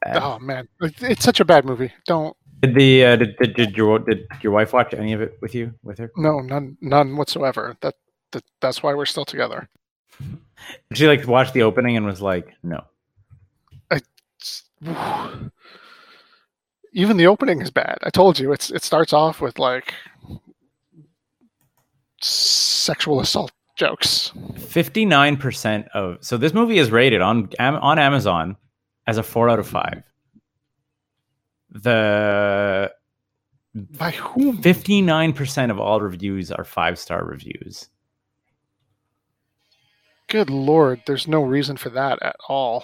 Bad. 0.00 0.16
Oh 0.16 0.38
man, 0.40 0.68
it's 0.80 1.22
such 1.24 1.38
a 1.38 1.44
bad 1.44 1.64
movie. 1.64 1.92
Don't. 2.06 2.36
Did 2.60 2.74
the 2.74 3.04
uh, 3.04 3.16
did, 3.16 3.36
did, 3.36 3.54
did 3.54 3.76
your 3.76 3.98
did 4.00 4.26
your 4.40 4.52
wife 4.52 4.72
watch 4.72 4.94
any 4.94 5.12
of 5.12 5.20
it 5.20 5.38
with 5.40 5.54
you 5.54 5.72
with 5.84 5.98
her? 5.98 6.10
No, 6.16 6.40
none, 6.40 6.76
none 6.80 7.16
whatsoever. 7.16 7.76
That, 7.82 7.94
that 8.32 8.42
that's 8.60 8.82
why 8.82 8.94
we're 8.94 9.06
still 9.06 9.24
together. 9.24 9.68
Did 10.20 10.98
she 10.98 11.06
like 11.06 11.26
watch 11.26 11.52
the 11.52 11.62
opening 11.62 11.96
and 11.96 12.04
was 12.04 12.20
like, 12.20 12.52
no? 12.64 12.84
It's- 13.92 14.64
Even 16.92 17.16
the 17.16 17.26
opening 17.26 17.62
is 17.62 17.70
bad. 17.70 17.98
I 18.02 18.10
told 18.10 18.38
you. 18.38 18.52
It's 18.52 18.70
it 18.70 18.82
starts 18.82 19.12
off 19.12 19.40
with 19.40 19.58
like 19.58 19.94
sexual 22.20 23.20
assault 23.20 23.52
jokes. 23.76 24.32
59% 24.54 25.88
of 25.94 26.18
so 26.20 26.36
this 26.36 26.52
movie 26.52 26.78
is 26.78 26.90
rated 26.90 27.22
on 27.22 27.48
on 27.58 27.98
Amazon 27.98 28.56
as 29.06 29.18
a 29.18 29.22
4 29.22 29.48
out 29.48 29.58
of 29.58 29.66
5. 29.66 30.02
The 31.70 32.92
By 33.74 34.10
whom? 34.10 34.62
59% 34.62 35.70
of 35.70 35.80
all 35.80 36.00
reviews 36.00 36.52
are 36.52 36.64
5-star 36.64 37.24
reviews. 37.24 37.88
Good 40.28 40.50
lord, 40.50 41.02
there's 41.06 41.26
no 41.26 41.42
reason 41.42 41.76
for 41.76 41.90
that 41.90 42.22
at 42.22 42.36
all. 42.48 42.82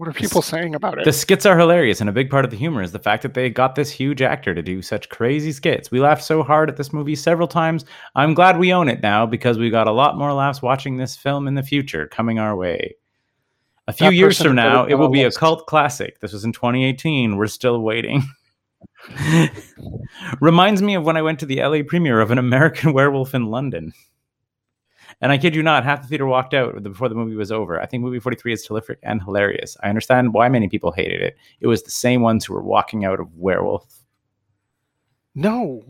What 0.00 0.08
are 0.08 0.14
people 0.14 0.40
saying 0.40 0.74
about 0.74 0.98
it? 0.98 1.04
The 1.04 1.12
skits 1.12 1.44
are 1.44 1.58
hilarious, 1.58 2.00
and 2.00 2.08
a 2.08 2.12
big 2.14 2.30
part 2.30 2.46
of 2.46 2.50
the 2.50 2.56
humor 2.56 2.80
is 2.80 2.90
the 2.90 2.98
fact 2.98 3.22
that 3.22 3.34
they 3.34 3.50
got 3.50 3.74
this 3.74 3.90
huge 3.90 4.22
actor 4.22 4.54
to 4.54 4.62
do 4.62 4.80
such 4.80 5.10
crazy 5.10 5.52
skits. 5.52 5.90
We 5.90 6.00
laughed 6.00 6.24
so 6.24 6.42
hard 6.42 6.70
at 6.70 6.78
this 6.78 6.90
movie 6.90 7.14
several 7.14 7.46
times. 7.46 7.84
I'm 8.14 8.32
glad 8.32 8.58
we 8.58 8.72
own 8.72 8.88
it 8.88 9.02
now 9.02 9.26
because 9.26 9.58
we 9.58 9.68
got 9.68 9.88
a 9.88 9.92
lot 9.92 10.16
more 10.16 10.32
laughs 10.32 10.62
watching 10.62 10.96
this 10.96 11.16
film 11.16 11.46
in 11.46 11.54
the 11.54 11.62
future 11.62 12.06
coming 12.06 12.38
our 12.38 12.56
way. 12.56 12.96
A 13.88 13.92
few 13.92 14.06
That 14.06 14.14
years 14.14 14.40
from 14.40 14.54
now, 14.54 14.86
it 14.86 14.94
will 14.94 15.10
be 15.10 15.24
a 15.24 15.30
cult 15.30 15.66
classic. 15.66 16.18
This 16.20 16.32
was 16.32 16.44
in 16.44 16.54
2018. 16.54 17.36
We're 17.36 17.46
still 17.46 17.82
waiting. 17.82 18.22
Reminds 20.40 20.80
me 20.80 20.94
of 20.94 21.04
when 21.04 21.18
I 21.18 21.22
went 21.22 21.40
to 21.40 21.46
the 21.46 21.62
LA 21.62 21.82
premiere 21.86 22.22
of 22.22 22.30
An 22.30 22.38
American 22.38 22.92
Werewolf 22.94 23.34
in 23.34 23.50
London. 23.50 23.92
And 25.22 25.30
I 25.32 25.38
kid 25.38 25.54
you 25.54 25.62
not, 25.62 25.84
half 25.84 26.00
the 26.02 26.08
theater 26.08 26.24
walked 26.26 26.54
out 26.54 26.82
before 26.82 27.08
the 27.10 27.14
movie 27.14 27.36
was 27.36 27.52
over. 27.52 27.78
I 27.80 27.86
think 27.86 28.02
movie 28.02 28.18
43 28.20 28.52
is 28.54 28.64
terrific 28.64 28.98
and 29.02 29.22
hilarious. 29.22 29.76
I 29.82 29.88
understand 29.90 30.32
why 30.32 30.48
many 30.48 30.68
people 30.68 30.92
hated 30.92 31.20
it. 31.20 31.36
It 31.60 31.66
was 31.66 31.82
the 31.82 31.90
same 31.90 32.22
ones 32.22 32.44
who 32.44 32.54
were 32.54 32.62
walking 32.62 33.04
out 33.04 33.20
of 33.20 33.28
Werewolf. 33.36 34.00
no, 35.34 35.82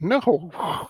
no. 0.00 0.88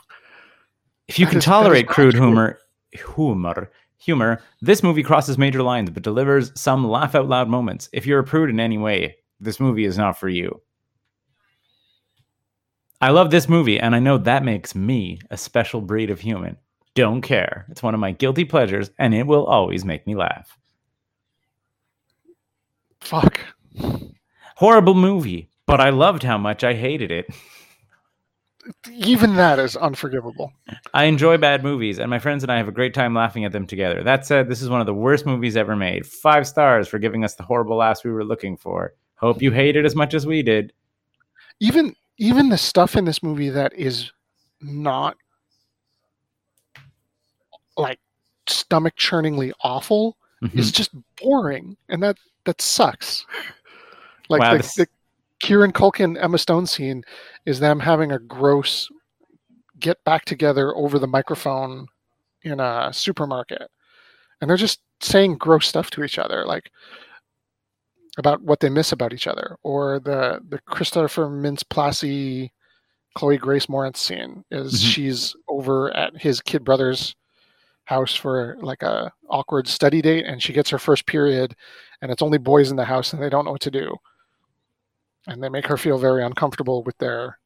If 1.09 1.19
you 1.19 1.25
That 1.27 1.31
can 1.31 1.39
is- 1.39 1.45
tolerate 1.45 1.89
crude 1.89 2.13
true. 2.15 2.27
humor, 2.27 2.59
humor, 2.93 3.71
humor, 3.97 4.43
this 4.61 4.83
movie 4.83 5.03
crosses 5.03 5.39
major 5.39 5.63
lines 5.63 5.91
but 5.91 6.03
delivers 6.03 6.53
some 6.55 6.87
laugh 6.87 7.15
out 7.15 7.27
loud 7.29 7.49
moments. 7.49 7.89
If 7.93 8.07
you're 8.07 8.19
a 8.21 8.25
prude 8.25 8.51
in 8.51 8.61
any 8.61 8.79
way, 8.79 9.17
this 9.41 9.59
movie 9.59 9.85
is 9.87 9.97
not 9.99 10.19
for 10.21 10.29
you. 10.29 10.61
I 13.01 13.11
love 13.11 13.31
this 13.31 13.49
movie, 13.49 13.79
and 13.81 13.95
I 13.95 14.01
know 14.01 14.19
that 14.19 14.45
makes 14.45 14.75
me 14.75 15.21
a 15.31 15.37
special 15.37 15.81
breed 15.81 16.11
of 16.11 16.21
human. 16.21 16.57
Don't 16.99 17.23
care. 17.23 17.65
It's 17.69 17.81
one 17.81 17.95
of 17.95 18.01
my 18.01 18.11
guilty 18.11 18.45
pleasures, 18.45 18.91
and 18.99 19.15
it 19.15 19.25
will 19.25 19.47
always 19.47 19.85
make 19.85 20.05
me 20.05 20.17
laugh. 20.17 20.59
Fuck. 23.01 23.39
Horrible 24.57 24.95
movie, 24.95 25.49
but 25.65 25.81
I 25.81 25.91
loved 25.91 26.25
how 26.25 26.39
much 26.39 26.65
I 26.65 26.75
hated 26.75 27.13
it. 27.13 27.31
Even 28.91 29.37
that 29.37 29.61
is 29.61 29.77
unforgivable. 29.77 30.53
I 30.93 31.05
enjoy 31.05 31.37
bad 31.37 31.63
movies, 31.63 32.01
and 32.01 32.11
my 32.11 32.19
friends 32.19 32.43
and 32.43 32.51
I 32.51 32.57
have 32.57 32.67
a 32.67 32.73
great 32.73 32.95
time 32.95 33.15
laughing 33.15 33.45
at 33.45 33.53
them 33.53 33.69
together. 33.69 34.03
That 34.03 34.27
said, 34.27 34.49
this 34.49 34.61
is 34.61 34.69
one 34.69 34.81
of 34.81 34.87
the 34.89 34.93
worst 34.93 35.25
movies 35.25 35.57
ever 35.57 35.77
made. 35.77 36.05
Five 36.05 36.49
stars 36.49 36.89
for 36.89 36.99
giving 36.99 37.23
us 37.23 37.37
the 37.37 37.45
horrible 37.45 37.77
laughs 37.77 38.03
we 38.03 38.11
were 38.11 38.25
looking 38.25 38.57
for. 38.57 38.93
Hope 39.15 39.41
you 39.41 39.53
hate 39.53 39.77
it 39.77 39.85
as 39.85 39.95
much 39.95 40.15
as 40.15 40.27
we 40.27 40.43
did. 40.43 40.73
Even 41.61 41.95
even 42.17 42.49
the 42.49 42.59
stuff 42.59 42.97
in 42.97 43.05
this 43.05 43.23
movie 43.23 43.51
that 43.51 43.73
is 43.75 44.11
not 44.61 45.17
like 47.79 47.99
stomach 48.47 48.97
churningly 48.97 49.53
awful 49.63 50.17
Mhm. 50.43 50.59
is 50.59 50.71
just 50.73 50.91
boring, 51.21 51.77
and 51.89 52.03
that 52.03 52.17
that 52.45 52.61
sucks. 52.61 53.25
Like 54.31 54.43
Wow, 54.43 54.53
the, 54.53 54.59
this- 54.59 54.75
the 54.75 54.87
Kieran 55.41 55.73
Culkin 55.73 56.23
Emma 56.23 56.37
Stone 56.37 56.67
scene 56.67 57.03
is 57.47 57.61
them 57.61 57.81
having 57.81 58.13
a 58.13 58.19
gross 58.19 58.91
get 59.81 60.03
back 60.05 60.27
together 60.27 60.77
over 60.77 60.99
the 60.99 61.07
microphone 61.07 61.87
in 62.43 62.61
a 62.61 62.91
supermarket, 62.93 63.71
and 64.41 64.51
they're 64.51 64.57
just 64.59 64.81
saying 65.01 65.39
gross 65.39 65.67
stuff 65.67 65.89
to 65.93 66.05
each 66.05 66.19
other, 66.19 66.45
like 66.45 66.71
about 68.19 68.43
what 68.43 68.61
they 68.61 68.69
miss 68.69 68.93
about 68.93 69.13
each 69.15 69.27
other, 69.27 69.57
or 69.63 69.99
the 70.01 70.41
the 70.51 70.59
Christopher 70.67 71.27
Mintz-Plasse, 71.27 72.51
Chloe 73.15 73.39
Grace 73.39 73.67
Moretz 73.67 73.97
scene 73.97 74.45
is 74.51 74.75
Mhm. 74.75 74.93
she's 74.93 75.37
over 75.49 75.91
at 75.97 76.17
his 76.21 76.41
kid 76.43 76.65
brother's 76.65 77.15
house 77.89 78.15
for 78.15 78.59
like 78.61 78.83
a 78.83 79.11
awkward 79.31 79.67
study 79.67 80.03
date 80.03 80.27
and 80.27 80.43
she 80.43 80.53
gets 80.53 80.69
her 80.69 80.79
first 80.79 81.07
period 81.07 81.57
and 82.03 82.13
it's 82.13 82.21
only 82.21 82.37
boys 82.37 82.71
in 82.71 82.77
the 82.77 82.85
house 82.85 83.15
and 83.15 83.23
they 83.23 83.31
don't 83.31 83.47
know 83.47 83.51
what 83.53 83.63
to 83.63 83.71
do. 83.71 83.97
And 85.27 85.43
they 85.43 85.49
make 85.49 85.67
her 85.67 85.79
feel 85.79 85.97
very 85.97 86.23
uncomfortable 86.23 86.83
with 86.85 86.99
their 86.99 87.39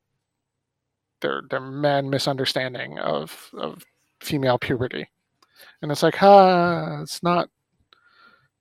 their 1.20 1.42
their 1.48 1.60
man 1.60 2.10
misunderstanding 2.10 2.98
of 2.98 3.50
of 3.56 3.84
female 4.20 4.58
puberty. 4.58 5.08
And 5.80 5.92
it's 5.92 6.02
like 6.02 6.16
ha 6.16 7.00
it's 7.02 7.22
not 7.22 7.48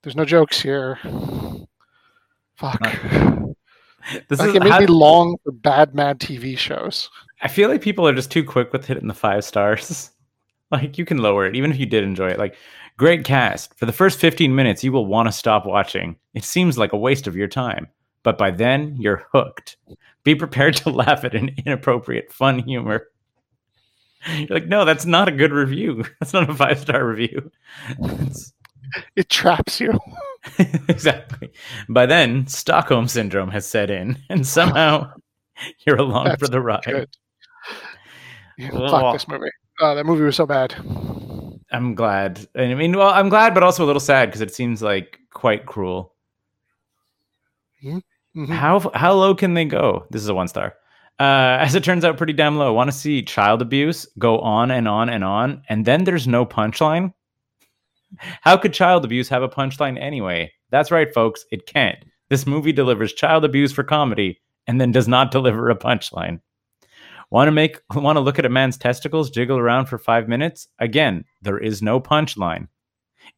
there's 0.02 0.16
no 0.16 0.24
jokes 0.24 0.60
here. 0.62 0.98
Fuck. 2.56 2.80
This 4.28 4.40
like 4.40 4.48
is 4.48 4.54
it 4.56 4.62
made 4.64 4.72
how- 4.72 4.80
me 4.80 4.86
long 4.86 5.36
for 5.44 5.52
bad 5.52 5.94
mad 5.94 6.18
tv 6.20 6.56
shows. 6.58 7.08
I 7.40 7.48
feel 7.48 7.68
like 7.68 7.82
people 7.82 8.06
are 8.06 8.14
just 8.14 8.30
too 8.32 8.44
quick 8.44 8.72
with 8.72 8.84
hitting 8.86 9.06
the 9.08 9.14
five 9.14 9.44
stars. 9.44 10.11
Like 10.72 10.98
you 10.98 11.04
can 11.04 11.18
lower 11.18 11.46
it, 11.46 11.54
even 11.54 11.70
if 11.70 11.78
you 11.78 11.86
did 11.86 12.02
enjoy 12.02 12.28
it. 12.28 12.38
Like 12.38 12.56
great 12.96 13.24
cast. 13.24 13.78
For 13.78 13.86
the 13.86 13.92
first 13.92 14.18
15 14.18 14.54
minutes, 14.54 14.82
you 14.82 14.92
will 14.92 15.06
want 15.06 15.28
to 15.28 15.32
stop 15.32 15.66
watching. 15.66 16.16
It 16.34 16.44
seems 16.44 16.78
like 16.78 16.92
a 16.92 16.98
waste 16.98 17.26
of 17.26 17.36
your 17.36 17.48
time, 17.48 17.88
but 18.22 18.38
by 18.38 18.50
then 18.50 18.96
you're 18.98 19.26
hooked. 19.32 19.76
Be 20.24 20.34
prepared 20.34 20.76
to 20.76 20.90
laugh 20.90 21.24
at 21.24 21.34
an 21.34 21.54
inappropriate 21.64 22.32
fun 22.32 22.60
humor. 22.60 23.08
You're 24.36 24.48
like, 24.48 24.66
no, 24.66 24.84
that's 24.84 25.04
not 25.04 25.28
a 25.28 25.32
good 25.32 25.52
review. 25.52 26.04
That's 26.20 26.32
not 26.32 26.48
a 26.48 26.54
five 26.54 26.78
star 26.78 27.06
review. 27.06 27.50
It 29.16 29.30
traps 29.30 29.80
you 29.80 29.98
exactly. 30.86 31.50
By 31.88 32.04
then, 32.04 32.46
Stockholm 32.46 33.08
syndrome 33.08 33.50
has 33.50 33.66
set 33.66 33.90
in, 33.90 34.18
and 34.28 34.46
somehow 34.46 35.14
you're 35.86 35.96
along 35.96 36.36
for 36.36 36.46
the 36.46 36.60
ride. 36.60 36.82
good 36.84 37.08
fuck 38.70 39.14
this 39.14 39.26
movie 39.28 39.48
uh, 39.80 39.94
that 39.94 40.06
movie 40.06 40.24
was 40.24 40.36
so 40.36 40.46
bad 40.46 40.74
I'm 41.70 41.94
glad. 41.94 42.46
And 42.54 42.70
I 42.70 42.74
mean, 42.74 42.96
well, 42.96 43.08
I'm 43.08 43.30
glad, 43.30 43.54
but 43.54 43.62
also 43.62 43.82
a 43.84 43.86
little 43.86 44.00
sad 44.00 44.26
because 44.28 44.42
it 44.42 44.54
seems 44.54 44.82
like 44.82 45.18
quite 45.32 45.64
cruel. 45.64 46.14
Mhm. 47.82 48.02
How 48.50 48.78
how 48.94 49.14
low 49.14 49.34
can 49.34 49.54
they 49.54 49.64
go? 49.64 50.06
This 50.10 50.22
is 50.22 50.28
a 50.28 50.34
one 50.34 50.48
star. 50.48 50.74
Uh, 51.18 51.56
as 51.60 51.74
it 51.74 51.84
turns 51.84 52.04
out, 52.04 52.16
pretty 52.16 52.32
damn 52.32 52.58
low. 52.58 52.72
Want 52.72 52.90
to 52.90 52.96
see 52.96 53.22
child 53.22 53.62
abuse 53.62 54.06
go 54.18 54.38
on 54.40 54.70
and 54.70 54.88
on 54.88 55.08
and 55.08 55.24
on, 55.24 55.62
and 55.68 55.84
then 55.84 56.04
there's 56.04 56.26
no 56.26 56.44
punchline? 56.44 57.12
How 58.18 58.56
could 58.56 58.72
child 58.74 59.04
abuse 59.04 59.28
have 59.28 59.42
a 59.42 59.48
punchline 59.48 59.98
anyway? 60.00 60.52
That's 60.70 60.90
right, 60.90 61.12
folks. 61.14 61.44
It 61.50 61.66
can't. 61.66 61.98
This 62.28 62.46
movie 62.46 62.72
delivers 62.72 63.12
child 63.12 63.44
abuse 63.44 63.72
for 63.72 63.84
comedy 63.84 64.40
and 64.66 64.80
then 64.80 64.92
does 64.92 65.08
not 65.08 65.30
deliver 65.32 65.70
a 65.70 65.76
punchline. 65.76 66.40
Want 67.32 67.48
to 67.48 67.52
make 67.52 67.80
want 67.94 68.16
to 68.16 68.20
look 68.20 68.38
at 68.38 68.44
a 68.44 68.50
man's 68.50 68.76
testicles 68.76 69.30
jiggle 69.30 69.56
around 69.56 69.86
for 69.86 69.96
5 69.96 70.28
minutes? 70.28 70.68
Again, 70.78 71.24
there 71.40 71.56
is 71.56 71.80
no 71.80 71.98
punchline. 71.98 72.68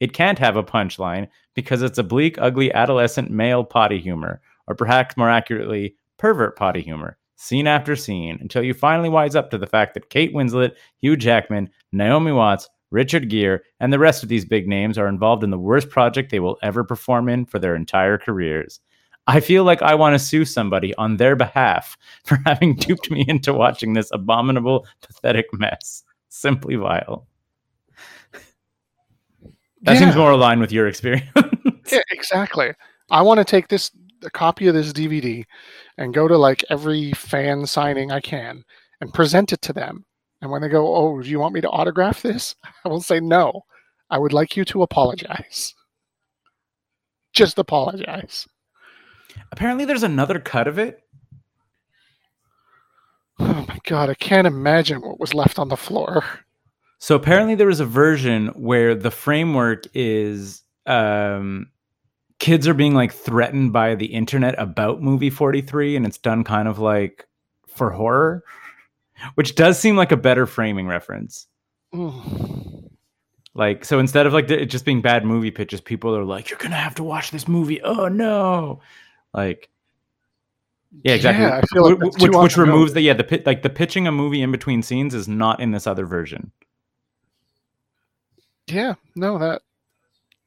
It 0.01 0.12
can't 0.12 0.40
have 0.40 0.57
a 0.57 0.64
punchline 0.64 1.28
because 1.55 1.80
it's 1.80 1.97
a 1.97 2.03
bleak, 2.03 2.36
ugly 2.38 2.72
adolescent 2.72 3.30
male 3.30 3.62
potty 3.62 4.01
humor, 4.01 4.40
or 4.66 4.74
perhaps 4.74 5.16
more 5.16 5.30
accurately, 5.30 5.95
pervert 6.18 6.57
potty 6.57 6.82
humor, 6.82 7.18
scene 7.36 7.68
after 7.68 7.95
scene, 7.95 8.36
until 8.40 8.64
you 8.64 8.74
finally 8.74 9.09
wise 9.09 9.36
up 9.36 9.49
to 9.51 9.59
the 9.59 9.68
fact 9.68 9.95
that 9.95 10.11
Kate 10.11 10.34
Winslet, 10.34 10.72
Hugh 11.01 11.16
Jackman, 11.16 11.70
Naomi 11.92 12.32
Watts, 12.32 12.68
Richard 12.90 13.30
Gere, 13.30 13.61
and 13.78 13.92
the 13.92 14.01
rest 14.01 14.24
of 14.24 14.28
these 14.28 14.45
big 14.45 14.66
names 14.66 14.99
are 14.99 15.07
involved 15.07 15.45
in 15.45 15.51
the 15.51 15.57
worst 15.57 15.88
project 15.88 16.32
they 16.32 16.40
will 16.40 16.59
ever 16.64 16.82
perform 16.82 17.28
in 17.28 17.47
for 17.47 17.61
their 17.61 17.76
entire 17.76 18.18
careers. 18.18 18.80
I 19.27 19.41
feel 19.41 19.64
like 19.64 19.81
I 19.83 19.95
want 19.95 20.14
to 20.14 20.18
sue 20.18 20.45
somebody 20.45 20.95
on 20.97 21.16
their 21.16 21.35
behalf 21.37 21.97
for 22.25 22.39
having 22.45 22.77
duped 22.77 23.11
me 23.11 23.25
into 23.27 23.53
watching 23.53 23.95
this 23.95 24.11
abominable, 24.12 24.87
pathetic 25.03 25.47
mess. 25.53 26.03
Simply 26.29 26.77
vile. 26.77 27.27
That 29.83 29.99
seems 29.99 30.16
more 30.16 30.31
aligned 30.31 30.61
with 30.61 30.72
your 30.72 30.89
experience. 30.89 31.29
Yeah, 31.93 32.01
exactly. 32.11 32.72
I 33.11 33.20
want 33.20 33.39
to 33.39 33.45
take 33.45 33.68
this 33.68 33.91
a 34.25 34.31
copy 34.31 34.66
of 34.66 34.75
this 34.75 34.93
DVD 34.93 35.45
and 35.99 36.14
go 36.14 36.27
to 36.27 36.39
like 36.39 36.64
every 36.70 37.12
fan 37.12 37.66
signing 37.66 38.11
I 38.11 38.20
can 38.20 38.64
and 39.01 39.12
present 39.12 39.53
it 39.53 39.61
to 39.62 39.72
them. 39.75 40.05
And 40.41 40.51
when 40.51 40.62
they 40.62 40.68
go, 40.68 40.95
"Oh, 40.95 41.20
do 41.20 41.29
you 41.29 41.39
want 41.39 41.55
me 41.55 41.61
to 41.61 41.68
autograph 41.68 42.22
this?" 42.22 42.57
I 42.85 42.89
will 42.89 43.03
say, 43.03 43.20
"No. 43.20 43.62
I 44.11 44.18
would 44.18 44.33
like 44.33 44.57
you 44.57 44.64
to 44.66 44.83
apologize. 44.83 45.75
Just 47.33 47.59
apologize." 47.59 48.47
Apparently, 49.53 49.85
there's 49.85 50.03
another 50.03 50.39
cut 50.39 50.68
of 50.68 50.78
it. 50.78 51.01
Oh 53.39 53.64
my 53.68 53.78
god, 53.85 54.11
I 54.11 54.14
can't 54.14 54.47
imagine 54.47 55.01
what 55.01 55.18
was 55.18 55.35
left 55.35 55.59
on 55.59 55.68
the 55.68 55.76
floor. 55.76 56.24
So 56.99 57.14
apparently, 57.16 57.55
there 57.55 57.66
was 57.66 57.80
a 57.80 57.87
version 57.87 58.49
where 58.49 58.95
the 58.95 59.11
framework 59.11 59.85
is 59.95 60.62
um, 60.87 61.70
kids 62.39 62.68
are 62.68 62.74
being 62.74 62.95
like 62.95 63.12
threatened 63.12 63.72
by 63.72 63.95
the 63.95 64.07
internet 64.07 64.55
about 64.59 65.03
movie 65.03 65.30
43, 65.30 65.97
and 65.97 66.07
it's 66.07 66.18
done 66.18 66.45
kind 66.45 66.68
of 66.68 66.78
like 66.78 67.26
for 67.66 67.91
horror, 67.91 68.45
which 69.35 69.55
does 69.55 69.78
seem 69.78 69.97
like 69.97 70.12
a 70.12 70.16
better 70.16 70.47
framing 70.47 70.87
reference. 70.87 71.47
Mm. 71.93 72.91
Like, 73.55 73.85
so 73.85 73.99
instead 73.99 74.26
of 74.26 74.32
like 74.32 74.51
it 74.51 74.66
just 74.66 74.85
being 74.85 75.01
bad 75.01 75.24
movie 75.24 75.51
pitches, 75.51 75.80
people 75.80 76.14
are 76.16 76.24
like, 76.24 76.51
"You're 76.51 76.59
gonna 76.59 76.76
have 76.76 76.97
to 76.97 77.05
watch 77.05 77.30
this 77.30 77.47
movie." 77.47 77.80
Oh 77.82 78.09
no! 78.09 78.80
Like, 79.35 79.68
yeah, 81.03 81.14
exactly. 81.14 81.45
Yeah, 81.45 81.59
I 81.59 81.62
feel 81.62 81.85
like 81.85 81.97
Wh- 81.97 82.01
that's 82.01 82.22
which 82.22 82.32
which 82.32 82.57
removes 82.57 82.93
the 82.93 83.01
yeah 83.01 83.14
the 83.14 83.24
pit 83.24 83.45
like 83.45 83.62
the 83.62 83.70
pitching 83.70 84.07
a 84.07 84.12
movie 84.12 84.43
in 84.43 84.53
between 84.53 84.82
scenes 84.82 85.12
is 85.12 85.26
not 85.26 85.61
in 85.61 85.72
this 85.72 85.87
other 85.87 86.07
version. 86.07 86.53
Yeah, 88.68 88.95
no, 89.16 89.39
that 89.39 89.62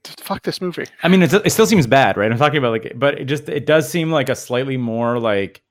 fuck 0.06 0.44
this 0.44 0.62
movie. 0.62 0.86
I 1.04 1.10
mean, 1.10 1.22
it's, 1.22 1.34
it 1.34 1.52
still 1.52 1.68
seems 1.68 1.86
bad, 1.86 2.18
right? 2.18 2.32
I'm 2.32 2.38
talking 2.38 2.58
about 2.58 2.72
like, 2.72 2.94
but 2.96 3.20
it 3.20 3.26
just 3.26 3.50
it 3.50 3.66
does 3.66 3.90
seem 3.90 4.10
like 4.10 4.30
a 4.30 4.36
slightly 4.36 4.78
more 4.78 5.20
like 5.20 5.62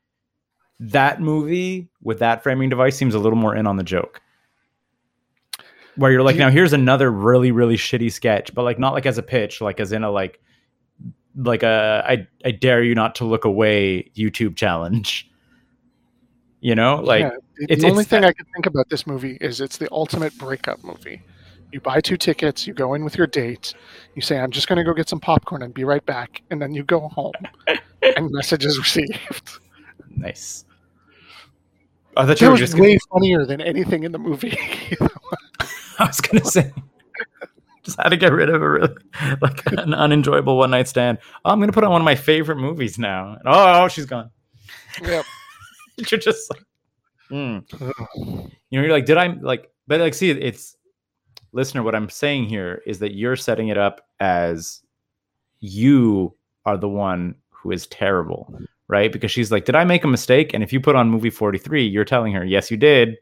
that 0.78 1.20
movie 1.22 1.88
with 2.02 2.18
that 2.18 2.42
framing 2.42 2.68
device 2.68 2.96
seems 2.96 3.14
a 3.14 3.18
little 3.18 3.38
more 3.38 3.56
in 3.56 3.66
on 3.66 3.76
the 3.76 3.82
joke. 3.82 4.20
Where 5.96 6.12
you're 6.12 6.22
like, 6.22 6.36
now 6.36 6.50
here's 6.50 6.74
another 6.74 7.10
really 7.10 7.50
really 7.50 7.76
shitty 7.78 8.12
sketch, 8.12 8.54
but 8.54 8.62
like 8.64 8.78
not 8.78 8.92
like 8.92 9.06
as 9.06 9.16
a 9.16 9.22
pitch, 9.22 9.62
like 9.62 9.80
as 9.80 9.92
in 9.92 10.04
a 10.04 10.10
like 10.10 10.38
like 11.36 11.62
a 11.62 12.02
I 12.06 12.26
I 12.44 12.50
dare 12.50 12.82
you 12.82 12.94
not 12.94 13.14
to 13.16 13.24
look 13.24 13.44
away 13.44 14.10
YouTube 14.16 14.56
challenge. 14.56 15.30
You 16.60 16.74
know, 16.74 16.96
like 16.96 17.20
Yeah, 17.22 17.30
the, 17.58 17.64
it's- 17.64 17.80
the 17.82 17.88
only 17.90 18.00
it's 18.02 18.10
thing 18.10 18.22
that- 18.22 18.28
I 18.28 18.32
can 18.32 18.46
think 18.54 18.66
about 18.66 18.88
this 18.88 19.06
movie 19.06 19.36
is 19.40 19.60
it's 19.60 19.76
the 19.76 19.88
ultimate 19.92 20.36
breakup 20.38 20.82
movie. 20.82 21.22
You 21.72 21.80
buy 21.80 22.00
two 22.00 22.16
tickets, 22.16 22.66
you 22.66 22.72
go 22.72 22.94
in 22.94 23.04
with 23.04 23.16
your 23.18 23.26
date, 23.26 23.74
you 24.14 24.22
say, 24.22 24.38
I'm 24.38 24.50
just 24.52 24.68
going 24.68 24.76
to 24.78 24.84
go 24.84 24.94
get 24.94 25.08
some 25.08 25.18
popcorn 25.20 25.62
and 25.62 25.74
be 25.74 25.82
right 25.84 26.04
back. 26.06 26.42
And 26.50 26.62
then 26.62 26.72
you 26.74 26.84
go 26.84 27.08
home 27.08 27.32
and 28.16 28.30
message 28.30 28.64
is 28.64 28.78
received. 28.86 29.58
nice. 30.16 30.64
I 32.16 32.24
thought 32.24 32.40
you 32.40 32.46
That 32.46 32.46
were 32.46 32.50
was 32.52 32.60
just 32.60 32.78
way 32.78 32.96
funnier 33.12 33.44
than 33.44 33.60
anything 33.60 34.04
in 34.04 34.12
the 34.12 34.18
movie. 34.18 34.56
I 35.98 36.06
was 36.06 36.20
gonna 36.20 36.44
say, 36.44 36.72
just 37.90 38.00
had 38.00 38.08
to 38.10 38.16
get 38.16 38.32
rid 38.32 38.50
of 38.50 38.60
a 38.60 38.68
really 38.68 38.94
like 39.40 39.64
an 39.72 39.94
unenjoyable 39.94 40.56
one 40.58 40.70
night 40.70 40.88
stand. 40.88 41.18
Oh, 41.44 41.52
I'm 41.52 41.60
gonna 41.60 41.72
put 41.72 41.84
on 41.84 41.90
one 41.90 42.00
of 42.00 42.04
my 42.04 42.16
favorite 42.16 42.56
movies 42.56 42.98
now. 42.98 43.32
And, 43.32 43.42
oh, 43.46 43.84
oh, 43.84 43.88
she's 43.88 44.06
gone. 44.06 44.30
Yep. 45.02 45.24
You're 46.10 46.20
just 46.20 46.50
like, 46.50 46.62
hmm. 47.28 47.58
you 48.16 48.78
know, 48.78 48.82
you're 48.82 48.90
like, 48.90 49.06
did 49.06 49.16
I 49.16 49.28
like? 49.40 49.70
But 49.86 50.00
like, 50.00 50.12
see, 50.14 50.30
it's 50.30 50.76
listener. 51.52 51.82
What 51.82 51.94
I'm 51.94 52.10
saying 52.10 52.46
here 52.46 52.82
is 52.86 52.98
that 52.98 53.14
you're 53.14 53.36
setting 53.36 53.68
it 53.68 53.78
up 53.78 54.02
as 54.20 54.82
you 55.60 56.34
are 56.66 56.76
the 56.76 56.88
one 56.88 57.34
who 57.48 57.70
is 57.70 57.86
terrible, 57.86 58.52
right? 58.88 59.10
Because 59.10 59.30
she's 59.30 59.50
like, 59.50 59.64
did 59.64 59.74
I 59.74 59.84
make 59.84 60.04
a 60.04 60.08
mistake? 60.08 60.52
And 60.52 60.62
if 60.62 60.70
you 60.72 60.80
put 60.80 60.96
on 60.96 61.08
movie 61.08 61.30
43, 61.30 61.86
you're 61.86 62.04
telling 62.04 62.34
her, 62.34 62.44
yes, 62.44 62.70
you 62.70 62.76
did. 62.76 63.16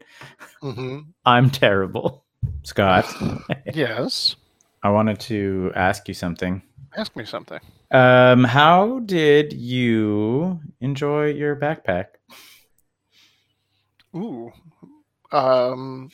hmm 0.61 0.99
I'm 1.25 1.49
terrible. 1.49 2.25
Scott, 2.63 3.05
Yes. 3.73 4.35
I 4.85 4.89
wanted 4.89 5.19
to 5.21 5.71
ask 5.73 6.07
you 6.07 6.13
something. 6.13 6.61
Ask 6.95 7.15
me 7.15 7.25
something. 7.25 7.59
Um, 7.89 8.43
how 8.43 8.99
did 8.99 9.51
you 9.51 10.59
enjoy 10.79 11.31
your 11.31 11.55
backpack? 11.55 12.05
Ooh. 14.15 14.53
Um, 15.31 16.11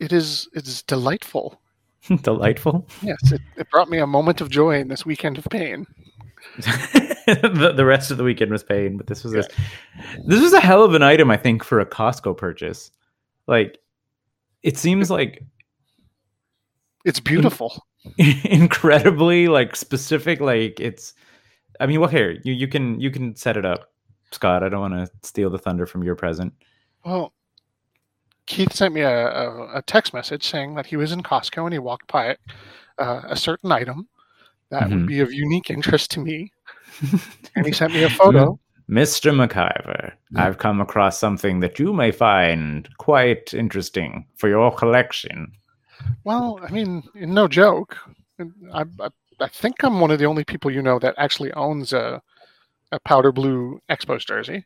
it 0.00 0.14
is 0.14 0.48
it's 0.54 0.82
delightful. 0.82 1.60
Delightful. 2.22 2.86
Yes, 3.02 3.32
it, 3.32 3.42
it 3.58 3.70
brought 3.70 3.90
me 3.90 3.98
a 3.98 4.06
moment 4.06 4.40
of 4.40 4.48
joy 4.48 4.78
in 4.78 4.88
this 4.88 5.04
weekend 5.04 5.36
of 5.36 5.44
pain. 5.50 5.86
the, 6.56 7.74
the 7.76 7.84
rest 7.84 8.10
of 8.10 8.16
the 8.16 8.24
weekend 8.24 8.50
was 8.50 8.64
pain, 8.64 8.96
but 8.96 9.08
this 9.08 9.24
was 9.24 9.34
a, 9.34 9.44
this 10.24 10.40
was 10.40 10.54
a 10.54 10.60
hell 10.60 10.84
of 10.84 10.94
an 10.94 11.02
item, 11.02 11.30
I 11.30 11.36
think, 11.36 11.62
for 11.62 11.80
a 11.80 11.86
Costco 11.86 12.34
purchase. 12.38 12.90
Like, 13.46 13.78
it 14.62 14.78
seems 14.78 15.10
like 15.10 15.44
It's 17.04 17.20
beautiful. 17.20 17.84
incredibly 18.44 19.48
like 19.48 19.76
specific. 19.76 20.40
Like, 20.40 20.80
it's. 20.80 21.14
I 21.80 21.86
mean, 21.86 22.00
well, 22.00 22.08
here 22.08 22.38
you 22.44 22.52
you 22.52 22.68
can 22.68 23.00
you 23.00 23.10
can 23.10 23.34
set 23.36 23.56
it 23.56 23.64
up, 23.66 23.90
Scott. 24.30 24.62
I 24.62 24.68
don't 24.68 24.80
want 24.80 24.94
to 24.94 25.10
steal 25.26 25.50
the 25.50 25.58
thunder 25.58 25.86
from 25.86 26.02
your 26.04 26.14
present. 26.14 26.52
Well, 27.04 27.32
Keith 28.46 28.72
sent 28.72 28.94
me 28.94 29.00
a, 29.02 29.28
a, 29.28 29.78
a 29.78 29.82
text 29.82 30.14
message 30.14 30.46
saying 30.46 30.74
that 30.76 30.86
he 30.86 30.96
was 30.96 31.12
in 31.12 31.22
Costco 31.22 31.64
and 31.64 31.72
he 31.72 31.78
walked 31.78 32.10
by 32.12 32.36
uh, 32.98 33.22
a 33.28 33.36
certain 33.36 33.72
item 33.72 34.08
that 34.70 34.84
Mhm. 34.84 34.90
would 34.90 35.06
be 35.06 35.20
of 35.20 35.32
unique 35.32 35.70
interest 35.70 36.10
to 36.12 36.20
me. 36.20 36.50
and 37.56 37.66
he 37.66 37.72
sent 37.72 37.92
me 37.92 38.02
a 38.04 38.10
photo. 38.10 38.58
Mr. 38.88 39.32
McIver, 39.32 40.12
I've 40.36 40.58
come 40.58 40.80
across 40.80 41.18
something 41.18 41.60
that 41.60 41.78
you 41.78 41.92
may 41.94 42.10
find 42.10 42.86
quite 42.98 43.54
interesting 43.54 44.26
for 44.36 44.48
your 44.48 44.70
collection. 44.74 45.52
Well, 46.24 46.58
I 46.62 46.70
mean, 46.70 47.02
no 47.14 47.48
joke. 47.48 47.96
I, 48.72 48.84
I, 49.00 49.08
I 49.40 49.48
think 49.48 49.82
I'm 49.82 50.00
one 50.00 50.10
of 50.10 50.18
the 50.18 50.24
only 50.26 50.44
people 50.44 50.70
you 50.70 50.82
know 50.82 50.98
that 50.98 51.14
actually 51.18 51.52
owns 51.52 51.92
a, 51.92 52.22
a 52.92 53.00
powder 53.00 53.32
blue 53.32 53.80
Expos 53.90 54.26
jersey. 54.26 54.64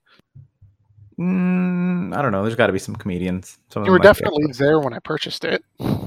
Mm, 1.19 2.17
I 2.17 2.23
don't 2.23 2.33
know. 2.33 2.43
There's 2.43 2.55
got 2.55 2.69
to 2.69 2.73
be 2.73 2.79
some 2.79 2.95
comedians. 2.95 3.59
Some 3.71 3.85
You 3.85 3.91
were 3.91 3.99
might 3.99 4.03
be 4.05 4.09
definitely 4.09 4.53
there 4.53 4.79
when 4.81 4.93
I 4.95 5.01
purchased 5.01 5.45
it 5.45 5.65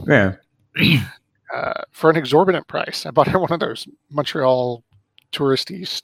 Yeah. 0.07 0.35
uh, 1.53 1.81
for 1.91 2.09
an 2.09 2.15
exorbitant 2.15 2.67
price. 2.67 3.05
I 3.05 3.11
bought 3.11 3.27
it 3.27 3.35
at 3.35 3.41
one 3.41 3.51
of 3.51 3.59
those 3.59 3.87
Montreal 4.09 4.83
touristy 5.33 6.01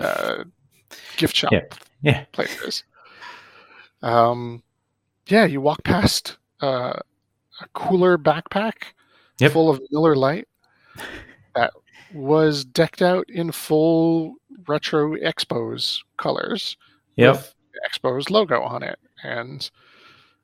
uh, 0.00 0.44
gift 1.16 1.36
shop 1.36 1.52
Yeah. 1.52 1.62
Yeah. 2.02 2.24
places. 2.32 2.84
Um, 4.02 4.62
yeah, 5.26 5.44
you 5.44 5.60
walk 5.60 5.84
past 5.84 6.38
uh, 6.60 6.98
a 7.60 7.68
cooler 7.74 8.16
backpack 8.18 8.74
Yep. 9.38 9.52
full 9.52 9.70
of 9.70 9.80
Miller 9.90 10.14
Lite 10.16 10.48
that 11.54 11.72
was 12.12 12.64
decked 12.64 13.00
out 13.02 13.24
in 13.30 13.52
full 13.52 14.34
retro 14.68 15.14
Expos 15.16 16.00
colors 16.18 16.76
Yep. 17.16 17.36
with 17.36 17.54
the 17.72 17.80
Expos 17.88 18.30
logo 18.30 18.60
on 18.62 18.82
it, 18.82 18.98
and 19.22 19.70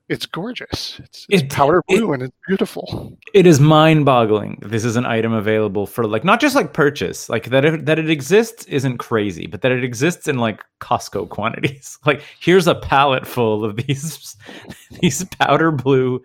it's 0.09 0.25
gorgeous. 0.25 0.99
It's, 1.03 1.25
it's 1.29 1.43
It- 1.43 1.49
powder 1.51 1.79
it- 1.89 1.99
blue 1.99 2.13
and 2.13 2.23
it's 2.23 2.35
beautiful. 2.47 3.17
It 3.33 3.45
is 3.45 3.59
mind-boggling 3.59 4.59
this 4.65 4.85
is 4.85 4.95
an 4.95 5.05
item 5.05 5.33
available 5.33 5.85
for 5.85 6.07
like 6.07 6.23
not 6.23 6.39
just 6.39 6.55
like 6.55 6.71
purchase, 6.73 7.27
like 7.29 7.49
that 7.49 7.65
it, 7.65 7.85
that 7.85 7.99
it 7.99 8.09
exists 8.09 8.63
isn't 8.65 8.97
crazy, 8.99 9.47
but 9.47 9.61
that 9.61 9.71
it 9.73 9.83
exists 9.83 10.27
in 10.29 10.37
like 10.37 10.63
Costco 10.79 11.27
quantities. 11.37 11.99
Like 12.05 12.23
here's 12.39 12.67
a 12.67 12.75
pallet 12.75 13.27
full 13.27 13.65
of 13.65 13.75
these 13.75 14.37
these 15.01 15.25
powder 15.25 15.71
blue 15.71 16.23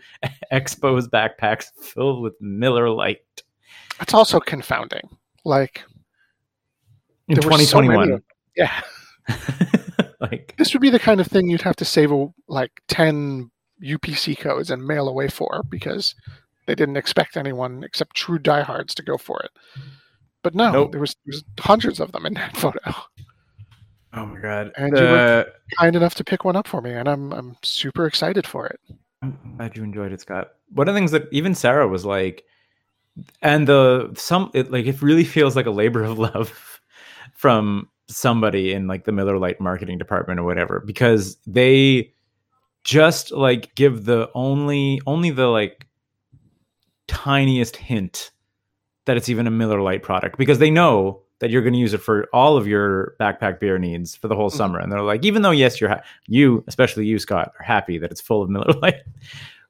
Expos 0.53 1.09
backpacks 1.09 1.67
filled 1.81 2.23
with 2.23 2.35
Miller 2.41 2.91
Lite 2.91 3.43
It's 4.01 4.15
also 4.15 4.39
confounding. 4.39 5.09
Like 5.45 5.83
in 7.29 7.39
there 7.41 7.49
were 7.49 7.59
so 7.59 7.81
many 7.81 8.07
2021. 8.07 8.23
yeah, 8.57 8.83
like 10.21 10.55
this 10.59 10.73
would 10.73 10.83
be 10.83 10.91
the 10.91 10.99
kind 10.99 11.21
of 11.21 11.27
thing 11.27 11.49
you'd 11.49 11.63
have 11.63 11.77
to 11.77 11.85
save 11.85 12.13
a, 12.13 12.27
like 12.49 12.83
ten 12.89 13.51
UPC 13.83 14.39
codes 14.39 14.71
and 14.71 14.87
mail 14.87 15.09
away 15.09 15.29
for 15.29 15.63
because 15.69 16.15
they 16.67 16.75
didn't 16.75 16.97
expect 16.97 17.37
anyone 17.37 17.83
except 17.83 18.15
true 18.15 18.39
diehards 18.39 18.95
to 18.95 19.03
go 19.03 19.17
for 19.17 19.41
it. 19.41 19.51
But 20.43 20.55
no, 20.55 20.71
Nope. 20.73 20.93
there 20.93 21.01
was 21.01 21.15
there 21.25 21.33
was 21.33 21.45
hundreds 21.61 21.99
of 22.01 22.13
them 22.13 22.27
in 22.27 22.35
that 22.35 22.57
photo. 22.63 22.79
oh 24.13 24.27
my 24.27 24.41
god. 24.41 24.73
And 24.77 24.97
you 24.97 25.03
were- 25.03 25.47
Uh, 25.49 25.51
Kind 25.79 25.97
enough 25.97 26.15
to 26.17 26.25
pick 26.25 26.45
one 26.45 26.57
up 26.57 26.69
for 26.69 26.81
me, 26.83 26.93
and 26.93 27.09
I'm 27.09 27.33
I'm 27.33 27.57
super 27.63 28.07
excited 28.07 28.47
for 28.47 28.67
it. 28.67 28.79
Mm-hmm. 29.23 29.49
I'm 29.49 29.57
glad 29.57 29.77
you 29.77 29.85
enjoyed 29.85 30.13
it, 30.13 30.21
Scott. 30.21 30.53
One 30.73 30.89
of 30.89 30.95
the 30.95 30.99
things 30.99 31.13
that 31.13 31.29
even 31.33 31.55
Sarah 31.55 31.89
was 31.89 32.05
like, 32.05 32.45
and 33.43 33.67
the 33.67 34.13
some 34.17 34.51
it 34.55 34.71
like 34.71 34.87
it 34.87 35.03
really 35.03 35.25
feels 35.37 35.57
like 35.57 35.67
a 35.67 35.71
labor 35.71 36.03
of 36.03 36.19
love 36.19 36.81
from 37.35 37.89
somebody 38.09 38.73
in 38.73 38.87
like 38.87 39.05
the 39.05 39.13
Miller 39.13 39.39
Lite 39.39 39.61
marketing 39.61 39.99
department 39.99 40.41
or 40.41 40.45
whatever 40.45 40.83
because 40.85 41.37
they 41.47 42.13
just 42.85 43.31
like 43.31 43.75
give 43.75 44.05
the 44.05 44.29
only 44.35 45.01
only 45.07 45.31
the 45.31 45.47
like 45.47 45.87
tiniest 47.07 47.77
hint 47.77 48.31
that 49.05 49.17
it's 49.17 49.29
even 49.29 49.47
a 49.47 49.51
Miller 49.51 49.81
Lite 49.81 50.03
product 50.03 50.37
because 50.37 50.59
they 50.59 50.71
know 50.71 51.23
that 51.43 51.51
you're 51.51 51.61
going 51.61 51.73
to 51.75 51.79
use 51.79 51.93
it 51.93 51.99
for 51.99 52.29
all 52.33 52.57
of 52.57 52.67
your 52.69 53.15
backpack 53.21 53.59
beer 53.59 53.77
needs 53.77 54.15
for 54.15 54.29
the 54.29 54.37
whole 54.37 54.49
Mhm. 54.51 54.57
summer. 54.57 54.79
And 54.79 54.91
they're 54.93 55.03
like, 55.03 55.25
even 55.25 55.43
though 55.43 55.51
yes, 55.51 55.81
you're 55.81 55.91
ha- 55.91 56.03
you, 56.29 56.63
especially 56.69 57.05
you, 57.05 57.19
Scott, 57.19 57.53
are 57.59 57.65
happy 57.65 57.99
that 57.99 58.11
it's 58.13 58.21
full 58.21 58.43
of 58.43 58.49
Miller 58.49 58.73
Lite. 58.81 59.03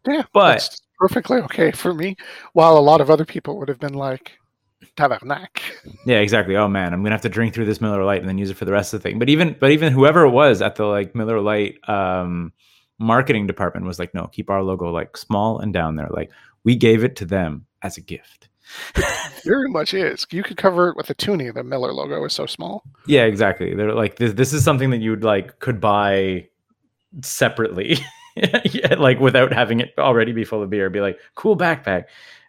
Yeah, 0.07 0.23
But- 0.35 0.57
it's 0.59 0.83
perfectly 0.99 1.39
okay 1.39 1.71
for 1.73 1.95
me. 1.95 2.17
While 2.53 2.77
a 2.77 2.81
lot 2.81 3.01
of 3.01 3.11
other 3.11 3.25
people 3.25 3.59
would 3.59 3.69
have 3.69 3.81
been 3.81 3.95
like, 3.95 4.39
"Tabarnak." 4.97 5.61
Yeah, 6.07 6.19
exactly. 6.19 6.57
Oh 6.57 6.69
man, 6.69 6.93
I'm 6.93 7.03
gonna 7.03 7.15
have 7.15 7.23
to 7.23 7.29
drink 7.29 7.55
through 7.55 7.65
this 7.65 7.81
Miller 7.81 8.05
Lite 8.05 8.21
and 8.21 8.29
then 8.29 8.39
use 8.39 8.51
it 8.51 8.57
for 8.57 8.65
the 8.67 8.73
rest 8.73 8.93
of 8.95 9.03
the 9.03 9.09
thing. 9.09 9.19
But 9.19 9.29
even 9.31 9.57
but 9.59 9.71
even 9.71 9.93
whoever 9.93 10.25
it 10.27 10.31
was 10.31 10.61
at 10.63 10.77
the 10.77 10.85
like 10.85 11.15
Miller 11.15 11.41
Lite 11.41 11.79
um 11.89 12.53
marketing 12.99 13.47
department 13.47 13.87
was 13.87 13.99
like, 13.99 14.13
no, 14.15 14.27
keep 14.27 14.51
our 14.51 14.63
logo 14.63 14.91
like 14.93 15.17
small 15.17 15.59
and 15.59 15.73
down 15.73 15.97
there. 15.97 16.09
Like 16.11 16.31
we 16.65 16.77
gave 16.77 17.03
it 17.03 17.17
to 17.17 17.25
them 17.25 17.67
as 17.83 17.97
a 17.97 18.01
gift. 18.01 18.49
Very 19.45 19.69
much 19.69 19.95
is. 19.95 20.27
You 20.31 20.43
could 20.43 20.57
cover 20.57 20.89
it 20.89 20.97
with 20.97 21.11
a 21.11 21.15
toonie. 21.15 21.51
The 21.51 21.65
Miller 21.65 21.93
logo 21.93 22.25
is 22.25 22.33
so 22.33 22.47
small. 22.47 22.85
Yeah, 23.07 23.25
exactly. 23.25 23.75
They're 23.75 23.95
like 23.95 24.17
this 24.17 24.33
this 24.35 24.53
is 24.53 24.65
something 24.65 24.91
that 24.91 24.99
you 24.99 25.11
would 25.11 25.25
like 25.25 25.59
could 25.59 25.81
buy 25.81 26.49
separately. 27.23 27.99
yeah, 28.37 28.95
like 28.99 29.21
without 29.21 29.53
having 29.53 29.81
it 29.81 29.95
already 29.99 30.33
be 30.33 30.45
full 30.45 30.63
of 30.63 30.71
beer. 30.71 30.91
Be 30.91 31.01
like, 31.01 31.19
cool 31.35 31.57
backpack. 31.57 32.05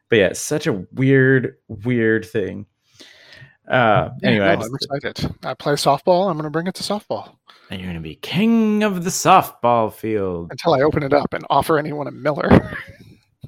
But 0.09 0.17
yeah, 0.17 0.33
such 0.33 0.67
a 0.67 0.73
weird, 0.93 1.57
weird 1.67 2.25
thing. 2.25 2.65
Uh 3.67 4.09
anyway, 4.21 4.47
I 4.47 4.55
no, 4.55 4.61
just- 4.61 4.69
I'm 4.91 4.97
excited. 4.99 5.35
I 5.43 5.53
play 5.53 5.73
softball. 5.73 6.29
I'm 6.29 6.33
going 6.33 6.43
to 6.43 6.49
bring 6.49 6.67
it 6.67 6.75
to 6.75 6.83
softball 6.83 7.37
and 7.73 7.81
you're 7.81 7.89
gonna 7.89 8.01
be 8.01 8.15
king 8.15 8.83
of 8.83 9.03
the 9.03 9.09
softball 9.09 9.91
field. 9.91 10.51
until 10.51 10.73
I 10.75 10.81
open 10.81 11.01
it 11.01 11.13
up 11.13 11.33
and 11.33 11.43
offer 11.49 11.79
anyone 11.79 12.07
a 12.07 12.11
Miller. 12.11 12.77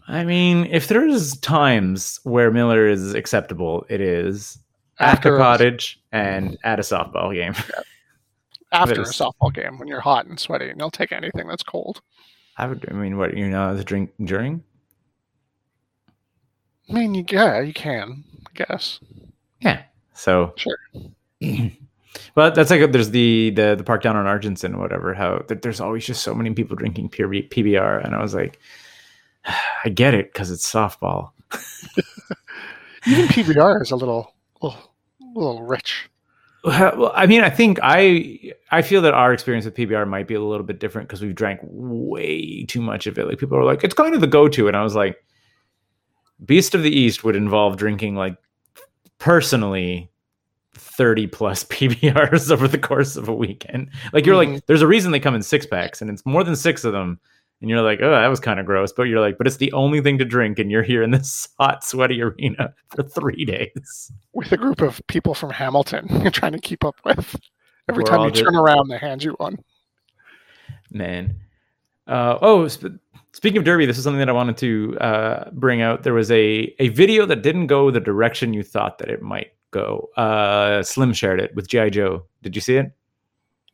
I 0.08 0.24
mean, 0.24 0.68
if 0.70 0.88
there's 0.88 1.38
times 1.38 2.20
where 2.24 2.52
Miller 2.52 2.88
is 2.88 3.14
acceptable, 3.14 3.86
it 3.90 4.02
is 4.02 4.60
at 5.00 5.22
the 5.22 5.34
a- 5.34 5.38
cottage 5.38 6.00
and 6.12 6.58
at 6.64 6.80
a 6.80 6.84
softball 6.84 7.34
game. 7.34 7.56
after 8.72 9.02
a 9.02 9.06
softball 9.06 9.54
game 9.54 9.80
when 9.80 9.88
you're 9.88 10.02
hot 10.02 10.26
and 10.28 10.40
sweaty, 10.40 10.70
and 10.70 10.80
you'll 10.80 10.92
take 10.92 11.12
anything 11.12 11.48
that's 11.48 11.64
cold. 11.64 12.02
I 12.58 12.68
would. 12.68 12.86
I 12.90 12.94
mean, 12.94 13.18
what 13.18 13.36
you 13.36 13.50
know, 13.50 13.76
the 13.76 13.84
drink 13.84 14.12
during. 14.24 14.64
I 16.90 16.94
mean, 16.94 17.16
you, 17.16 17.26
yeah, 17.30 17.62
you 17.62 17.74
can, 17.74 18.24
I 18.46 18.64
guess. 18.66 19.00
Yeah. 19.60 19.84
So 20.14 20.54
Sure. 20.56 20.78
Well, 22.36 22.52
that's 22.52 22.72
like 22.72 22.92
there's 22.92 23.10
the 23.10 23.52
the 23.56 23.76
the 23.76 23.84
park 23.84 24.02
down 24.02 24.16
on 24.16 24.26
Argenson, 24.26 24.76
or 24.76 24.80
whatever. 24.80 25.14
How 25.14 25.40
th- 25.40 25.62
there's 25.62 25.82
always 25.82 26.06
just 26.06 26.24
so 26.24 26.34
many 26.34 26.54
people 26.54 26.76
drinking 26.76 27.10
PBR, 27.10 28.04
and 28.06 28.16
I 28.16 28.22
was 28.22 28.34
like, 28.34 28.60
I 29.46 29.90
get 29.90 30.14
it 30.14 30.32
because 30.34 30.52
it's 30.52 30.70
softball. 30.72 31.32
Even 33.08 33.28
PBR 33.28 33.82
is 33.82 33.92
a 33.92 33.96
little, 33.96 34.34
little, 34.62 34.80
little 35.36 35.62
rich. 35.64 36.10
Well, 36.64 37.12
I 37.14 37.28
mean, 37.28 37.42
I 37.42 37.52
think 37.52 37.78
I 37.84 38.54
I 38.72 38.82
feel 38.82 39.04
that 39.04 39.14
our 39.14 39.32
experience 39.32 39.66
with 39.66 39.76
PBR 39.76 40.08
might 40.08 40.28
be 40.28 40.34
a 40.34 40.42
little 40.42 40.66
bit 40.66 40.80
different 40.80 41.08
because 41.08 41.22
we've 41.22 41.36
drank 41.36 41.60
way 41.64 42.64
too 42.66 42.82
much 42.82 43.06
of 43.06 43.20
it. 43.20 43.28
Like 43.28 43.38
people 43.38 43.56
are 43.58 43.64
like, 43.64 43.84
it's 43.84 43.94
kind 43.94 44.16
of 44.16 44.22
the 44.22 44.28
go-to, 44.28 44.68
and 44.68 44.76
I 44.76 44.82
was 44.82 44.96
like, 44.96 45.24
Beast 46.44 46.74
of 46.74 46.82
the 46.82 46.90
East 46.90 47.24
would 47.24 47.36
involve 47.36 47.78
drinking 47.78 48.16
like 48.16 48.36
personally 49.20 50.10
30 50.74 51.28
plus 51.28 51.64
PBRs 51.70 52.50
over 52.52 52.68
the 52.68 52.80
course 52.80 53.16
of 53.16 53.28
a 53.28 53.34
weekend. 53.34 53.90
Like 54.12 54.26
you're 54.26 54.36
Mhm. 54.36 54.54
like, 54.56 54.66
there's 54.66 54.82
a 54.82 54.88
reason 54.88 55.12
they 55.12 55.20
come 55.20 55.36
in 55.36 55.44
six 55.44 55.68
packs, 55.68 56.02
and 56.02 56.10
it's 56.10 56.26
more 56.26 56.44
than 56.44 56.56
six 56.56 56.84
of 56.84 56.94
them. 56.94 57.20
And 57.62 57.70
you're 57.70 57.82
like, 57.82 58.00
oh, 58.02 58.12
that 58.12 58.28
was 58.28 58.40
kind 58.40 58.60
of 58.60 58.66
gross. 58.66 58.92
But 58.92 59.04
you're 59.04 59.22
like, 59.22 59.38
but 59.38 59.48
it's 59.48 59.58
the 59.58 59.72
only 59.74 60.02
thing 60.02 60.18
to 60.18 60.26
drink, 60.26 60.60
and 60.60 60.70
you're 60.70 60.84
here 60.84 61.02
in 61.02 61.12
this 61.12 61.48
hot, 61.60 61.84
sweaty 61.84 62.22
arena 62.22 62.74
for 62.96 63.04
three 63.04 63.46
days. 63.46 64.12
with 64.34 64.52
a 64.52 64.58
group 64.58 64.82
of 64.82 65.02
people 65.08 65.34
from 65.34 65.50
Hamilton 65.50 66.08
you're 66.22 66.32
trying 66.32 66.52
to 66.52 66.60
keep 66.60 66.84
up 66.84 66.96
with. 67.06 67.36
Every 67.90 68.04
We're 68.04 68.10
time 68.10 68.24
you 68.26 68.32
turn 68.32 68.56
around, 68.56 68.90
they 68.90 68.98
hand 68.98 69.24
you 69.24 69.32
one. 69.34 69.58
man. 70.92 71.36
Uh, 72.08 72.38
oh, 72.42 72.68
sp- 72.70 73.02
speaking 73.34 73.58
of 73.58 73.64
Derby, 73.64 73.86
this 73.86 73.98
is 73.98 74.04
something 74.04 74.20
that 74.20 74.30
I 74.30 74.34
wanted 74.34 74.58
to 74.58 74.98
uh, 75.00 75.50
bring 75.52 75.82
out. 75.82 76.04
There 76.04 76.14
was 76.14 76.32
a 76.32 76.74
a 76.80 76.90
video 76.90 77.26
that 77.26 77.42
didn't 77.42 77.68
go 77.68 77.90
the 77.92 78.00
direction 78.00 78.54
you 78.54 78.64
thought 78.64 78.98
that 79.00 79.10
it 79.10 79.22
might 79.22 79.54
go. 79.72 80.10
Uh, 80.18 80.84
Slim 80.84 81.14
shared 81.14 81.40
it 81.40 81.56
with 81.56 81.68
GI 81.68 81.92
Joe. 81.92 82.26
Did 82.44 82.56
you 82.56 82.62
see 82.62 82.76
it? 82.78 82.92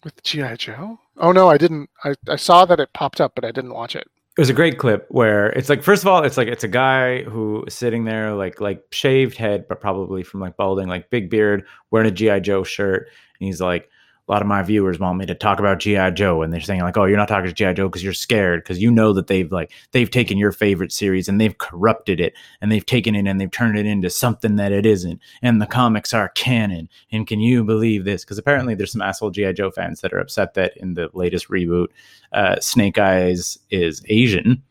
With 0.04 0.22
G.I. 0.24 0.56
Joe? 0.56 1.00
Oh, 1.18 1.32
no, 1.32 1.50
I 1.50 1.58
didn't. 1.58 1.90
I, 2.04 2.16
I 2.28 2.36
saw 2.36 2.66
that 2.66 2.80
it 2.80 2.94
popped 2.94 3.22
up, 3.22 3.34
but 3.36 3.46
I 3.46 3.52
didn't 3.52 3.74
watch 3.74 3.96
it. 3.96 4.08
It 4.38 4.42
was 4.42 4.50
a 4.50 4.54
great 4.54 4.80
clip 4.80 5.06
where 5.10 5.50
it's 5.50 5.68
like 5.68 5.84
first 5.84 6.04
of 6.04 6.08
all, 6.08 6.24
it's 6.24 6.38
like 6.38 6.48
it's 6.48 6.64
a 6.64 6.70
guy 6.70 7.24
who 7.24 7.66
is 7.66 7.74
sitting 7.74 8.06
there 8.06 8.34
like 8.34 8.62
like 8.62 8.82
shaved 8.92 9.38
head, 9.38 9.68
but 9.68 9.82
probably 9.82 10.24
from 10.24 10.40
like 10.40 10.56
balding, 10.56 10.88
like 10.88 11.10
big 11.10 11.30
beard, 11.30 11.66
wearing 11.92 12.08
a 12.08 12.12
GI 12.12 12.40
Joe 12.42 12.64
shirt, 12.64 13.10
and 13.40 13.48
he's 13.48 13.62
like. 13.62 13.90
A 14.28 14.32
lot 14.32 14.42
of 14.42 14.48
my 14.48 14.62
viewers 14.62 15.00
want 15.00 15.18
me 15.18 15.26
to 15.26 15.36
talk 15.36 15.60
about 15.60 15.80
GI 15.80 16.12
Joe, 16.12 16.42
and 16.42 16.54
they're 16.54 16.62
saying 16.62 16.82
like, 16.82 16.96
"Oh, 16.96 17.06
you're 17.06 17.18
not 17.18 17.28
talking 17.28 17.50
to 17.50 17.54
GI 17.54 17.74
Joe 17.74 17.90
because 17.90 18.04
you're 18.04 18.14
scared 18.14 18.64
because 18.64 18.82
you 18.82 18.92
know 18.92 19.14
that 19.14 19.28
they've 19.28 19.52
like 19.52 19.72
they've 19.92 20.10
taken 20.10 20.38
your 20.38 20.52
favorite 20.52 20.92
series 20.92 21.28
and 21.28 21.42
they've 21.42 21.58
corrupted 21.58 22.20
it 22.20 22.34
and 22.62 22.72
they've 22.72 22.86
taken 22.86 23.16
it 23.16 23.28
and 23.28 23.42
they've 23.42 23.52
turned 23.52 23.78
it 23.78 23.86
into 23.86 24.10
something 24.10 24.56
that 24.56 24.72
it 24.72 24.86
isn't, 24.86 25.20
and 25.42 25.62
the 25.62 25.66
comics 25.66 26.14
are 26.14 26.30
canon. 26.30 26.88
And 27.12 27.28
can 27.28 27.40
you 27.40 27.64
believe 27.64 28.06
this? 28.06 28.24
Because 28.24 28.38
apparently 28.38 28.76
there's 28.76 28.92
some 28.92 29.02
asshole 29.02 29.32
GI 29.32 29.54
Joe 29.54 29.72
fans 29.72 30.02
that 30.02 30.14
are 30.14 30.20
upset 30.20 30.54
that 30.54 30.78
in 30.78 30.94
the 30.94 31.10
latest 31.14 31.50
reboot, 31.50 31.88
uh, 32.32 32.60
Snake 32.60 33.00
Eyes 33.00 33.58
is 33.70 34.04
Asian. 34.08 34.62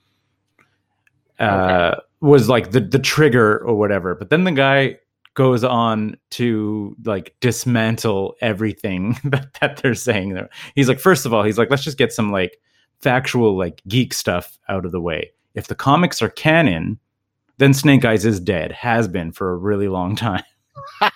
Uh, 1.39 1.97
was 2.21 2.49
like 2.49 2.71
the 2.71 2.81
the 2.81 2.99
trigger 2.99 3.59
or 3.59 3.75
whatever, 3.75 4.15
but 4.15 4.31
then 4.31 4.45
the 4.45 4.53
guy 4.53 4.99
goes 5.35 5.63
on 5.65 6.17
to 6.31 6.97
like 7.05 7.35
dismantle 7.41 8.35
everything 8.41 9.17
that, 9.25 9.55
that 9.61 9.77
they're 9.79 9.95
saying 9.95 10.35
there. 10.35 10.49
He's 10.75 10.89
like, 10.89 11.01
first 11.01 11.27
of 11.27 11.33
all, 11.33 11.43
he's 11.43 11.59
like, 11.59 11.71
let's 11.71 11.85
just 11.85 11.99
get 11.99 12.13
some 12.13 12.33
like 12.33 12.59
factual 13.01 13.57
like 13.57 13.81
geek 13.89 14.13
stuff 14.13 14.59
out 14.69 14.85
of 14.85 14.93
the 14.93 15.01
way. 15.01 15.33
If 15.55 15.67
the 15.69 15.75
comics 15.75 16.23
are 16.23 16.29
canon, 16.29 16.99
then 17.59 17.75
Snake 17.75 18.05
Eyes 18.05 18.25
is 18.25 18.41
dead, 18.41 18.73
has 18.73 19.09
been 19.09 19.33
for 19.33 19.53
a 19.53 19.57
really 19.57 19.89
long 19.89 20.17
time. 20.17 20.43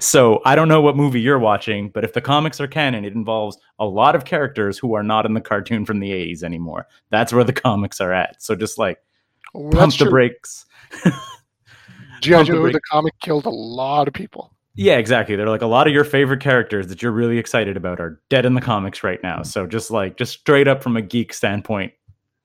so 0.00 0.40
I 0.44 0.54
don't 0.54 0.68
know 0.68 0.80
what 0.80 0.96
movie 0.96 1.20
you're 1.20 1.38
watching, 1.38 1.90
but 1.90 2.04
if 2.04 2.12
the 2.12 2.20
comics 2.20 2.60
are 2.60 2.66
canon, 2.66 3.04
it 3.04 3.14
involves 3.14 3.58
a 3.78 3.84
lot 3.84 4.14
of 4.14 4.24
characters 4.24 4.78
who 4.78 4.94
are 4.94 5.02
not 5.02 5.26
in 5.26 5.34
the 5.34 5.40
cartoon 5.40 5.84
from 5.84 6.00
the 6.00 6.10
80s 6.10 6.42
anymore. 6.42 6.86
That's 7.10 7.32
where 7.32 7.44
the 7.44 7.52
comics 7.52 8.00
are 8.00 8.12
at. 8.12 8.42
So 8.42 8.54
just 8.54 8.78
like 8.78 8.98
Oh, 9.54 9.70
pump 9.70 9.92
the 9.92 10.04
true. 10.04 10.10
brakes. 10.10 10.64
G.I. 12.22 12.44
Joe, 12.44 12.70
the 12.70 12.80
comic, 12.80 13.14
killed 13.20 13.46
a 13.46 13.50
lot 13.50 14.08
of 14.08 14.14
people. 14.14 14.52
Yeah, 14.74 14.96
exactly. 14.96 15.36
They're 15.36 15.48
like 15.48 15.62
a 15.62 15.66
lot 15.66 15.86
of 15.86 15.92
your 15.92 16.04
favorite 16.04 16.40
characters 16.40 16.86
that 16.86 17.02
you're 17.02 17.12
really 17.12 17.36
excited 17.36 17.76
about 17.76 18.00
are 18.00 18.20
dead 18.30 18.46
in 18.46 18.54
the 18.54 18.60
comics 18.60 19.04
right 19.04 19.22
now. 19.22 19.42
So 19.42 19.66
just 19.66 19.90
like 19.90 20.16
just 20.16 20.32
straight 20.32 20.66
up 20.66 20.82
from 20.82 20.96
a 20.96 21.02
geek 21.02 21.34
standpoint, 21.34 21.92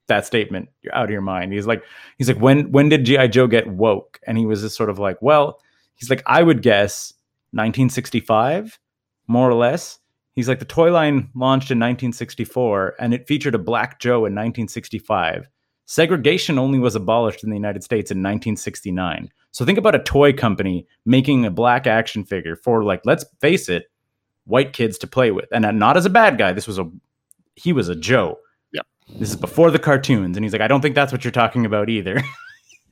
that 0.08 0.26
statement 0.26 0.68
you're 0.82 0.94
out 0.94 1.04
of 1.04 1.10
your 1.10 1.22
mind. 1.22 1.52
He's 1.52 1.66
like 1.66 1.82
he's 2.18 2.28
like 2.28 2.38
when 2.38 2.70
when 2.70 2.90
did 2.90 3.06
GI 3.06 3.28
Joe 3.28 3.46
get 3.46 3.66
woke? 3.66 4.20
And 4.26 4.36
he 4.36 4.44
was 4.44 4.60
just 4.60 4.76
sort 4.76 4.90
of 4.90 4.98
like, 4.98 5.16
well, 5.22 5.60
he's 5.94 6.10
like 6.10 6.22
I 6.26 6.42
would 6.42 6.60
guess 6.60 7.14
1965, 7.52 8.78
more 9.26 9.48
or 9.48 9.54
less. 9.54 9.98
He's 10.34 10.48
like 10.48 10.58
the 10.58 10.66
toy 10.66 10.92
line 10.92 11.30
launched 11.34 11.70
in 11.70 11.78
1964 11.78 12.96
and 13.00 13.14
it 13.14 13.26
featured 13.26 13.54
a 13.54 13.58
black 13.58 14.00
Joe 14.00 14.18
in 14.18 14.34
1965. 14.34 15.48
Segregation 15.90 16.58
only 16.58 16.78
was 16.78 16.94
abolished 16.94 17.42
in 17.42 17.48
the 17.48 17.56
United 17.56 17.82
States 17.82 18.10
in 18.10 18.18
1969. 18.18 19.30
So 19.52 19.64
think 19.64 19.78
about 19.78 19.94
a 19.94 19.98
toy 20.00 20.34
company 20.34 20.86
making 21.06 21.46
a 21.46 21.50
black 21.50 21.86
action 21.86 22.24
figure 22.24 22.56
for 22.56 22.84
like 22.84 23.00
let's 23.06 23.24
face 23.40 23.70
it, 23.70 23.90
white 24.44 24.74
kids 24.74 24.98
to 24.98 25.06
play 25.06 25.30
with. 25.30 25.46
And 25.50 25.78
not 25.78 25.96
as 25.96 26.04
a 26.04 26.10
bad 26.10 26.36
guy, 26.36 26.52
this 26.52 26.66
was 26.66 26.78
a 26.78 26.90
he 27.54 27.72
was 27.72 27.88
a 27.88 27.96
Joe. 27.96 28.38
Yep. 28.72 28.86
This 29.18 29.30
is 29.30 29.36
before 29.36 29.70
the 29.70 29.78
cartoons 29.78 30.36
and 30.36 30.44
he's 30.44 30.52
like 30.52 30.60
I 30.60 30.68
don't 30.68 30.82
think 30.82 30.94
that's 30.94 31.10
what 31.10 31.24
you're 31.24 31.32
talking 31.32 31.64
about 31.64 31.88
either. 31.88 32.22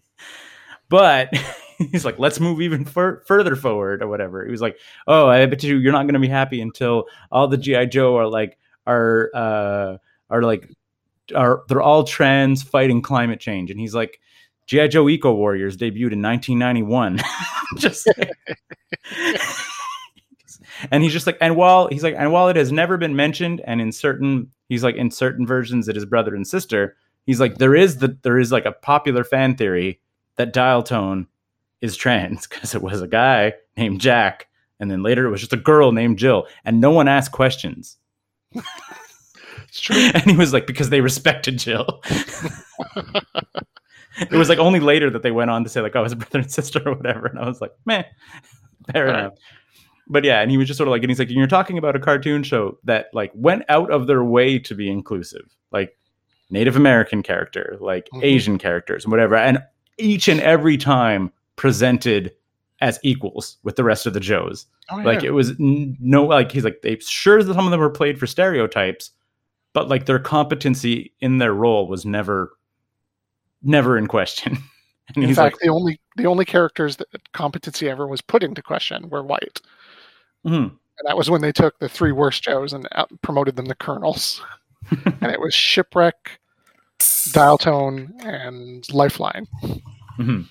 but 0.88 1.28
he's 1.92 2.06
like 2.06 2.18
let's 2.18 2.40
move 2.40 2.62
even 2.62 2.86
fur- 2.86 3.22
further 3.26 3.56
forward 3.56 4.02
or 4.02 4.08
whatever. 4.08 4.42
He 4.42 4.50
was 4.50 4.62
like, 4.62 4.78
"Oh, 5.06 5.28
I 5.28 5.44
bet 5.44 5.62
you 5.62 5.76
you're 5.76 5.92
not 5.92 6.04
going 6.04 6.14
to 6.14 6.18
be 6.18 6.28
happy 6.28 6.62
until 6.62 7.04
all 7.30 7.46
the 7.46 7.58
GI 7.58 7.88
Joe 7.88 8.16
are 8.16 8.26
like 8.26 8.56
are 8.86 9.30
uh 9.34 9.98
are 10.30 10.40
like 10.40 10.70
are 11.34 11.62
they're 11.68 11.82
all 11.82 12.04
trans 12.04 12.62
fighting 12.62 13.02
climate 13.02 13.40
change." 13.40 13.70
And 13.70 13.80
he's 13.80 13.94
like 13.94 14.20
GI 14.66 14.88
Joe 14.88 15.08
Eco 15.08 15.32
Warriors 15.32 15.76
debuted 15.76 16.12
in 16.12 16.22
1991. 16.22 17.20
just 17.78 18.08
and 20.90 21.02
he's 21.02 21.12
just 21.12 21.26
like, 21.26 21.38
and 21.40 21.56
while 21.56 21.88
he's 21.88 22.02
like, 22.02 22.14
and 22.16 22.32
while 22.32 22.48
it 22.48 22.56
has 22.56 22.72
never 22.72 22.96
been 22.96 23.16
mentioned, 23.16 23.62
and 23.66 23.80
in 23.80 23.92
certain, 23.92 24.50
he's 24.68 24.84
like, 24.84 24.96
in 24.96 25.10
certain 25.10 25.46
versions, 25.46 25.88
it 25.88 25.96
is 25.96 26.04
brother 26.04 26.34
and 26.34 26.46
sister. 26.46 26.96
He's 27.24 27.40
like, 27.40 27.56
there 27.56 27.74
is 27.74 27.98
the 27.98 28.16
there 28.22 28.38
is 28.38 28.52
like 28.52 28.66
a 28.66 28.72
popular 28.72 29.24
fan 29.24 29.56
theory 29.56 30.00
that 30.36 30.52
Dial 30.52 30.82
Tone 30.82 31.26
is 31.80 31.96
trans 31.96 32.46
because 32.48 32.74
it 32.74 32.82
was 32.82 33.02
a 33.02 33.08
guy 33.08 33.54
named 33.76 34.00
Jack, 34.00 34.48
and 34.80 34.90
then 34.90 35.02
later 35.02 35.26
it 35.26 35.30
was 35.30 35.40
just 35.40 35.52
a 35.52 35.58
girl 35.58 35.92
named 35.92 36.18
Jill, 36.18 36.46
and 36.64 36.80
no 36.80 36.90
one 36.90 37.08
asked 37.08 37.32
questions. 37.32 37.98
It's 39.76 39.80
true. 39.84 39.96
and 40.14 40.22
he 40.30 40.36
was 40.36 40.54
like, 40.54 40.66
because 40.66 40.88
they 40.88 41.02
respected 41.02 41.58
Jill. 41.58 42.02
it 44.18 44.32
was 44.32 44.48
like 44.48 44.58
only 44.58 44.80
later 44.80 45.10
that 45.10 45.22
they 45.22 45.30
went 45.30 45.50
on 45.50 45.64
to 45.64 45.70
say 45.70 45.80
like, 45.80 45.94
oh, 45.94 46.04
it's 46.04 46.14
brother 46.14 46.38
and 46.38 46.50
sister 46.50 46.80
or 46.86 46.94
whatever, 46.94 47.26
and 47.26 47.38
I 47.38 47.46
was 47.46 47.60
like, 47.60 47.72
man, 47.84 48.04
Fair 48.92 49.08
enough. 49.08 49.32
But 50.08 50.22
yeah, 50.24 50.40
and 50.40 50.50
he 50.50 50.56
was 50.56 50.68
just 50.68 50.78
sort 50.78 50.86
of 50.86 50.92
like, 50.92 51.02
and 51.02 51.10
he's 51.10 51.18
like, 51.18 51.28
and 51.28 51.36
you're 51.36 51.48
talking 51.48 51.76
about 51.78 51.96
a 51.96 51.98
cartoon 51.98 52.44
show 52.44 52.78
that 52.84 53.06
like 53.12 53.32
went 53.34 53.64
out 53.68 53.90
of 53.90 54.06
their 54.06 54.22
way 54.22 54.58
to 54.60 54.74
be 54.74 54.88
inclusive, 54.88 55.44
like 55.72 55.98
Native 56.48 56.76
American 56.76 57.22
character, 57.24 57.76
like 57.80 58.08
Mhm. 58.14 58.22
Asian 58.22 58.58
characters, 58.58 59.04
and 59.04 59.10
whatever, 59.10 59.34
and 59.36 59.58
each 59.98 60.28
and 60.28 60.40
every 60.40 60.76
time 60.76 61.32
presented 61.56 62.32
as 62.80 63.00
equals 63.02 63.56
with 63.64 63.74
the 63.76 63.82
rest 63.84 64.06
of 64.06 64.12
the 64.14 64.20
Joes. 64.20 64.66
Oh, 64.90 64.96
Like 64.98 65.24
it 65.24 65.32
was 65.32 65.50
n- 65.58 65.96
no, 66.00 66.24
like 66.24 66.52
he's 66.52 66.62
like 66.64 66.82
they 66.82 66.96
sure 67.00 67.42
that 67.42 67.52
some 67.54 67.64
of 67.64 67.70
them 67.72 67.80
were 67.80 67.90
played 67.90 68.18
for 68.20 68.28
stereotypes, 68.28 69.10
but 69.76 69.90
like 69.90 70.06
their 70.06 70.18
competency 70.18 71.12
in 71.20 71.36
their 71.36 71.52
role 71.52 71.86
was 71.86 72.06
never, 72.06 72.56
never 73.62 73.98
in 73.98 74.06
question. 74.06 74.56
And 75.14 75.22
in 75.22 75.34
fact, 75.36 75.54
like, 75.54 75.60
the 75.60 75.68
only 75.68 76.00
the 76.16 76.26
only 76.26 76.44
characters 76.44 76.96
that 76.96 77.06
competency 77.32 77.88
ever 77.88 78.08
was 78.08 78.20
put 78.20 78.42
into 78.42 78.60
question 78.60 79.08
were 79.08 79.22
white, 79.22 79.60
"Mhm." 80.44 80.64
and 80.70 81.04
that 81.04 81.16
was 81.16 81.30
when 81.30 81.42
they 81.42 81.52
took 81.52 81.78
the 81.78 81.88
three 81.88 82.10
worst 82.10 82.42
Joes 82.42 82.72
and 82.72 82.88
out- 82.90 83.12
promoted 83.22 83.54
them 83.54 83.66
to 83.68 83.74
colonels. 83.76 84.42
and 85.20 85.30
it 85.30 85.40
was 85.40 85.54
shipwreck, 85.54 86.40
dial 87.30 87.56
tone, 87.56 88.14
and 88.24 88.92
lifeline. 88.92 89.46
Mhm. 90.18 90.48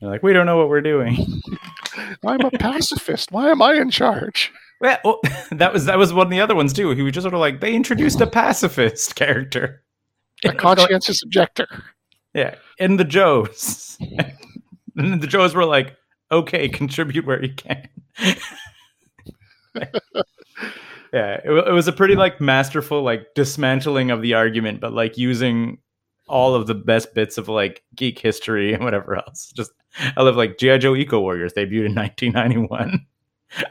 They're 0.00 0.10
like, 0.10 0.22
we 0.22 0.32
don't 0.32 0.46
know 0.46 0.56
what 0.58 0.68
we're 0.68 0.80
doing. 0.80 1.42
I'm 2.24 2.42
a 2.42 2.52
pacifist. 2.52 3.32
Why 3.32 3.50
am 3.50 3.62
I 3.62 3.74
in 3.74 3.90
charge? 3.90 4.52
Yeah, 4.82 4.98
well, 5.04 5.20
oh, 5.24 5.46
that 5.52 5.72
was 5.72 5.84
that 5.86 5.98
was 5.98 6.12
one 6.12 6.26
of 6.26 6.30
the 6.30 6.40
other 6.40 6.54
ones 6.54 6.72
too. 6.72 6.90
He 6.90 7.02
was 7.02 7.12
just 7.12 7.24
sort 7.24 7.34
of 7.34 7.40
like 7.40 7.60
they 7.60 7.74
introduced 7.74 8.20
a 8.20 8.26
pacifist 8.26 9.14
character. 9.16 9.82
A 10.44 10.52
conscientious 10.54 11.22
objector. 11.22 11.68
yeah, 12.34 12.54
in 12.78 12.96
the 12.96 13.04
Joes, 13.04 13.98
and 14.96 15.20
the 15.22 15.26
Joes 15.26 15.54
were 15.54 15.66
like, 15.66 15.96
okay, 16.32 16.68
contribute 16.68 17.26
where 17.26 17.42
you 17.42 17.54
can. 17.54 17.88
yeah, 21.12 21.40
it, 21.44 21.50
it 21.50 21.72
was 21.72 21.88
a 21.88 21.92
pretty 21.92 22.14
like 22.14 22.40
masterful 22.40 23.02
like 23.02 23.26
dismantling 23.34 24.10
of 24.10 24.22
the 24.22 24.34
argument, 24.34 24.80
but 24.80 24.94
like 24.94 25.18
using 25.18 25.78
all 26.26 26.54
of 26.54 26.66
the 26.66 26.74
best 26.74 27.12
bits 27.12 27.36
of 27.36 27.48
like 27.48 27.82
geek 27.94 28.18
history 28.18 28.72
and 28.72 28.82
whatever 28.82 29.16
else. 29.16 29.52
Just 29.54 29.72
I 30.16 30.22
love 30.22 30.36
like 30.36 30.56
GI 30.56 30.78
Joe 30.78 30.94
Eco 30.94 31.20
Warriors 31.20 31.52
debuted 31.52 31.86
in 31.86 31.94
1991. 31.94 33.04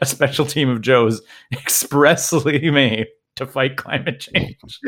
A 0.01 0.05
special 0.05 0.45
team 0.45 0.69
of 0.69 0.81
Joes 0.81 1.21
expressly 1.53 2.69
made 2.69 3.07
to 3.35 3.45
fight 3.45 3.77
climate 3.77 4.19
change. 4.19 4.79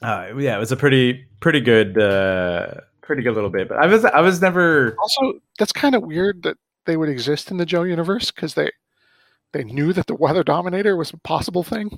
Uh, 0.00 0.28
yeah, 0.38 0.56
it 0.56 0.60
was 0.60 0.70
a 0.70 0.76
pretty 0.76 1.26
pretty 1.40 1.60
good 1.60 1.98
uh 1.98 2.74
pretty 3.02 3.22
good 3.22 3.34
little 3.34 3.50
bit. 3.50 3.68
But 3.68 3.78
I 3.78 3.86
was 3.86 4.04
I 4.04 4.20
was 4.20 4.40
never 4.40 4.96
Also, 5.00 5.40
that's 5.58 5.72
kind 5.72 5.94
of 5.94 6.02
weird 6.02 6.42
that 6.44 6.56
they 6.86 6.96
would 6.96 7.08
exist 7.08 7.50
in 7.50 7.56
the 7.56 7.66
Joe 7.66 7.82
universe 7.82 8.30
because 8.30 8.54
they 8.54 8.70
they 9.52 9.64
knew 9.64 9.92
that 9.92 10.06
the 10.06 10.14
Weather 10.14 10.44
Dominator 10.44 10.96
was 10.96 11.10
a 11.12 11.16
possible 11.18 11.64
thing. 11.64 11.90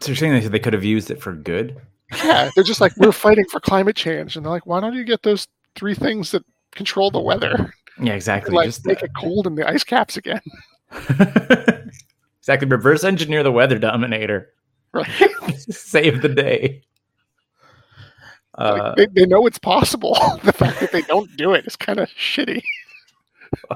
so 0.00 0.08
you're 0.08 0.16
saying 0.16 0.32
they 0.34 0.48
they 0.48 0.58
could 0.58 0.74
have 0.74 0.84
used 0.84 1.10
it 1.10 1.22
for 1.22 1.32
good. 1.32 1.80
Yeah, 2.16 2.50
they're 2.54 2.64
just 2.64 2.80
like 2.80 2.96
we're 2.96 3.12
fighting 3.12 3.46
for 3.50 3.60
climate 3.60 3.96
change, 3.96 4.36
and 4.36 4.44
they're 4.44 4.52
like, 4.52 4.66
why 4.66 4.80
don't 4.80 4.94
you 4.94 5.04
get 5.04 5.22
those 5.22 5.46
three 5.74 5.94
things 5.94 6.32
that 6.32 6.44
control 6.72 7.10
the 7.10 7.20
weather? 7.20 7.72
Yeah, 8.00 8.14
exactly. 8.14 8.54
Like 8.54 8.66
Just 8.66 8.86
make 8.86 9.02
uh, 9.02 9.06
it 9.06 9.12
cold 9.16 9.46
in 9.46 9.54
the 9.54 9.68
ice 9.68 9.84
caps 9.84 10.16
again. 10.16 10.40
exactly. 12.40 12.68
Reverse 12.68 13.04
engineer 13.04 13.42
the 13.42 13.52
weather 13.52 13.78
dominator. 13.78 14.52
Right? 14.92 15.08
Save 15.58 16.22
the 16.22 16.28
day. 16.28 16.82
Uh, 18.56 18.94
they, 18.96 19.06
they 19.06 19.26
know 19.26 19.46
it's 19.46 19.58
possible. 19.58 20.14
the 20.42 20.52
fact 20.52 20.80
that 20.80 20.90
they 20.90 21.02
don't 21.02 21.36
do 21.36 21.54
it 21.54 21.66
is 21.66 21.76
kind 21.76 22.00
of 22.00 22.08
shitty. 22.10 22.62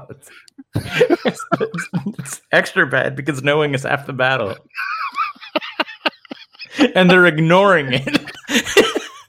it's, 0.09 0.29
it's- 0.75 1.89
it's 2.19 2.41
extra 2.51 2.85
bad 2.85 3.15
because 3.15 3.41
knowing 3.43 3.73
is 3.73 3.83
half 3.83 4.05
the 4.05 4.13
battle. 4.13 4.55
and 6.95 7.09
they're 7.09 7.25
ignoring 7.27 7.93
it. 7.93 8.31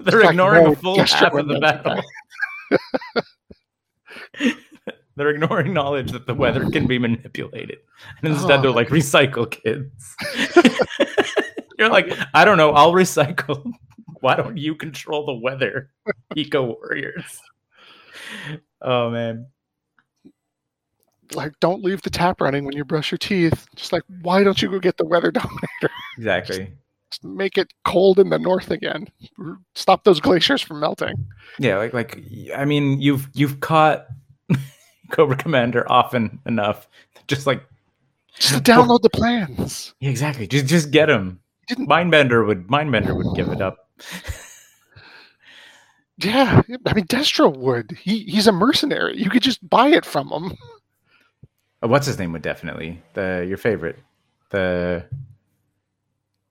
they're 0.01 0.21
like, 0.23 0.31
ignoring 0.31 0.65
no, 0.65 0.73
a 0.73 0.77
full 0.77 0.99
half 0.99 1.33
of 1.35 1.47
the 1.47 1.61
battle. 1.61 2.03
They're 5.17 5.31
ignoring 5.31 5.73
knowledge 5.73 6.13
that 6.13 6.27
the 6.27 6.35
weather 6.35 6.69
can 6.71 6.87
be 6.87 6.99
manipulated. 6.99 7.79
And 8.23 8.33
instead 8.33 8.61
Oh, 8.61 8.63
they're 8.63 8.71
like, 8.71 8.89
recycle 8.89 9.51
kids. 9.51 10.17
You're 11.79 11.91
like, 11.91 12.13
I 12.35 12.45
don't 12.45 12.57
know, 12.57 12.71
I'll 12.71 12.93
recycle. 12.93 13.71
Why 14.21 14.37
don't 14.37 14.57
you 14.57 14.75
control 14.75 15.27
the 15.27 15.35
weather, 15.35 15.91
eco 16.37 16.65
warriors? 16.65 17.41
Oh 18.81 19.11
man. 19.11 19.47
Like, 21.33 21.53
don't 21.61 21.83
leave 21.83 22.03
the 22.03 22.11
tap 22.11 22.41
running 22.41 22.65
when 22.65 22.77
you 22.77 22.85
brush 22.85 23.11
your 23.11 23.19
teeth. 23.19 23.67
Just 23.77 23.93
like, 23.93 24.03
why 24.23 24.45
don't 24.45 24.61
you 24.61 24.71
go 24.71 24.79
get 24.79 24.99
the 24.99 25.07
Weather 25.07 25.31
Dominator? 25.31 25.91
Exactly. 26.19 26.73
Just 27.11 27.25
make 27.25 27.57
it 27.59 27.73
cold 27.85 28.19
in 28.19 28.29
the 28.29 28.39
north 28.39 28.71
again. 28.71 29.09
Stop 29.75 30.05
those 30.05 30.21
glaciers 30.21 30.61
from 30.61 30.81
melting. 30.81 31.15
Yeah, 31.59 31.79
like 31.79 31.93
like 31.95 32.23
I 32.55 32.65
mean, 32.65 33.01
you've 33.01 33.29
you've 33.35 33.61
caught 33.61 34.07
Cobra 35.15 35.37
Commander 35.37 35.91
often 35.91 36.41
enough. 36.47 36.89
Just 37.29 37.47
like 37.47 37.63
Just 38.39 38.63
download 38.65 39.03
the 39.03 39.11
plans. 39.11 39.95
yeah, 40.01 40.11
exactly. 40.11 40.47
Just 40.47 40.67
just 40.67 40.91
get 40.91 41.07
them. 41.07 41.41
Didn't- 41.69 41.89
Mindbender 41.89 42.47
would 42.47 42.67
Mindbender 42.67 43.17
would 43.17 43.35
give 43.37 43.49
it 43.49 43.63
up. 43.63 43.79
Yeah, 46.19 46.63
I 46.87 46.95
mean 46.95 47.07
Destro 47.07 47.55
would. 47.57 47.91
He 48.01 48.21
he's 48.25 48.47
a 48.47 48.53
mercenary. 48.53 49.17
You 49.17 49.31
could 49.31 49.43
just 49.43 49.67
buy 49.69 49.89
it 49.89 50.05
from 50.05 50.29
him. 50.29 50.57
Oh, 51.83 51.89
what's 51.89 52.07
his 52.07 52.19
name 52.19 52.33
would 52.33 52.43
definitely 52.43 53.03
the 53.15 53.45
your 53.49 53.57
favorite 53.59 53.99
the 54.51 55.05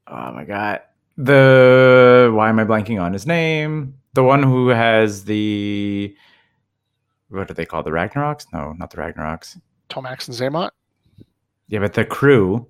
oh 0.08 0.32
my 0.34 0.44
god 0.44 0.82
the 1.18 2.30
why 2.34 2.50
am 2.50 2.60
I 2.60 2.66
blanking 2.66 3.02
on 3.02 3.14
his 3.14 3.26
name 3.26 3.96
the 4.14 4.24
one 4.24 4.44
who 4.44 4.68
has 4.68 5.24
the 5.26 6.16
what 7.34 7.48
do 7.48 7.54
they 7.54 7.66
call 7.66 7.84
the 7.84 7.92
Ragnaroks 7.92 8.46
no 8.54 8.74
not 8.74 8.92
the 8.92 8.98
Ragnaroks 8.98 9.60
Tomax 9.90 10.28
and 10.28 10.54
Xamot. 10.54 10.70
yeah 11.68 11.80
but 11.80 11.94
the 11.94 12.06
crew 12.06 12.68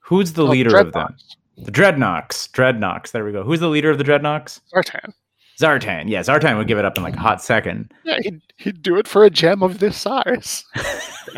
who's 0.00 0.32
the 0.34 0.44
Oh, 0.46 0.50
leader 0.50 0.76
of 0.76 0.92
them 0.92 1.16
the 1.56 1.70
Dreadnoks 1.72 2.50
Dreadnoks 2.50 3.12
there 3.12 3.24
we 3.24 3.32
go 3.32 3.42
who's 3.42 3.60
the 3.60 3.68
leader 3.68 3.90
of 3.90 3.98
the 3.98 4.04
Dreadnoks 4.04 4.60
Zartan. 4.74 5.12
Zartan 5.60 6.08
yeah 6.08 6.20
Zartan 6.20 6.56
would 6.56 6.66
give 6.68 6.78
it 6.78 6.84
up 6.84 6.96
in 6.96 7.02
like 7.02 7.16
a 7.16 7.20
hot 7.20 7.42
second 7.42 7.92
Yeah, 8.04 8.18
he'd, 8.22 8.40
he'd 8.56 8.82
do 8.82 8.96
it 8.96 9.06
for 9.06 9.24
a 9.24 9.30
gem 9.30 9.62
of 9.62 9.78
this 9.78 9.96
size. 9.96 10.64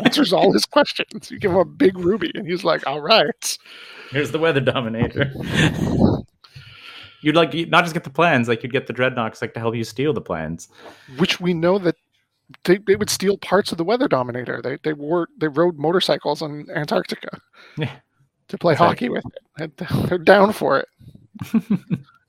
Answers 0.05 0.31
all 0.33 0.51
his 0.53 0.65
questions. 0.65 1.29
You 1.29 1.37
give 1.39 1.51
him 1.51 1.57
a 1.57 1.65
big 1.65 1.97
ruby, 1.99 2.31
and 2.33 2.47
he's 2.49 2.63
like, 2.63 2.87
"All 2.87 2.99
right." 2.99 3.57
Here's 4.09 4.31
the 4.31 4.39
weather 4.39 4.59
dominator. 4.59 5.31
you'd 7.23 7.35
like 7.35 7.53
not 7.69 7.83
just 7.83 7.93
get 7.93 8.03
the 8.03 8.09
plans, 8.09 8.47
like 8.47 8.61
you'd 8.63 8.71
get 8.71 8.87
the 8.87 8.93
dreadnoks 8.93 9.41
like 9.41 9.53
to 9.55 9.59
help 9.59 9.75
you 9.75 9.83
steal 9.83 10.13
the 10.13 10.21
plans. 10.21 10.67
Which 11.17 11.39
we 11.39 11.53
know 11.53 11.77
that 11.79 11.95
they, 12.65 12.77
they 12.77 12.95
would 12.95 13.09
steal 13.09 13.37
parts 13.37 13.71
of 13.71 13.77
the 13.77 13.83
Weather 13.83 14.07
Dominator. 14.07 14.61
They 14.61 14.77
they 14.83 14.93
were 14.93 15.27
they 15.37 15.47
rode 15.47 15.77
motorcycles 15.79 16.41
in 16.41 16.67
Antarctica 16.75 17.39
Yeah. 17.77 17.91
to 18.49 18.57
play 18.57 18.75
hockey 18.75 19.09
with 19.09 19.25
it. 19.25 19.71
And 19.89 20.07
they're 20.09 20.17
down 20.17 20.53
for 20.53 20.79
it. 20.79 20.87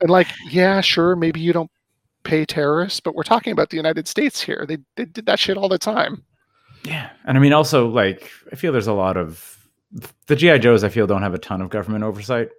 And 0.00 0.10
like, 0.10 0.26
yeah, 0.50 0.80
sure, 0.82 1.14
maybe 1.16 1.40
you 1.40 1.52
don't 1.52 1.70
pay 2.24 2.44
terrorists, 2.44 3.00
but 3.00 3.14
we're 3.14 3.22
talking 3.22 3.52
about 3.52 3.70
the 3.70 3.76
United 3.76 4.06
States 4.08 4.40
here. 4.40 4.64
They 4.68 4.78
they 4.96 5.04
did 5.06 5.24
that 5.26 5.38
shit 5.38 5.56
all 5.56 5.68
the 5.68 5.78
time. 5.78 6.24
yeah, 6.84 7.10
and 7.24 7.38
I 7.38 7.40
mean 7.40 7.52
also 7.52 7.86
like 7.88 8.30
I 8.52 8.56
feel 8.56 8.72
there's 8.72 8.88
a 8.88 8.92
lot 8.92 9.16
of 9.16 9.56
the 10.26 10.34
GI 10.36 10.58
Joes. 10.58 10.82
I 10.84 10.88
feel 10.88 11.06
don't 11.06 11.22
have 11.22 11.32
a 11.32 11.38
ton 11.38 11.62
of 11.62 11.70
government 11.70 12.02
oversight. 12.04 12.50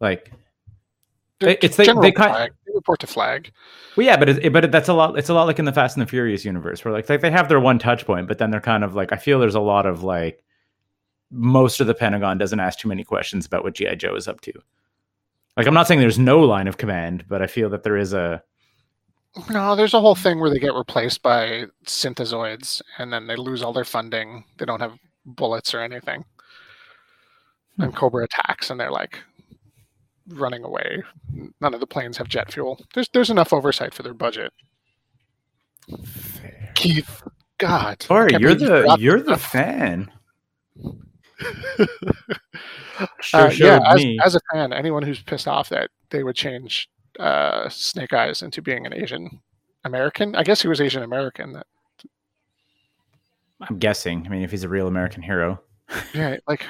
Like, 0.00 0.30
They're 1.40 1.50
it's- 1.50 1.76
they- 1.76 1.84
they 1.86 2.12
kind- 2.12 2.32
flag. 2.32 2.52
They 2.66 2.72
report 2.74 3.00
to 3.00 3.06
flag. 3.06 3.52
well, 3.96 4.06
yeah, 4.06 4.16
but 4.16 4.28
it, 4.28 4.52
but 4.52 4.64
it, 4.64 4.72
that's 4.72 4.88
a 4.88 4.94
lot. 4.94 5.18
It's 5.18 5.28
a 5.28 5.34
lot 5.34 5.46
like 5.46 5.58
in 5.58 5.64
the 5.66 5.72
Fast 5.72 5.96
and 5.96 6.06
the 6.06 6.08
Furious 6.10 6.44
universe, 6.44 6.84
where 6.84 6.92
like 6.94 7.06
they, 7.06 7.16
they 7.16 7.30
have 7.30 7.48
their 7.48 7.60
one 7.60 7.78
touch 7.78 8.06
point, 8.06 8.26
but 8.28 8.38
then 8.38 8.50
they're 8.50 8.60
kind 8.60 8.82
of 8.84 8.94
like 8.94 9.12
I 9.12 9.16
feel 9.16 9.38
there's 9.38 9.54
a 9.54 9.60
lot 9.60 9.84
of 9.86 10.02
like 10.02 10.42
most 11.30 11.80
of 11.80 11.86
the 11.86 11.94
Pentagon 11.94 12.38
doesn't 12.38 12.60
ask 12.60 12.78
too 12.78 12.88
many 12.88 13.04
questions 13.04 13.44
about 13.46 13.64
what 13.64 13.74
GI 13.74 13.96
Joe 13.96 14.14
is 14.14 14.28
up 14.28 14.40
to. 14.42 14.52
Like 15.56 15.66
I'm 15.66 15.74
not 15.74 15.86
saying 15.86 16.00
there's 16.00 16.18
no 16.18 16.40
line 16.40 16.68
of 16.68 16.76
command, 16.78 17.24
but 17.28 17.42
I 17.42 17.46
feel 17.46 17.68
that 17.70 17.82
there 17.82 17.96
is 17.96 18.12
a 18.12 18.42
No, 19.50 19.74
there's 19.76 19.94
a 19.94 20.00
whole 20.00 20.14
thing 20.14 20.38
where 20.40 20.50
they 20.50 20.58
get 20.58 20.74
replaced 20.74 21.22
by 21.22 21.64
synthezoids 21.84 22.80
and 22.98 23.12
then 23.12 23.26
they 23.26 23.36
lose 23.36 23.62
all 23.62 23.72
their 23.72 23.84
funding. 23.84 24.44
They 24.58 24.64
don't 24.66 24.80
have 24.80 24.98
bullets 25.24 25.74
or 25.74 25.80
anything. 25.80 26.24
Hmm. 27.76 27.82
And 27.82 27.96
Cobra 27.96 28.24
attacks 28.24 28.70
and 28.70 28.78
they're 28.80 28.90
like 28.92 29.18
running 30.28 30.64
away. 30.64 31.02
None 31.60 31.74
of 31.74 31.80
the 31.80 31.86
planes 31.86 32.16
have 32.18 32.28
jet 32.28 32.52
fuel. 32.52 32.80
There's 32.94 33.08
there's 33.10 33.30
enough 33.30 33.52
oversight 33.52 33.94
for 33.94 34.02
their 34.02 34.14
budget. 34.14 34.52
Keith, 36.74 37.22
God. 37.58 38.02
Sorry, 38.02 38.32
you're 38.38 38.54
believe 38.54 38.60
you 38.60 38.68
the 38.68 38.96
you're 38.98 39.20
the 39.22 39.36
stuff. 39.36 39.50
fan. 39.50 40.10
Sure 43.20 43.48
Uh, 43.48 43.50
yeah, 43.50 43.78
as, 43.86 44.04
as 44.24 44.34
a 44.36 44.40
fan, 44.52 44.72
anyone 44.72 45.02
who's 45.02 45.20
pissed 45.20 45.46
off 45.46 45.68
that 45.68 45.90
they 46.08 46.24
would 46.24 46.34
change 46.34 46.88
uh, 47.20 47.68
Snake 47.68 48.14
Eyes 48.14 48.40
into 48.40 48.62
being 48.62 48.86
an 48.86 48.94
Asian 48.94 49.40
American. 49.84 50.34
I 50.34 50.42
guess 50.42 50.62
he 50.62 50.68
was 50.68 50.80
Asian 50.80 51.02
American. 51.02 51.52
That 51.52 51.66
I'm 53.68 53.78
guessing. 53.78 54.24
I 54.26 54.30
mean, 54.30 54.42
if 54.42 54.50
he's 54.50 54.64
a 54.64 54.68
real 54.68 54.86
American 54.86 55.22
hero. 55.22 55.60
yeah, 56.14 56.36
like 56.48 56.64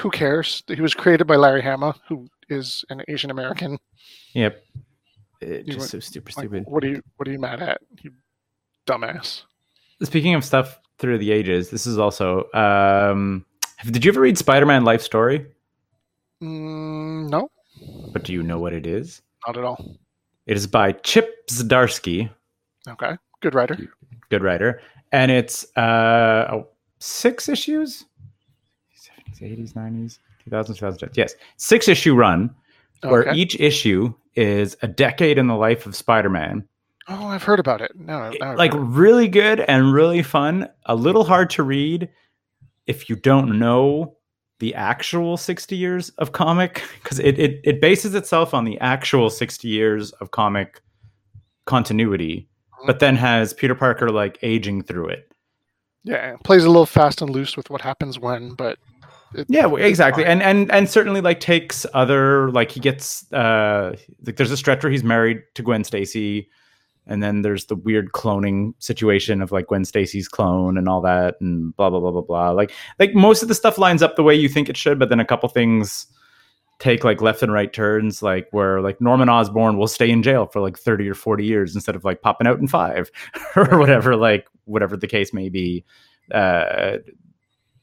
who 0.00 0.10
cares? 0.10 0.62
He 0.66 0.80
was 0.80 0.94
created 0.94 1.26
by 1.26 1.36
Larry 1.36 1.62
Hama, 1.62 1.94
who 2.08 2.26
is 2.50 2.84
an 2.90 3.02
Asian 3.08 3.30
American. 3.30 3.78
Yep. 4.34 4.62
It, 5.40 5.66
just 5.66 5.78
went- 5.78 5.90
so 5.90 6.00
super 6.00 6.30
Like, 6.36 6.46
stupid. 6.46 6.64
what 6.66 6.84
are 6.84 6.88
you 6.88 7.02
what 7.16 7.26
are 7.28 7.32
you 7.32 7.38
mad 7.38 7.62
at? 7.62 7.80
You 8.02 8.12
dumbass. 8.86 9.42
Speaking 10.02 10.34
of 10.34 10.44
stuff 10.44 10.78
through 10.98 11.18
the 11.18 11.30
ages, 11.32 11.70
this 11.70 11.86
is 11.86 11.98
also. 11.98 12.50
Um, 12.52 13.44
did 13.90 14.04
you 14.04 14.10
ever 14.12 14.20
read 14.20 14.36
Spider-Man 14.36 14.84
Life 14.84 15.00
Story? 15.02 15.46
Mm, 16.42 17.28
no, 17.30 17.50
But 18.12 18.24
do 18.24 18.32
you 18.32 18.42
know 18.42 18.58
what 18.58 18.72
it 18.72 18.86
is? 18.86 19.22
not 19.46 19.56
at 19.56 19.64
all. 19.64 19.96
It 20.46 20.56
is 20.56 20.66
by 20.66 20.92
Chip 20.92 21.46
Zdarsky, 21.48 22.30
Okay, 22.88 23.16
good 23.40 23.54
writer. 23.54 23.76
good 24.28 24.42
writer, 24.42 24.80
and 25.12 25.30
it's 25.30 25.64
uh 25.76 26.48
oh, 26.50 26.68
six 26.98 27.48
issues, 27.48 28.04
seventies, 28.94 29.42
eighties, 29.42 29.76
nineties, 29.76 30.18
two 30.44 30.50
thousands, 30.50 30.78
two 30.78 30.86
thousands. 30.86 31.16
Yes, 31.16 31.34
six 31.56 31.88
issue 31.88 32.14
run 32.14 32.54
where 33.02 33.28
Okay. 33.28 33.38
each 33.38 33.58
issue 33.58 34.12
is 34.34 34.76
a 34.82 34.88
decade 34.88 35.38
in 35.38 35.46
the 35.46 35.56
life 35.56 35.86
of 35.86 35.96
Spider-Man. 35.96 36.66
oh, 37.08 37.26
I've 37.26 37.42
heard 37.42 37.58
about 37.58 37.80
it. 37.80 37.92
No, 37.96 38.30
no 38.30 38.54
like 38.54 38.72
really 38.74 39.26
good 39.28 39.60
and 39.60 39.92
really 39.92 40.22
fun. 40.22 40.68
A 40.86 40.94
little 40.94 41.24
hard 41.24 41.50
to 41.50 41.62
read 41.62 42.08
if 42.86 43.08
you 43.08 43.16
don't 43.16 43.58
know 43.58 44.16
the 44.58 44.74
actual 44.74 45.38
60 45.38 45.74
years 45.74 46.10
of 46.18 46.32
comic 46.32 46.82
because 47.02 47.18
it, 47.18 47.38
it 47.38 47.60
it 47.64 47.80
bases 47.80 48.14
itself 48.14 48.52
on 48.52 48.64
the 48.64 48.78
actual 48.80 49.30
60 49.30 49.66
years 49.66 50.12
of 50.12 50.32
comic 50.32 50.82
continuity 51.64 52.46
mm-hmm. 52.74 52.86
but 52.86 52.98
then 52.98 53.16
has 53.16 53.54
peter 53.54 53.74
parker 53.74 54.10
like 54.10 54.38
aging 54.42 54.82
through 54.82 55.08
it 55.08 55.30
yeah, 56.02 56.34
it 56.34 56.42
plays 56.42 56.64
a 56.64 56.68
little 56.68 56.86
fast 56.86 57.20
and 57.20 57.30
loose 57.30 57.56
with 57.56 57.68
what 57.70 57.82
happens 57.82 58.18
when, 58.18 58.54
but 58.54 58.78
it, 59.34 59.46
yeah 59.48 59.72
exactly 59.76 60.24
and 60.24 60.42
and 60.42 60.70
and 60.72 60.88
certainly 60.88 61.20
like 61.20 61.40
takes 61.40 61.86
other 61.94 62.50
like 62.50 62.70
he 62.70 62.80
gets 62.80 63.30
uh 63.32 63.94
like 64.26 64.36
there's 64.36 64.50
a 64.50 64.56
stretch 64.56 64.82
where 64.82 64.90
he's 64.90 65.04
married 65.04 65.42
to 65.54 65.62
gwen 65.62 65.84
stacy 65.84 66.48
and 67.10 67.22
then 67.22 67.42
there's 67.42 67.66
the 67.66 67.74
weird 67.74 68.12
cloning 68.12 68.72
situation 68.78 69.42
of 69.42 69.50
like 69.50 69.66
Gwen 69.66 69.84
Stacy's 69.84 70.28
clone 70.28 70.78
and 70.78 70.88
all 70.88 71.00
that 71.00 71.34
and 71.40 71.74
blah 71.76 71.90
blah 71.90 71.98
blah 71.98 72.12
blah 72.12 72.20
blah. 72.20 72.50
Like 72.50 72.72
like 72.98 73.14
most 73.14 73.42
of 73.42 73.48
the 73.48 73.54
stuff 73.54 73.78
lines 73.78 74.02
up 74.02 74.16
the 74.16 74.22
way 74.22 74.34
you 74.34 74.48
think 74.48 74.68
it 74.68 74.76
should, 74.76 74.98
but 74.98 75.08
then 75.08 75.20
a 75.20 75.24
couple 75.24 75.48
things 75.48 76.06
take 76.78 77.02
like 77.02 77.20
left 77.20 77.42
and 77.42 77.52
right 77.52 77.72
turns, 77.72 78.22
like 78.22 78.46
where 78.52 78.80
like 78.80 79.00
Norman 79.00 79.28
Osborn 79.28 79.76
will 79.76 79.88
stay 79.88 80.08
in 80.08 80.22
jail 80.22 80.46
for 80.46 80.60
like 80.60 80.78
30 80.78 81.08
or 81.08 81.14
40 81.14 81.44
years 81.44 81.74
instead 81.74 81.96
of 81.96 82.04
like 82.04 82.22
popping 82.22 82.46
out 82.46 82.60
in 82.60 82.68
five 82.68 83.10
or 83.56 83.78
whatever, 83.78 84.14
like 84.14 84.46
whatever 84.64 84.96
the 84.96 85.08
case 85.08 85.32
may 85.32 85.48
be. 85.48 85.84
Uh 86.32 86.98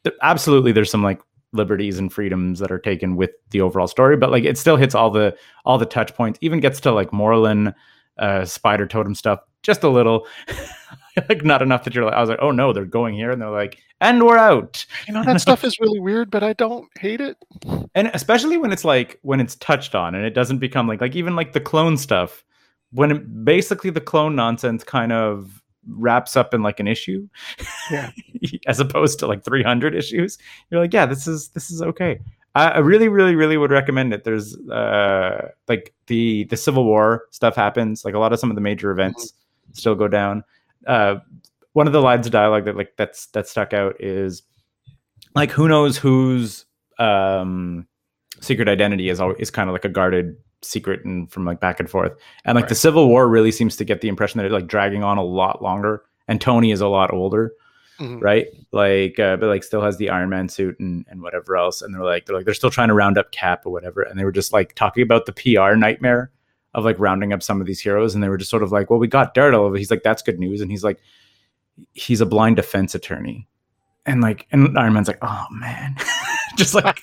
th- 0.06 0.16
absolutely 0.22 0.72
there's 0.72 0.90
some 0.90 1.04
like 1.04 1.20
liberties 1.54 1.98
and 1.98 2.12
freedoms 2.12 2.60
that 2.60 2.72
are 2.72 2.80
taken 2.80 3.16
with 3.16 3.32
the 3.52 3.62
overall 3.62 3.88
story, 3.88 4.18
but 4.18 4.32
like 4.32 4.44
it 4.44 4.58
still 4.58 4.78
hits 4.78 4.96
all 4.96 5.10
the 5.10 5.36
all 5.66 5.78
the 5.78 5.86
touch 5.86 6.14
points, 6.16 6.40
even 6.42 6.60
gets 6.60 6.80
to 6.82 6.92
like 6.92 7.12
Morlun 7.12 7.74
uh 8.20 8.44
spider 8.44 8.88
totem 8.88 9.14
stuff 9.14 9.40
just 9.62 9.84
a 9.84 9.90
little 9.90 10.28
like 11.30 11.44
not 11.44 11.62
enough 11.62 11.84
that 11.84 11.94
you're 11.94 12.06
like 12.06 12.16
i 12.16 12.20
was 12.20 12.32
like 12.32 12.40
oh 12.42 12.50
no 12.50 12.74
they're 12.74 12.84
going 12.84 13.14
here 13.14 13.30
and 13.30 13.40
they're 13.40 13.50
like 13.52 13.78
and 14.02 14.24
we're 14.24 14.38
out 14.38 14.86
you 15.08 15.14
know 15.14 15.24
that 15.24 15.42
stuff 15.42 15.64
is 15.64 15.80
really 15.80 16.00
weird, 16.00 16.30
but 16.30 16.44
I 16.44 16.54
don't 16.54 16.88
hate 17.00 17.22
it. 17.22 17.38
and 17.96 18.12
especially 18.14 18.58
when 18.58 18.72
it's 18.72 18.86
like 18.86 19.20
when 19.24 19.40
it's 19.40 19.56
touched 19.56 19.96
on 19.96 20.16
and 20.16 20.26
it 20.26 20.34
doesn't 20.34 20.60
become 20.60 20.88
like 20.88 21.02
like 21.02 21.16
even 21.16 21.36
like 21.36 21.54
the 21.54 21.60
clone 21.60 21.98
stuff 21.98 22.44
when 22.92 23.12
it, 23.12 23.46
basically 23.46 23.90
the 23.90 24.02
clone 24.02 24.36
nonsense 24.36 24.84
kind 24.84 25.12
of 25.12 25.62
wraps 25.90 26.36
up 26.36 26.54
in 26.54 26.62
like 26.62 26.80
an 26.80 26.88
issue 26.88 27.28
Yeah. 27.92 28.12
as 28.68 28.80
opposed 28.80 29.20
to 29.20 29.28
like 29.28 29.44
300 29.44 29.96
issues 29.96 30.38
you're 30.70 30.82
like 30.82 30.94
yeah 30.94 31.06
this 31.06 31.28
is 31.28 31.50
this 31.50 31.70
is 31.72 31.82
okay. 31.82 32.20
I, 32.56 32.70
I 32.70 32.78
really 32.80 33.08
really 33.08 33.36
really 33.36 33.58
would 33.58 33.72
recommend 33.72 34.14
it. 34.14 34.24
There's 34.24 34.58
uh 34.70 35.50
like 35.68 35.94
the 36.08 36.46
the 36.46 36.58
civil 36.58 36.86
war 36.86 37.26
stuff 37.32 37.56
happens. 37.56 38.04
Like 38.04 38.16
a 38.16 38.20
lot 38.20 38.34
of 38.34 38.40
some 38.40 38.50
of 38.50 38.56
the 38.56 38.62
major 38.62 38.92
events 38.92 39.34
still 39.74 39.96
go 39.96 40.08
down. 40.08 40.44
Uh 40.86 41.18
one 41.74 41.86
of 41.88 41.94
the 41.94 42.02
lines 42.02 42.26
of 42.26 42.32
dialogue 42.32 42.66
that 42.66 42.76
like 42.76 42.94
that's 42.98 43.28
that 43.28 43.48
stuck 43.48 43.74
out 43.74 43.96
is 44.02 44.42
like 45.36 45.52
who 45.52 45.68
knows 45.68 45.98
whose 45.98 46.66
um 46.98 47.86
secret 48.42 48.68
identity 48.68 49.10
is 49.10 49.20
always 49.20 49.38
is 49.40 49.52
kind 49.52 49.70
of 49.70 49.74
like 49.74 49.86
a 49.86 49.90
guarded 49.90 50.36
secret 50.62 51.06
and 51.06 51.32
from 51.32 51.46
like 51.46 51.60
back 51.60 51.80
and 51.80 51.90
forth. 51.90 52.14
And 52.46 52.56
like 52.56 52.68
the 52.68 52.76
civil 52.76 53.08
war 53.08 53.28
really 53.28 53.52
seems 53.52 53.76
to 53.78 53.84
get 53.86 54.02
the 54.02 54.08
impression 54.08 54.38
that 54.40 54.46
it's 54.46 54.54
like 54.54 54.68
dragging 54.68 55.04
on 55.04 55.18
a 55.18 55.24
lot 55.24 55.62
longer 55.62 56.04
and 56.28 56.42
tony 56.42 56.72
is 56.72 56.82
a 56.82 56.88
lot 56.88 57.14
older 57.14 57.54
Mhm. 58.00 58.22
right? 58.22 58.46
Like 58.72 59.20
uh, 59.20 59.38
but 59.38 59.48
like 59.48 59.64
still 59.64 59.82
has 59.82 59.98
the 59.98 60.12
iron 60.12 60.30
man 60.30 60.50
suit 60.50 60.80
and, 60.80 61.04
and 61.10 61.22
whatever 61.24 61.58
else 61.58 61.82
and 61.82 61.94
they're 61.96 62.04
like 62.04 62.26
they're 62.28 62.36
like 62.36 62.46
they're 62.46 62.54
still 62.54 62.70
trying 62.70 62.90
to 62.90 62.94
round 62.94 63.18
up 63.18 63.32
cap 63.32 63.66
or 63.66 63.72
whatever 63.72 64.04
and 64.04 64.20
they 64.20 64.24
were 64.24 64.32
just 64.32 64.54
like 64.54 64.76
talking 64.76 65.02
about 65.02 65.26
the 65.26 65.34
pr 65.34 65.76
nightmare 65.76 66.30
of 66.76 66.86
like 66.86 67.00
rounding 67.00 67.34
up 67.34 67.42
some 67.42 67.60
of 67.60 67.66
these 67.66 67.80
heroes 67.80 68.14
and 68.14 68.24
they 68.24 68.30
were 68.30 68.38
just 68.38 68.52
sort 68.52 68.62
of 68.62 68.72
like 68.72 68.92
well 68.92 69.00
we 69.00 69.08
got 69.08 69.34
daredevil 69.34 69.74
he's 69.74 69.90
like 69.90 70.04
that's 70.04 70.22
good 70.22 70.38
news 70.38 70.62
and 70.62 70.70
he's 70.70 70.84
like 70.84 71.00
he's 71.94 72.22
a 72.22 72.26
blind 72.26 72.56
defense 72.56 72.94
attorney. 72.94 73.48
And 74.06 74.22
like 74.22 74.46
and 74.52 74.78
iron 74.78 74.94
man's 74.94 75.08
like 75.08 75.18
oh 75.24 75.46
man 75.52 75.96
just 76.58 76.74
like 76.74 77.02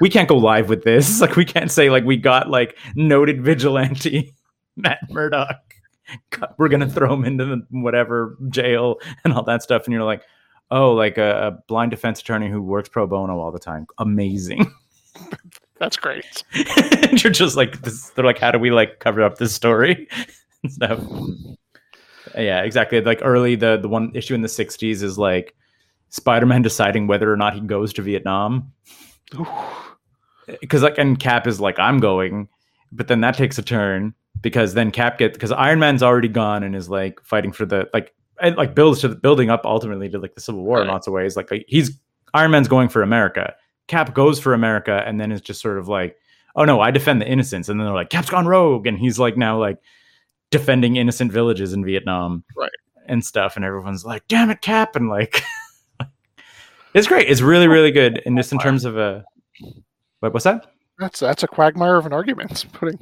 we 0.00 0.08
can't 0.08 0.28
go 0.28 0.36
live 0.36 0.68
with 0.68 0.84
this. 0.84 1.20
Like 1.20 1.36
we 1.36 1.44
can't 1.44 1.70
say 1.70 1.90
like 1.90 2.04
we 2.04 2.16
got 2.16 2.48
like 2.48 2.76
noted 2.94 3.44
vigilante 3.44 4.34
matt 4.76 4.98
murdock. 5.10 5.60
We're 6.58 6.68
gonna 6.68 6.88
throw 6.88 7.12
him 7.12 7.24
into 7.24 7.44
the 7.44 7.66
whatever 7.70 8.36
jail 8.48 8.96
and 9.24 9.32
all 9.32 9.44
that 9.44 9.62
stuff. 9.62 9.84
And 9.84 9.92
you're 9.92 10.04
like 10.04 10.22
oh 10.70 10.92
like 10.92 11.18
a, 11.18 11.48
a 11.48 11.50
blind 11.68 11.90
defense 11.90 12.20
attorney 12.20 12.50
who 12.50 12.62
works 12.62 12.88
pro 12.88 13.06
bono 13.06 13.38
all 13.38 13.52
the 13.52 13.58
time. 13.58 13.86
Amazing. 13.98 14.72
That's 15.78 15.96
great. 15.96 16.44
and 17.02 17.22
you're 17.22 17.32
just 17.32 17.56
like 17.56 17.82
this, 17.82 18.10
they're 18.10 18.24
like 18.24 18.38
how 18.38 18.50
do 18.50 18.58
we 18.58 18.70
like 18.70 18.98
cover 19.00 19.22
up 19.22 19.38
this 19.38 19.54
story? 19.54 20.08
And 20.62 20.72
stuff 20.72 21.00
yeah 22.36 22.62
exactly. 22.62 23.00
Like 23.00 23.20
early 23.22 23.54
the 23.54 23.76
the 23.76 23.88
one 23.88 24.12
issue 24.14 24.34
in 24.34 24.42
the 24.42 24.48
60s 24.48 25.02
is 25.02 25.18
like 25.18 25.54
spider-man 26.12 26.62
deciding 26.62 27.06
whether 27.08 27.30
or 27.32 27.36
not 27.36 27.54
he 27.54 27.60
goes 27.60 27.92
to 27.94 28.02
vietnam. 28.02 28.72
Because 30.60 30.82
like 30.82 30.98
and 30.98 31.18
cap 31.18 31.46
is 31.46 31.60
like 31.60 31.78
i'm 31.78 31.98
going. 32.00 32.48
But 32.90 33.08
then 33.08 33.20
that 33.22 33.36
takes 33.36 33.58
a 33.58 33.62
turn 33.62 34.14
because 34.40 34.74
then 34.74 34.90
cap 34.90 35.18
gets 35.18 35.34
because 35.36 35.52
iron 35.52 35.78
man's 35.78 36.02
already 36.02 36.28
gone 36.28 36.62
and 36.62 36.76
is 36.76 36.88
like 36.88 37.20
fighting 37.22 37.52
for 37.52 37.64
the 37.64 37.88
like 37.94 38.12
and 38.40 38.56
like 38.56 38.74
builds 38.74 39.00
to 39.00 39.08
the 39.08 39.14
building 39.16 39.50
up 39.50 39.62
ultimately 39.64 40.08
to 40.10 40.18
like 40.18 40.34
the 40.34 40.40
civil 40.40 40.62
war 40.64 40.82
in 40.82 40.88
lots 40.88 41.06
of 41.06 41.12
ways. 41.12 41.36
Like, 41.36 41.50
like 41.50 41.64
he's 41.68 41.98
iron 42.34 42.50
man's 42.50 42.68
going 42.68 42.88
for 42.88 43.02
america. 43.02 43.54
Cap 43.88 44.14
goes 44.14 44.38
for 44.40 44.52
america 44.52 45.02
and 45.06 45.18
then 45.20 45.32
is 45.32 45.40
just 45.40 45.60
sort 45.62 45.78
of 45.78 45.88
like 45.88 46.16
oh 46.56 46.64
no 46.64 46.80
i 46.80 46.90
defend 46.90 47.22
the 47.22 47.28
innocents. 47.28 47.68
And 47.70 47.78
then 47.80 47.86
they're 47.86 47.94
like 47.94 48.10
cap's 48.10 48.28
gone 48.30 48.46
rogue. 48.46 48.86
And 48.86 48.98
he's 48.98 49.18
like 49.18 49.36
now 49.38 49.58
like 49.58 49.78
defending 50.50 50.96
innocent 50.96 51.32
villages 51.32 51.72
in 51.72 51.84
vietnam 51.84 52.44
Right. 52.56 52.70
and 53.06 53.24
stuff. 53.24 53.56
And 53.56 53.64
everyone's 53.64 54.04
like 54.04 54.26
damn 54.28 54.50
it 54.50 54.60
cap. 54.60 54.96
And 54.96 55.08
like 55.08 55.42
it's 56.94 57.06
great 57.06 57.28
it's 57.28 57.40
really 57.40 57.68
really 57.68 57.90
good 57.90 58.22
and 58.26 58.36
just 58.36 58.52
in 58.52 58.58
terms 58.58 58.84
of 58.84 58.96
a 58.96 59.24
what, 60.20 60.32
what's 60.32 60.44
that 60.44 60.66
That's 60.98 61.20
that's 61.20 61.42
a 61.42 61.48
quagmire 61.48 61.96
of 61.96 62.06
an 62.06 62.12
argument. 62.12 62.66
Putting 62.72 62.98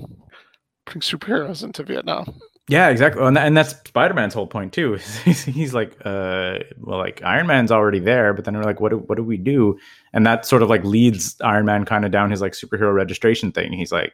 putting 0.86 1.02
superheroes 1.02 1.62
into 1.62 1.82
Vietnam. 1.82 2.40
Yeah, 2.68 2.88
exactly. 2.88 3.22
And, 3.22 3.36
and 3.36 3.56
that's 3.56 3.70
Spider 3.86 4.14
Man's 4.14 4.32
whole 4.32 4.46
point 4.46 4.72
too. 4.72 4.94
He's, 5.24 5.44
he's 5.44 5.74
like, 5.74 5.96
uh, 6.04 6.60
well, 6.78 6.98
like 6.98 7.20
Iron 7.24 7.46
Man's 7.46 7.70
already 7.72 7.98
there, 7.98 8.32
but 8.32 8.44
then 8.44 8.56
we're 8.56 8.62
like, 8.62 8.80
what 8.80 8.90
do, 8.90 8.98
what 8.98 9.16
do 9.16 9.24
we 9.24 9.36
do? 9.36 9.78
And 10.12 10.24
that 10.26 10.46
sort 10.46 10.62
of 10.62 10.68
like 10.68 10.84
leads 10.84 11.36
Iron 11.40 11.66
Man 11.66 11.84
kind 11.84 12.04
of 12.04 12.10
down 12.12 12.30
his 12.30 12.40
like 12.40 12.52
superhero 12.52 12.94
registration 12.94 13.50
thing. 13.52 13.72
He's 13.72 13.92
like, 13.92 14.12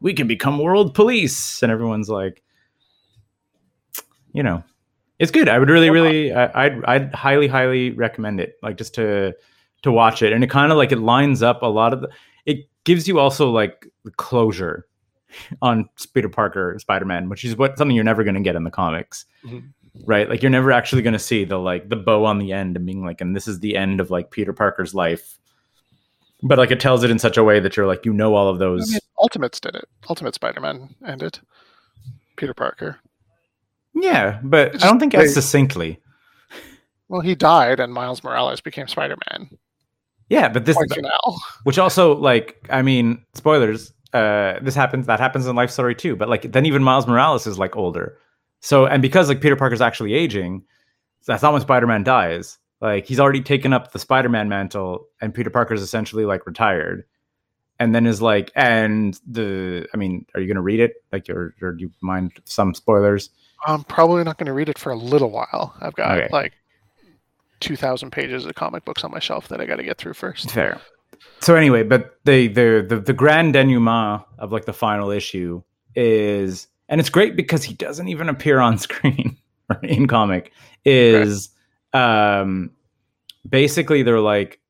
we 0.00 0.14
can 0.14 0.26
become 0.28 0.58
world 0.58 0.94
police, 0.94 1.62
and 1.62 1.72
everyone's 1.72 2.08
like, 2.08 2.42
you 4.32 4.42
know, 4.42 4.62
it's 5.18 5.30
good. 5.30 5.48
I 5.48 5.58
would 5.58 5.70
really, 5.70 5.90
really, 5.90 6.32
I, 6.32 6.66
I'd, 6.66 6.84
I'd 6.84 7.14
highly, 7.14 7.46
highly 7.48 7.90
recommend 7.92 8.40
it. 8.40 8.56
Like 8.62 8.76
just 8.76 8.94
to 8.94 9.34
to 9.82 9.92
watch 9.92 10.22
it, 10.22 10.32
and 10.32 10.42
it 10.44 10.50
kind 10.50 10.72
of 10.72 10.78
like 10.78 10.92
it 10.92 10.98
lines 10.98 11.42
up 11.42 11.62
a 11.62 11.66
lot 11.66 11.92
of 11.92 12.00
the. 12.02 12.08
It 12.44 12.68
gives 12.84 13.06
you 13.08 13.18
also 13.18 13.50
like 13.50 13.86
closure 14.16 14.86
on 15.62 15.88
Peter 16.14 16.28
Parker 16.28 16.76
Spider 16.78 17.04
Man, 17.04 17.28
which 17.28 17.44
is 17.44 17.56
what 17.56 17.76
something 17.78 17.94
you're 17.94 18.04
never 18.04 18.24
going 18.24 18.34
to 18.36 18.40
get 18.40 18.56
in 18.56 18.64
the 18.64 18.70
comics, 18.70 19.24
Mhm. 19.44 19.70
right? 20.06 20.28
Like 20.28 20.42
you're 20.42 20.50
never 20.50 20.70
actually 20.72 21.02
going 21.02 21.12
to 21.12 21.18
see 21.18 21.44
the 21.44 21.58
like 21.58 21.88
the 21.88 21.96
bow 21.96 22.24
on 22.24 22.38
the 22.38 22.52
end 22.52 22.76
and 22.76 22.86
being 22.86 23.04
like, 23.04 23.20
and 23.20 23.34
this 23.36 23.46
is 23.48 23.60
the 23.60 23.76
end 23.76 24.00
of 24.00 24.10
like 24.10 24.30
Peter 24.30 24.52
Parker's 24.52 24.94
life. 24.94 25.38
But 26.42 26.58
like 26.58 26.70
it 26.70 26.80
tells 26.80 27.02
it 27.02 27.10
in 27.10 27.18
such 27.18 27.36
a 27.36 27.44
way 27.44 27.60
that 27.60 27.76
you're 27.76 27.86
like 27.86 28.04
you 28.04 28.12
know 28.12 28.34
all 28.34 28.48
of 28.48 28.56
I 28.56 28.58
those. 28.60 28.90
mean, 28.92 29.00
Ultimates 29.18 29.58
did 29.60 29.74
it. 29.74 29.88
Ultimate 30.08 30.34
Spider-Man 30.34 30.94
ended. 31.06 31.38
Peter 32.36 32.52
Parker. 32.54 32.98
Yeah, 33.96 34.38
but 34.42 34.74
It's 34.74 34.84
I 34.84 34.88
don't 34.88 35.00
think 35.00 35.14
as 35.14 35.34
succinctly. 35.34 36.00
Well, 37.08 37.20
he 37.20 37.34
died, 37.34 37.80
and 37.80 37.92
Miles 37.92 38.22
Morales 38.22 38.60
became 38.60 38.88
Spider-Man. 38.88 39.48
Yeah, 40.28 40.48
but 40.48 40.64
this, 40.64 40.76
which 41.62 41.78
also 41.78 42.16
like, 42.16 42.66
I 42.70 42.82
mean, 42.82 43.24
spoilers. 43.34 43.92
Uh, 44.12 44.58
this 44.60 44.74
happens. 44.74 45.06
That 45.06 45.20
happens 45.20 45.46
in 45.46 45.54
Life 45.54 45.70
Story 45.70 45.94
too. 45.94 46.16
But 46.16 46.28
like, 46.28 46.50
then 46.52 46.66
even 46.66 46.82
Miles 46.82 47.06
Morales 47.06 47.46
is 47.46 47.58
like 47.58 47.76
older. 47.76 48.18
So 48.60 48.86
and 48.86 49.00
because 49.02 49.28
like 49.28 49.40
Peter 49.40 49.56
Parker's 49.56 49.80
actually 49.80 50.14
aging, 50.14 50.64
that's 51.26 51.42
not 51.42 51.52
when 51.52 51.62
Spider-Man 51.62 52.02
dies. 52.02 52.58
Like 52.80 53.06
he's 53.06 53.20
already 53.20 53.40
taken 53.40 53.72
up 53.72 53.92
the 53.92 53.98
Spider-Man 53.98 54.48
mantle, 54.48 55.06
and 55.20 55.32
Peter 55.32 55.50
Parker's 55.50 55.82
essentially 55.82 56.24
like 56.24 56.46
retired. 56.46 57.04
And 57.78 57.94
then 57.94 58.06
is 58.06 58.22
like, 58.22 58.50
and 58.56 59.20
the, 59.26 59.86
I 59.92 59.98
mean, 59.98 60.24
are 60.34 60.40
you 60.40 60.48
gonna 60.48 60.62
read 60.62 60.80
it? 60.80 60.94
Like, 61.12 61.28
or, 61.28 61.54
or 61.60 61.72
do 61.72 61.82
you 61.82 61.92
mind 62.00 62.32
some 62.44 62.74
spoilers? 62.74 63.30
I'm 63.64 63.84
probably 63.84 64.24
not 64.24 64.38
going 64.38 64.46
to 64.46 64.52
read 64.52 64.68
it 64.68 64.78
for 64.78 64.90
a 64.90 64.96
little 64.96 65.30
while. 65.30 65.74
I've 65.80 65.94
got 65.94 66.18
Okay. 66.18 66.28
like 66.32 66.52
2,000 67.60 68.10
pages 68.10 68.44
of 68.44 68.54
comic 68.54 68.84
books 68.84 69.02
on 69.04 69.10
my 69.10 69.18
shelf 69.18 69.48
that 69.48 69.60
I 69.60 69.66
got 69.66 69.76
to 69.76 69.82
get 69.82 69.98
through 69.98 70.14
first. 70.14 70.50
Fair. 70.50 70.80
So 71.40 71.54
anyway, 71.54 71.82
but 71.82 72.18
they 72.24 72.48
the 72.48 72.84
the 72.86 73.00
the 73.00 73.12
grand 73.12 73.54
denouement 73.54 74.24
of 74.38 74.52
like 74.52 74.66
the 74.66 74.72
final 74.72 75.10
issue 75.10 75.62
is, 75.94 76.68
and 76.88 77.00
it's 77.00 77.08
great 77.10 77.36
because 77.36 77.64
he 77.64 77.72
doesn't 77.74 78.08
even 78.08 78.28
appear 78.28 78.60
on 78.60 78.76
screen 78.86 79.38
in 79.82 80.06
comic. 80.06 80.52
Is 80.84 81.48
um 81.94 82.70
basically 83.48 84.02
they're 84.02 84.20
like 84.20 84.60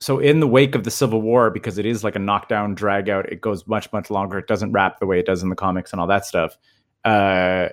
so 0.00 0.18
in 0.18 0.40
the 0.40 0.48
wake 0.48 0.74
of 0.74 0.82
the 0.82 0.90
Civil 0.90 1.22
War 1.22 1.50
because 1.50 1.78
it 1.78 1.86
is 1.86 2.02
like 2.02 2.16
a 2.16 2.20
knockdown 2.20 2.74
drag 2.74 3.08
out. 3.08 3.30
It 3.30 3.40
goes 3.40 3.66
much 3.68 3.92
much 3.92 4.10
longer. 4.10 4.38
It 4.38 4.48
doesn't 4.48 4.72
wrap 4.72 4.98
the 4.98 5.06
way 5.06 5.20
it 5.20 5.26
does 5.26 5.42
in 5.44 5.48
the 5.48 5.56
comics 5.56 5.92
and 5.92 6.00
all 6.00 6.08
that 6.08 6.26
stuff. 6.26 6.56
Uh, 7.04 7.68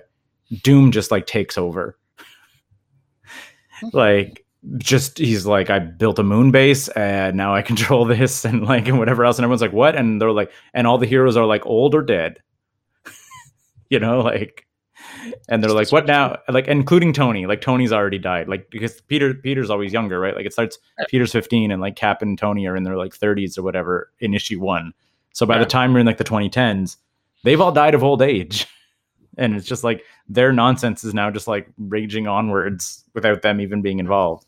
Doom 0.62 0.90
just 0.92 1.10
like 1.10 1.26
takes 1.26 1.56
over. 1.58 1.96
Hmm. 3.80 3.88
like 3.92 4.44
just 4.76 5.16
he's 5.16 5.46
like 5.46 5.70
i 5.70 5.78
built 5.78 6.18
a 6.18 6.22
moon 6.22 6.50
base 6.50 6.88
and 6.88 7.34
now 7.34 7.54
i 7.54 7.62
control 7.70 8.04
this 8.04 8.44
and 8.44 8.62
like 8.66 8.86
and 8.88 8.98
whatever 8.98 9.24
else 9.24 9.38
and 9.38 9.44
everyone's 9.44 9.62
like 9.62 9.72
what? 9.72 9.96
And 9.96 10.20
they're 10.20 10.32
like 10.32 10.52
and 10.74 10.86
all 10.86 10.98
the 10.98 11.06
heroes 11.06 11.34
are 11.36 11.46
like 11.46 11.64
old 11.64 11.94
or 11.94 12.02
dead. 12.02 12.40
You 13.88 13.98
know 13.98 14.20
like 14.20 14.66
and 15.48 15.62
they're 15.64 15.72
like 15.72 15.90
what 15.90 16.06
now? 16.06 16.38
Like 16.48 16.68
including 16.68 17.12
tony. 17.12 17.46
Like 17.46 17.60
tony's 17.60 17.90
already 17.92 18.18
died. 18.18 18.48
Like 18.48 18.70
because 18.70 19.00
peter 19.00 19.32
peter's 19.34 19.70
always 19.70 19.92
younger 19.92 20.20
right? 20.20 20.36
Like 20.36 20.46
it 20.46 20.52
starts 20.52 20.78
peter's 21.08 21.32
15 21.32 21.70
and 21.72 21.80
like 21.80 21.96
cap 21.96 22.20
and 22.22 22.38
tony 22.38 22.66
are 22.66 22.76
in 22.76 22.82
their 22.84 22.96
like 22.96 23.16
30s 23.18 23.56
or 23.58 23.62
whatever 23.62 24.12
in 24.20 24.34
issue 24.34 24.60
one. 24.60 24.92
So 25.32 25.46
by 25.46 25.54
Yeah. 25.54 25.60
the 25.60 25.66
time 25.66 25.92
we're 25.94 26.00
in 26.00 26.06
like 26.06 26.18
the 26.18 26.24
2010s 26.24 26.98
they've 27.44 27.60
all 27.60 27.72
died 27.72 27.94
of 27.94 28.04
old 28.04 28.20
age 28.22 28.66
and 29.38 29.54
it's 29.54 29.66
just 29.66 29.84
like 29.84 30.04
their 30.28 30.52
nonsense 30.52 31.04
is 31.04 31.14
now 31.14 31.30
just 31.30 31.48
like 31.48 31.68
raging 31.78 32.26
onwards 32.26 33.04
without 33.14 33.42
them 33.42 33.60
even 33.60 33.82
being 33.82 33.98
involved. 33.98 34.46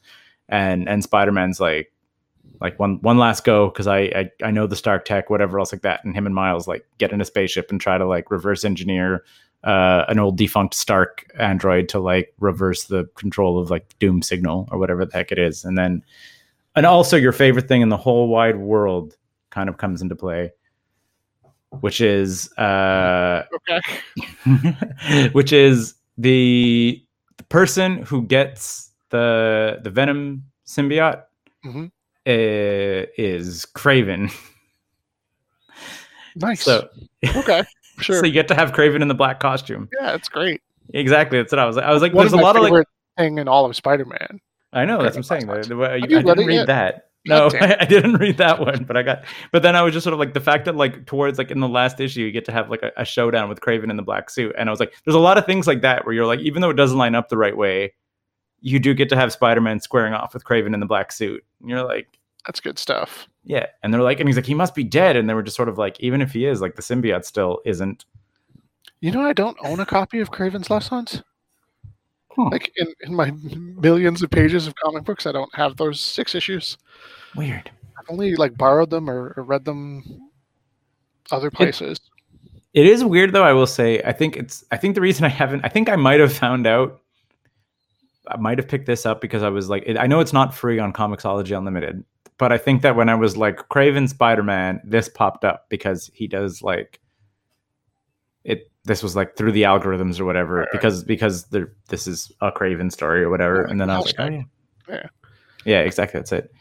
And 0.48 0.88
and 0.88 1.02
spider-man's 1.02 1.60
like 1.60 1.92
like 2.60 2.78
one 2.78 3.00
one 3.00 3.18
last 3.18 3.44
go 3.44 3.68
because 3.68 3.86
I, 3.86 3.98
I 3.98 4.30
i 4.44 4.50
know 4.50 4.66
the 4.66 4.76
stark 4.76 5.04
tech 5.04 5.30
whatever 5.30 5.58
else 5.58 5.72
like 5.72 5.82
that. 5.82 6.04
And 6.04 6.14
him 6.14 6.26
and 6.26 6.34
miles 6.34 6.68
like 6.68 6.86
get 6.98 7.12
in 7.12 7.20
a 7.20 7.24
spaceship 7.24 7.70
and 7.70 7.80
try 7.80 7.98
to 7.98 8.06
like 8.06 8.30
reverse 8.30 8.64
engineer 8.64 9.24
uh 9.64 10.04
an 10.08 10.18
old 10.18 10.36
defunct 10.36 10.74
stark 10.74 11.30
android 11.38 11.88
to 11.90 12.00
like 12.00 12.34
reverse 12.40 12.84
the 12.84 13.08
control 13.14 13.58
of 13.58 13.70
like 13.70 13.96
doom 13.98 14.20
signal 14.22 14.68
or 14.72 14.78
whatever 14.78 15.04
the 15.06 15.12
heck 15.12 15.32
it 15.32 15.38
is. 15.38 15.64
And 15.64 15.78
then 15.78 16.02
and 16.74 16.86
also 16.86 17.16
your 17.16 17.32
favorite 17.32 17.68
thing 17.68 17.82
in 17.82 17.88
the 17.88 17.96
whole 17.96 18.28
wide 18.28 18.56
world 18.56 19.16
kind 19.50 19.68
of 19.68 19.76
comes 19.76 20.02
into 20.02 20.16
play 20.16 20.50
which 21.80 22.00
is 22.00 22.52
uh 22.58 23.42
Okay. 23.56 25.28
which 25.32 25.52
is 25.52 25.94
the, 26.18 27.02
the 27.38 27.44
person 27.44 28.02
who 28.02 28.22
gets 28.22 28.90
the 29.10 29.80
the 29.82 29.90
Venom 29.90 30.44
symbiote 30.66 31.22
Mhm. 31.64 31.86
uh, 32.26 33.06
is 33.16 33.66
Kraven. 33.74 34.30
Nice. 36.36 36.62
So, 36.62 36.88
okay. 37.36 37.62
Sure. 38.00 38.20
so 38.20 38.26
you 38.26 38.32
get 38.32 38.48
to 38.48 38.54
have 38.54 38.72
Kraven 38.72 39.02
in 39.02 39.08
the 39.08 39.14
black 39.14 39.38
costume. 39.38 39.88
yeah, 40.00 40.14
it's 40.14 40.28
great. 40.28 40.62
Exactly. 40.94 41.38
That's 41.38 41.52
what 41.52 41.58
I 41.58 41.66
was. 41.66 41.76
I 41.76 41.90
was 41.92 42.00
like, 42.00 42.14
One 42.14 42.24
there's 42.24 42.32
a 42.32 42.36
lot 42.38 42.56
of 42.56 42.62
like. 42.62 42.86
thing 43.18 43.36
in 43.38 43.46
all 43.48 43.66
of 43.66 43.76
Spider-Man. 43.76 44.40
I 44.72 44.86
know 44.86 45.02
that's 45.02 45.14
what 45.14 45.18
I'm 45.18 45.22
saying. 45.24 45.46
Black 45.46 45.62
the- 45.64 45.76
I, 45.76 45.94
I 45.96 46.00
didn't 46.00 46.46
read 46.46 46.54
yet? 46.54 46.66
that. 46.68 47.08
No, 47.24 47.48
damn. 47.48 47.76
I, 47.80 47.84
didn't 47.84 48.14
read 48.14 48.38
that 48.38 48.58
one, 48.58 48.84
but 48.84 48.96
I 48.96 49.02
got. 49.02 49.24
But 49.52 49.62
then 49.62 49.76
I 49.76 49.82
was 49.82 49.92
just 49.92 50.04
sort 50.04 50.12
of 50.14 50.18
like 50.18 50.34
the 50.34 50.40
fact 50.40 50.64
that 50.64 50.76
like 50.76 51.06
towards 51.06 51.38
like 51.38 51.50
in 51.50 51.60
the 51.60 51.68
last 51.68 52.00
issue 52.00 52.20
you 52.22 52.32
get 52.32 52.44
to 52.46 52.52
have 52.52 52.68
like 52.70 52.82
a, 52.82 52.90
a 52.96 53.04
showdown 53.04 53.48
with 53.48 53.60
Kraven 53.60 53.90
in 53.90 53.96
the 53.96 54.02
black 54.02 54.28
suit, 54.30 54.54
and 54.58 54.68
I 54.68 54.72
was 54.72 54.80
like, 54.80 54.92
there's 55.04 55.14
a 55.14 55.20
lot 55.20 55.38
of 55.38 55.46
things 55.46 55.66
like 55.66 55.82
that 55.82 56.04
where 56.04 56.14
you're 56.14 56.26
like, 56.26 56.40
even 56.40 56.62
though 56.62 56.70
it 56.70 56.76
doesn't 56.76 56.98
line 56.98 57.14
up 57.14 57.28
the 57.28 57.36
right 57.36 57.56
way, 57.56 57.92
you 58.60 58.78
do 58.78 58.94
get 58.94 59.08
to 59.10 59.16
have 59.16 59.32
Spider-Man 59.32 59.80
squaring 59.80 60.14
off 60.14 60.34
with 60.34 60.44
Kraven 60.44 60.74
in 60.74 60.80
the 60.80 60.86
black 60.86 61.12
suit, 61.12 61.44
and 61.60 61.70
you're 61.70 61.84
like, 61.84 62.06
That's 62.46 62.60
good 62.60 62.78
stuff. 62.78 63.28
yeah, 63.44 63.66
and 63.82 63.94
they're 63.94 64.02
like, 64.02 64.18
and 64.18 64.28
he's 64.28 64.36
like, 64.36 64.46
he 64.46 64.54
must 64.54 64.74
be 64.74 64.84
dead, 64.84 65.16
and 65.16 65.28
they 65.28 65.34
were 65.34 65.42
just 65.42 65.56
sort 65.56 65.68
of 65.68 65.78
like, 65.78 66.00
even 66.00 66.20
if 66.22 66.32
he 66.32 66.46
is, 66.46 66.60
like 66.60 66.74
the 66.76 66.82
symbiote 66.82 67.24
still 67.24 67.60
isn't. 67.64 68.04
You 69.00 69.10
know, 69.10 69.22
I 69.22 69.32
don't 69.32 69.56
own 69.64 69.80
a 69.80 69.86
copy 69.86 70.20
of 70.20 70.30
Kraven's 70.30 70.70
Last 70.70 70.88
Sons. 70.88 71.22
Huh. 72.34 72.48
Like 72.50 72.72
in, 72.76 72.86
in 73.02 73.14
my 73.14 73.30
millions 73.50 74.22
of 74.22 74.30
pages 74.30 74.66
of 74.66 74.74
comic 74.76 75.04
books, 75.04 75.26
I 75.26 75.32
don't 75.32 75.54
have 75.54 75.76
those 75.76 76.00
six 76.00 76.34
issues. 76.34 76.78
Weird. 77.36 77.70
I've 77.98 78.10
only 78.10 78.36
like 78.36 78.56
borrowed 78.56 78.90
them 78.90 79.08
or, 79.08 79.34
or 79.36 79.42
read 79.42 79.64
them 79.64 80.30
other 81.30 81.50
places. 81.50 82.00
It 82.74 82.86
is 82.86 83.04
weird 83.04 83.32
though. 83.32 83.44
I 83.44 83.52
will 83.52 83.66
say. 83.66 84.02
I 84.02 84.12
think 84.12 84.36
it's. 84.36 84.64
I 84.70 84.76
think 84.76 84.94
the 84.94 85.00
reason 85.00 85.24
I 85.24 85.28
haven't. 85.28 85.64
I 85.64 85.68
think 85.68 85.90
I 85.90 85.96
might 85.96 86.20
have 86.20 86.32
found 86.32 86.66
out. 86.66 87.00
I 88.28 88.36
might 88.36 88.58
have 88.58 88.68
picked 88.68 88.86
this 88.86 89.04
up 89.04 89.20
because 89.20 89.42
I 89.42 89.48
was 89.48 89.68
like, 89.68 89.82
it, 89.84 89.98
I 89.98 90.06
know 90.06 90.20
it's 90.20 90.32
not 90.32 90.54
free 90.54 90.78
on 90.78 90.92
Comixology 90.92 91.56
Unlimited, 91.56 92.04
but 92.38 92.52
I 92.52 92.56
think 92.56 92.82
that 92.82 92.96
when 92.96 93.08
I 93.08 93.14
was 93.14 93.36
like 93.36 93.68
Kraven 93.68 94.08
Spider 94.08 94.42
Man, 94.42 94.80
this 94.84 95.08
popped 95.08 95.44
up 95.44 95.68
because 95.68 96.10
he 96.14 96.26
does 96.26 96.62
like 96.62 97.00
it. 98.44 98.70
This 98.84 99.02
was 99.02 99.14
like 99.14 99.36
through 99.36 99.52
the 99.52 99.62
algorithms 99.62 100.18
or 100.18 100.24
whatever 100.24 100.54
Right, 100.56 100.60
right. 100.62 100.72
because 100.72 101.04
because 101.04 101.44
there 101.46 101.72
this 101.88 102.06
is 102.06 102.32
a 102.40 102.50
Kraven 102.50 102.90
story 102.90 103.22
or 103.22 103.30
whatever, 103.30 103.62
Yeah, 103.64 103.70
and 103.70 103.80
then 103.80 103.90
I 103.90 103.98
was 103.98 104.06
like 104.06 104.18
like, 104.18 104.30
oh, 104.32 104.34
yeah. 104.34 104.94
Yeah. 104.96 105.08
yeah, 105.64 105.78
exactly. 105.80 106.18
That's 106.18 106.32
it. 106.32 106.52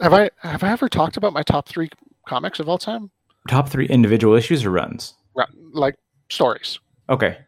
Have 0.00 0.12
I 0.12 0.30
have 0.38 0.62
I 0.62 0.70
ever 0.70 0.88
talked 0.88 1.16
about 1.16 1.32
my 1.32 1.42
top 1.42 1.68
three 1.68 1.88
comics 2.28 2.60
of 2.60 2.68
all 2.68 2.78
time? 2.78 3.10
Top 3.48 3.68
three 3.68 3.86
individual 3.88 4.34
issues 4.34 4.64
or 4.64 4.70
runs. 4.70 5.14
Ra- 5.34 5.46
Like 5.72 5.96
stories. 6.28 6.78
Okay, 7.08 7.38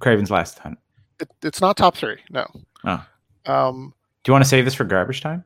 Kraven's 0.00 0.30
Last 0.30 0.58
Hunt. 0.58 0.78
It, 1.20 1.30
it's 1.42 1.60
not 1.62 1.76
top 1.78 1.96
three. 1.96 2.18
No. 2.30 2.46
Oh. 2.84 3.04
Um. 3.46 3.94
Do 4.24 4.30
you 4.30 4.32
want 4.32 4.44
to 4.44 4.48
save 4.50 4.64
this 4.64 4.74
for 4.74 4.84
garbage 4.84 5.20
time? 5.22 5.44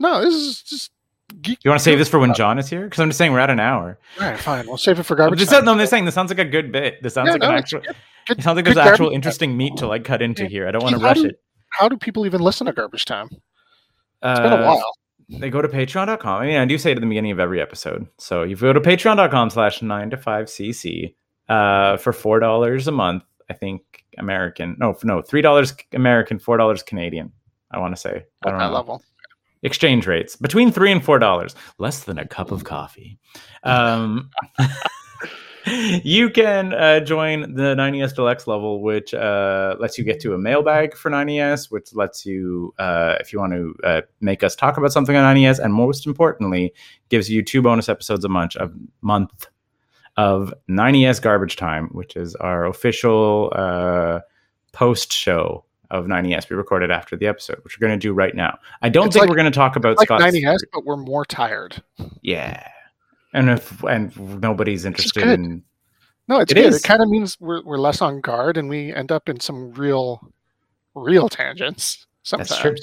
No. 0.00 0.22
This 0.22 0.34
is 0.34 0.62
just. 0.62 0.90
You 1.32 1.56
want 1.70 1.78
to 1.80 1.84
save 1.84 1.98
this 1.98 2.08
for 2.08 2.18
when 2.18 2.34
John 2.34 2.58
is 2.58 2.68
here? 2.68 2.84
Because 2.84 3.00
I'm 3.00 3.08
just 3.08 3.18
saying 3.18 3.32
we're 3.32 3.38
at 3.40 3.50
an 3.50 3.60
hour. 3.60 3.98
All 4.20 4.28
right, 4.28 4.38
fine. 4.38 4.66
We'll 4.66 4.76
save 4.76 4.98
it 4.98 5.04
for 5.04 5.14
I'm 5.14 5.18
garbage. 5.18 5.38
just, 5.40 5.50
time. 5.50 5.64
no, 5.64 5.72
I'm 5.72 5.78
just 5.78 5.90
saying 5.90 6.04
this 6.04 6.14
sounds 6.14 6.30
like 6.30 6.38
a 6.38 6.44
good 6.44 6.70
bit. 6.70 7.02
This 7.02 7.14
sounds 7.14 7.26
Yeah, 7.28 7.32
like 7.32 7.42
no, 7.42 7.48
an 7.50 7.54
actual. 7.56 7.80
good- 7.80 7.96
good- 8.26 8.38
It 8.38 8.42
sounds 8.42 8.56
like 8.56 8.64
there's 8.66 8.76
actual 8.76 8.90
garbage 8.90 9.06
time. 9.08 9.14
interesting 9.14 9.56
meat 9.56 9.76
to 9.78 9.86
like 9.86 10.04
cut 10.04 10.20
into 10.22 10.42
Yeah. 10.44 10.48
here. 10.50 10.68
I 10.68 10.70
don't 10.70 10.82
want 10.82 10.96
to 10.96 11.00
rush 11.02 11.16
do- 11.18 11.26
it. 11.28 11.40
How 11.70 11.88
do 11.88 11.96
people 11.96 12.26
even 12.26 12.40
listen 12.40 12.66
to 12.66 12.72
garbage 12.72 13.04
time? 13.06 13.28
It's 13.32 13.40
Uh, 14.22 14.42
been 14.42 14.52
a 14.60 14.64
while. 14.66 14.82
They 15.30 15.48
go 15.50 15.62
to 15.62 15.68
patreon.com. 15.68 16.42
I 16.42 16.46
mean, 16.46 16.56
I 16.56 16.66
do 16.66 16.76
say 16.78 16.92
it 16.92 16.98
at 16.98 17.00
the 17.00 17.06
beginning 17.06 17.32
of 17.32 17.40
every 17.40 17.60
episode. 17.60 18.06
So 18.18 18.42
you 18.42 18.56
go 18.56 18.72
to 18.74 18.80
patreon.com 18.80 19.50
slash 19.50 19.80
9 19.82 20.10
to 20.10 20.16
5 20.18 20.46
cc 20.46 21.14
uh, 21.48 21.96
for 21.96 22.12
$4 22.12 22.86
a 22.86 22.90
month, 22.92 23.22
I 23.50 23.54
think 23.54 24.04
American. 24.18 24.76
No, 24.78 24.94
no, 25.02 25.22
$3 25.22 25.74
American, 25.94 26.38
$4 26.38 26.84
Canadian, 26.86 27.32
I 27.70 27.78
want 27.78 27.94
to 27.96 28.00
say. 28.00 28.24
I 28.44 28.50
At 28.50 28.58
that 28.58 28.72
level. 28.72 29.02
Exchange 29.64 30.06
rates 30.06 30.36
between 30.36 30.70
three 30.70 30.92
and 30.92 31.04
four 31.04 31.18
dollars 31.18 31.56
less 31.78 32.04
than 32.04 32.18
a 32.18 32.26
cup 32.26 32.52
of 32.52 32.64
coffee. 32.64 33.18
Um, 33.64 34.30
you 36.02 36.28
can 36.28 36.74
uh, 36.74 37.00
join 37.00 37.54
the 37.54 37.74
9ES 37.74 38.14
deluxe 38.14 38.46
level 38.46 38.82
which 38.82 39.14
uh, 39.14 39.76
lets 39.80 39.96
you 39.96 40.04
get 40.04 40.20
to 40.20 40.34
a 40.34 40.38
mailbag 40.38 40.94
for 40.94 41.10
9ES 41.10 41.70
which 41.70 41.94
lets 41.94 42.26
you 42.26 42.74
uh, 42.78 43.16
if 43.20 43.32
you 43.32 43.38
want 43.38 43.52
to 43.52 43.74
uh, 43.82 44.02
make 44.20 44.42
us 44.42 44.54
talk 44.54 44.76
about 44.76 44.92
something 44.92 45.16
on 45.16 45.36
9ES 45.36 45.58
and 45.58 45.72
most 45.72 46.06
importantly 46.06 46.74
gives 47.08 47.30
you 47.30 47.42
two 47.42 47.62
bonus 47.62 47.88
episodes 47.88 48.24
a 48.24 48.28
month 48.28 48.56
of 48.56 48.74
month 49.00 49.46
of 50.16 50.52
9ES 50.68 51.22
garbage 51.22 51.56
time 51.56 51.88
which 51.92 52.14
is 52.14 52.34
our 52.36 52.66
official 52.66 53.50
uh, 53.56 54.20
post 54.72 55.12
show 55.12 55.64
of 55.94 56.06
9ES 56.06 56.50
we 56.50 56.56
recorded 56.56 56.90
after 56.90 57.16
the 57.16 57.26
episode 57.26 57.58
which 57.62 57.78
we're 57.78 57.86
going 57.86 57.98
to 57.98 58.02
do 58.02 58.12
right 58.12 58.34
now 58.34 58.58
i 58.82 58.88
don't 58.88 59.06
It's 59.06 59.14
think 59.14 59.22
like- 59.22 59.30
we're 59.30 59.36
going 59.36 59.50
to 59.50 59.56
talk 59.56 59.76
about 59.76 59.96
Like 59.96 60.08
Scott's 60.08 60.24
9ES, 60.24 60.58
but 60.72 60.84
we're 60.84 60.96
more 60.96 61.24
tired. 61.24 61.82
yeah. 62.20 62.66
And 63.32 63.50
if 63.50 63.82
and 63.84 64.16
nobody's 64.40 64.84
interested 64.84 65.24
in 65.26 65.62
No, 66.28 66.38
it's 66.40 66.52
It 66.52 66.56
good. 66.56 66.66
is. 66.66 66.76
It 66.76 66.82
kind 66.84 67.02
of 67.02 67.08
means 67.08 67.36
we're 67.40 67.62
we're 67.64 67.78
less 67.78 68.00
on 68.00 68.20
guard, 68.20 68.56
and 68.56 68.68
we 68.68 68.94
end 68.94 69.10
up 69.10 69.28
in 69.28 69.40
some 69.40 69.72
real, 69.72 70.32
real 70.94 71.28
tangents 71.28 72.06
sometimes. 72.22 72.48
That's 72.50 72.60
true. 72.60 72.76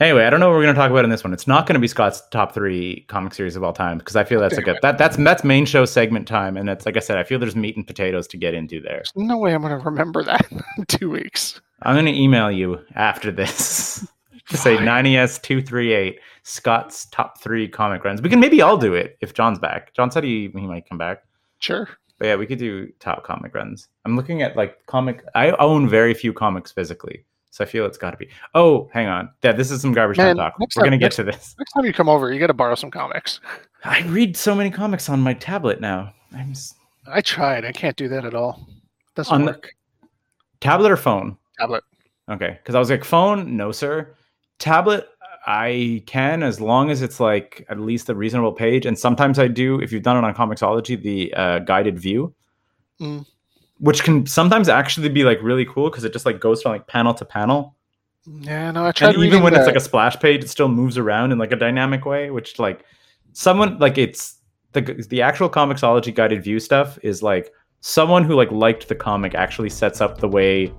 Anyway, 0.00 0.24
I 0.24 0.30
don't 0.30 0.38
know 0.38 0.48
what 0.48 0.54
we're 0.54 0.62
going 0.62 0.74
to 0.76 0.80
talk 0.80 0.92
about 0.92 1.02
in 1.02 1.10
this 1.10 1.24
one. 1.24 1.32
It's 1.32 1.48
not 1.48 1.66
going 1.66 1.74
to 1.74 1.80
be 1.80 1.88
Scott's 1.88 2.22
top 2.30 2.54
three 2.54 3.04
comic 3.08 3.34
series 3.34 3.56
of 3.56 3.64
all 3.64 3.72
time 3.72 3.98
because 3.98 4.14
I 4.14 4.22
feel 4.22 4.38
that's 4.38 4.54
like 4.56 4.68
a 4.68 4.76
that 4.80 4.96
that's 4.96 5.16
that's 5.16 5.42
main 5.42 5.66
show 5.66 5.84
segment 5.84 6.28
time, 6.28 6.56
and 6.56 6.70
it's 6.70 6.86
like 6.86 6.96
I 6.96 7.00
said, 7.00 7.18
I 7.18 7.24
feel 7.24 7.40
there's 7.40 7.56
meat 7.56 7.76
and 7.76 7.84
potatoes 7.84 8.28
to 8.28 8.36
get 8.36 8.54
into 8.54 8.80
there. 8.80 9.02
There's 9.02 9.12
no 9.16 9.38
way 9.38 9.54
I'm 9.54 9.60
going 9.62 9.76
to 9.76 9.84
remember 9.84 10.22
that 10.22 10.46
in 10.78 10.84
two 10.86 11.10
weeks. 11.10 11.60
I'm 11.82 11.96
going 11.96 12.06
to 12.06 12.20
email 12.20 12.48
you 12.48 12.78
after 12.94 13.32
this 13.32 14.06
to 14.50 14.56
say 14.56 14.76
Fine. 14.76 15.04
9ES 15.04 15.42
two 15.42 15.60
three 15.60 15.92
eight 15.92 16.20
Scott's 16.44 17.06
top 17.06 17.40
three 17.40 17.66
comic 17.66 18.04
runs. 18.04 18.22
We 18.22 18.30
can 18.30 18.38
maybe 18.38 18.62
all 18.62 18.78
do 18.78 18.94
it 18.94 19.18
if 19.20 19.34
John's 19.34 19.58
back. 19.58 19.92
John 19.94 20.12
said 20.12 20.22
he 20.22 20.48
he 20.54 20.66
might 20.68 20.88
come 20.88 20.98
back. 20.98 21.24
Sure. 21.58 21.88
But 22.18 22.26
yeah, 22.26 22.36
we 22.36 22.46
could 22.46 22.58
do 22.58 22.88
top 23.00 23.24
comic 23.24 23.52
runs. 23.52 23.88
I'm 24.04 24.14
looking 24.14 24.42
at 24.42 24.56
like 24.56 24.86
comic. 24.86 25.24
I 25.34 25.50
own 25.52 25.88
very 25.88 26.14
few 26.14 26.32
comics 26.32 26.70
physically, 26.70 27.24
so 27.50 27.64
I 27.64 27.66
feel 27.66 27.86
it's 27.86 27.98
got 27.98 28.10
to 28.12 28.16
be. 28.16 28.28
Oh, 28.54 28.88
hang 28.92 29.06
on. 29.08 29.30
Yeah, 29.42 29.52
this 29.52 29.70
is 29.70 29.80
some 29.80 29.92
garbage 29.92 30.16
Man, 30.18 30.36
time 30.36 30.50
talk. 30.50 30.58
We're 30.58 30.66
time- 30.66 30.84
gonna 30.84 30.98
get 30.98 31.12
to 31.12 31.24
this. 31.24 31.54
Next 31.58 31.72
time 31.72 31.84
you 31.84 31.92
come 31.92 32.08
over, 32.08 32.32
you 32.32 32.38
got 32.40 32.48
to 32.48 32.54
borrow 32.54 32.74
some 32.74 32.90
comics. 32.90 33.40
I 33.84 34.02
read 34.08 34.36
so 34.36 34.54
many 34.54 34.70
comics 34.70 35.08
on 35.08 35.20
my 35.20 35.34
tablet 35.34 35.80
now. 35.80 36.12
I'm 36.34 36.50
s- 36.50 36.74
I 37.06 37.20
tried. 37.20 37.64
I 37.64 37.72
can't 37.72 37.96
do 37.96 38.08
that 38.08 38.24
at 38.24 38.34
all. 38.34 38.68
Doesn't 39.14 39.34
On 39.34 39.44
the- 39.44 39.52
work. 39.52 39.72
tablet 40.60 40.90
or 40.90 40.96
phone. 40.96 41.36
Tablet. 41.58 41.82
Okay, 42.30 42.58
because 42.62 42.74
I 42.74 42.78
was 42.78 42.90
like, 42.90 43.04
phone, 43.04 43.56
no, 43.56 43.72
sir. 43.72 44.14
Tablet, 44.58 45.08
I 45.46 46.02
can 46.06 46.42
as 46.42 46.60
long 46.60 46.90
as 46.90 47.00
it's 47.00 47.20
like 47.20 47.64
at 47.70 47.80
least 47.80 48.10
a 48.10 48.14
reasonable 48.14 48.52
page. 48.52 48.84
And 48.84 48.98
sometimes 48.98 49.38
I 49.38 49.48
do, 49.48 49.80
if 49.80 49.90
you've 49.92 50.02
done 50.02 50.22
it 50.22 50.24
on 50.26 50.34
Comixology, 50.34 51.00
the 51.00 51.32
uh, 51.34 51.58
guided 51.60 51.98
view, 51.98 52.34
Mm. 53.00 53.24
Which 53.78 54.02
can 54.02 54.26
sometimes 54.26 54.68
actually 54.68 55.08
be 55.08 55.24
like 55.24 55.38
really 55.42 55.64
cool 55.64 55.90
because 55.90 56.04
it 56.04 56.12
just 56.12 56.26
like 56.26 56.40
goes 56.40 56.62
from 56.62 56.72
like 56.72 56.86
panel 56.86 57.14
to 57.14 57.24
panel. 57.24 57.76
Yeah, 58.26 58.70
no, 58.70 58.86
I 58.86 58.92
tried. 58.92 59.14
And 59.14 59.24
even 59.24 59.42
when 59.42 59.54
it's 59.54 59.66
like 59.66 59.76
a 59.76 59.80
splash 59.80 60.18
page, 60.18 60.44
it 60.44 60.48
still 60.48 60.68
moves 60.68 60.98
around 60.98 61.32
in 61.32 61.38
like 61.38 61.52
a 61.52 61.56
dynamic 61.56 62.04
way, 62.04 62.30
which 62.30 62.58
like 62.58 62.84
someone 63.32 63.78
like 63.78 63.96
it's 63.96 64.38
the 64.72 64.82
the 65.08 65.22
actual 65.22 65.48
Comixology 65.48 66.14
guided 66.14 66.42
view 66.42 66.60
stuff 66.60 66.98
is 67.02 67.22
like 67.22 67.52
someone 67.80 68.24
who 68.24 68.34
like 68.34 68.50
liked 68.50 68.88
the 68.88 68.94
comic 68.94 69.34
actually 69.34 69.70
sets 69.70 70.00
up 70.00 70.18
the 70.18 70.28
way 70.28 70.72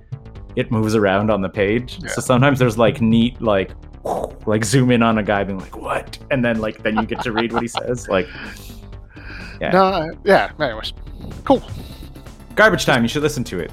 it 0.56 0.70
moves 0.70 0.94
around 0.94 1.30
on 1.30 1.40
the 1.40 1.48
page. 1.48 1.98
Yeah. 2.02 2.10
So 2.10 2.20
sometimes 2.20 2.58
there's 2.58 2.78
like 2.78 3.00
neat 3.00 3.40
like 3.40 3.72
like 4.46 4.64
zoom 4.64 4.90
in 4.90 5.02
on 5.02 5.18
a 5.18 5.22
guy 5.22 5.42
being 5.44 5.58
like 5.58 5.76
what, 5.76 6.18
and 6.30 6.44
then 6.44 6.60
like 6.60 6.82
then 6.82 6.96
you 6.96 7.06
get 7.06 7.22
to 7.22 7.32
read 7.32 7.52
what 7.52 7.62
he 7.62 7.68
says. 7.68 8.08
Like 8.08 8.28
yeah. 9.60 9.70
No, 9.70 10.10
yeah. 10.24 10.52
Anyways, 10.60 10.92
cool. 11.44 11.62
Garbage 12.54 12.84
time. 12.84 13.02
You 13.02 13.08
should 13.08 13.22
listen 13.22 13.44
to 13.44 13.58
it, 13.60 13.70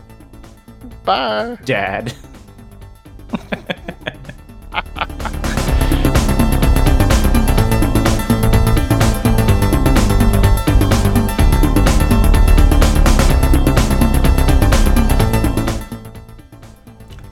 Bye. 1.03 1.57
Dad. 1.65 2.13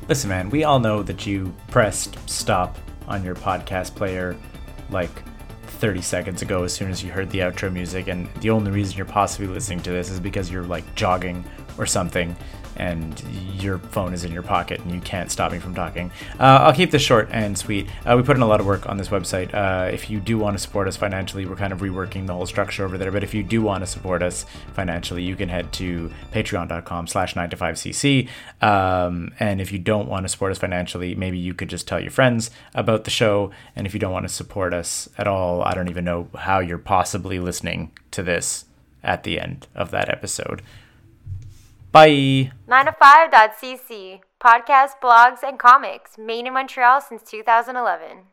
Listen, 0.08 0.30
man, 0.30 0.52
we 0.52 0.64
all 0.64 0.80
know 0.80 1.02
that 1.02 1.26
you 1.26 1.52
pressed 1.70 2.18
stop 2.30 2.78
on 3.08 3.24
your 3.24 3.34
podcast 3.34 3.96
player 3.96 4.36
like 4.92 5.24
30 5.76 6.02
seconds 6.02 6.42
ago 6.42 6.64
as 6.64 6.74
soon 6.74 6.90
as 6.90 7.04
you 7.04 7.12
heard 7.12 7.30
the 7.30 7.40
outro 7.40 7.72
music, 7.72 8.08
and 8.08 8.28
the 8.36 8.50
only 8.50 8.72
reason 8.72 8.98
you're 8.98 9.06
possibly 9.06 9.48
listening 9.48 9.82
to 9.82 9.92
this 9.92 10.10
is 10.10 10.20
because 10.20 10.50
you're 10.52 10.64
like 10.64 10.96
jogging 10.96 11.44
or 11.78 11.86
something 11.86 12.36
and 12.76 13.22
your 13.62 13.80
phone 13.80 14.14
is 14.14 14.24
in 14.24 14.32
your 14.32 14.44
pocket 14.44 14.82
and 14.82 14.92
you 14.92 15.02
can't 15.02 15.32
stop 15.32 15.52
me 15.52 15.60
from 15.60 15.74
talking. 15.74 16.12
Uh, 16.40 16.60
I'll 16.62 16.74
keep 16.74 16.92
this 16.92 17.02
short 17.02 17.30
and 17.32 17.58
sweet. 17.58 17.88
Uh, 18.06 18.16
we 18.18 18.24
put 18.24 18.36
in 18.36 18.42
a 18.42 18.48
lot 18.48 18.60
of 18.60 18.66
work 18.66 18.88
on 18.88 18.98
this 18.98 19.10
website. 19.10 19.54
Uh, 19.54 19.90
if 19.92 20.10
you 20.10 20.20
do 20.20 20.38
want 20.38 20.58
to 20.58 20.62
support 20.62 20.88
us 20.88 20.98
financially, 20.98 21.46
we're 21.46 21.56
kind 21.56 21.74
of 21.74 21.80
reworking 21.80 22.28
the 22.28 22.34
whole 22.34 22.46
structure 22.46 22.86
over 22.86 22.98
there. 22.98 23.12
But 23.12 23.24
if 23.24 23.34
you 23.34 23.44
do 23.44 23.62
want 23.62 23.82
to 23.82 23.88
support 23.88 24.22
us 24.22 24.46
financially, 24.74 25.24
you 25.24 25.36
can 25.36 25.50
head 25.50 25.72
to 25.74 26.12
patreon.com 26.32 27.08
slash 27.08 27.36
9 27.36 27.50
to 27.50 27.58
5cc. 27.58 28.30
Um, 28.62 29.34
and 29.40 29.62
if 29.62 29.72
you 29.72 29.80
don't 29.80 30.08
want 30.08 30.26
to 30.26 30.30
support 30.30 30.52
us 30.52 30.58
financially, 30.58 31.16
maybe 31.16 31.38
you 31.38 31.54
could 31.54 31.70
just 31.70 31.88
tell 31.88 32.00
your 32.00 32.12
friends 32.12 32.52
about 32.74 33.04
the 33.04 33.12
show. 33.12 33.52
And 33.76 33.88
if 33.88 33.94
you 33.94 34.00
don't 34.00 34.14
want 34.14 34.28
to 34.28 34.34
support 34.34 34.74
us 34.74 35.10
at 35.18 35.28
all, 35.28 35.64
I 35.64 35.74
don't 35.74 35.90
even 35.90 36.06
know 36.06 36.30
how 36.36 36.60
you're 36.60 36.78
possibly 36.78 37.40
listening 37.40 37.92
to 38.12 38.24
this 38.24 38.66
at 39.04 39.24
the 39.24 39.40
end 39.40 39.68
of 39.76 39.92
that 39.92 40.10
episode. 40.10 40.62
Bye. 41.96 42.52
9to5.cc. 42.68 44.20
Podcasts, 44.44 45.00
blogs, 45.02 45.44
and 45.44 45.58
comics. 45.58 46.18
Made 46.18 46.46
in 46.46 46.52
Montreal 46.52 47.00
since 47.00 47.24
2011. 47.24 48.26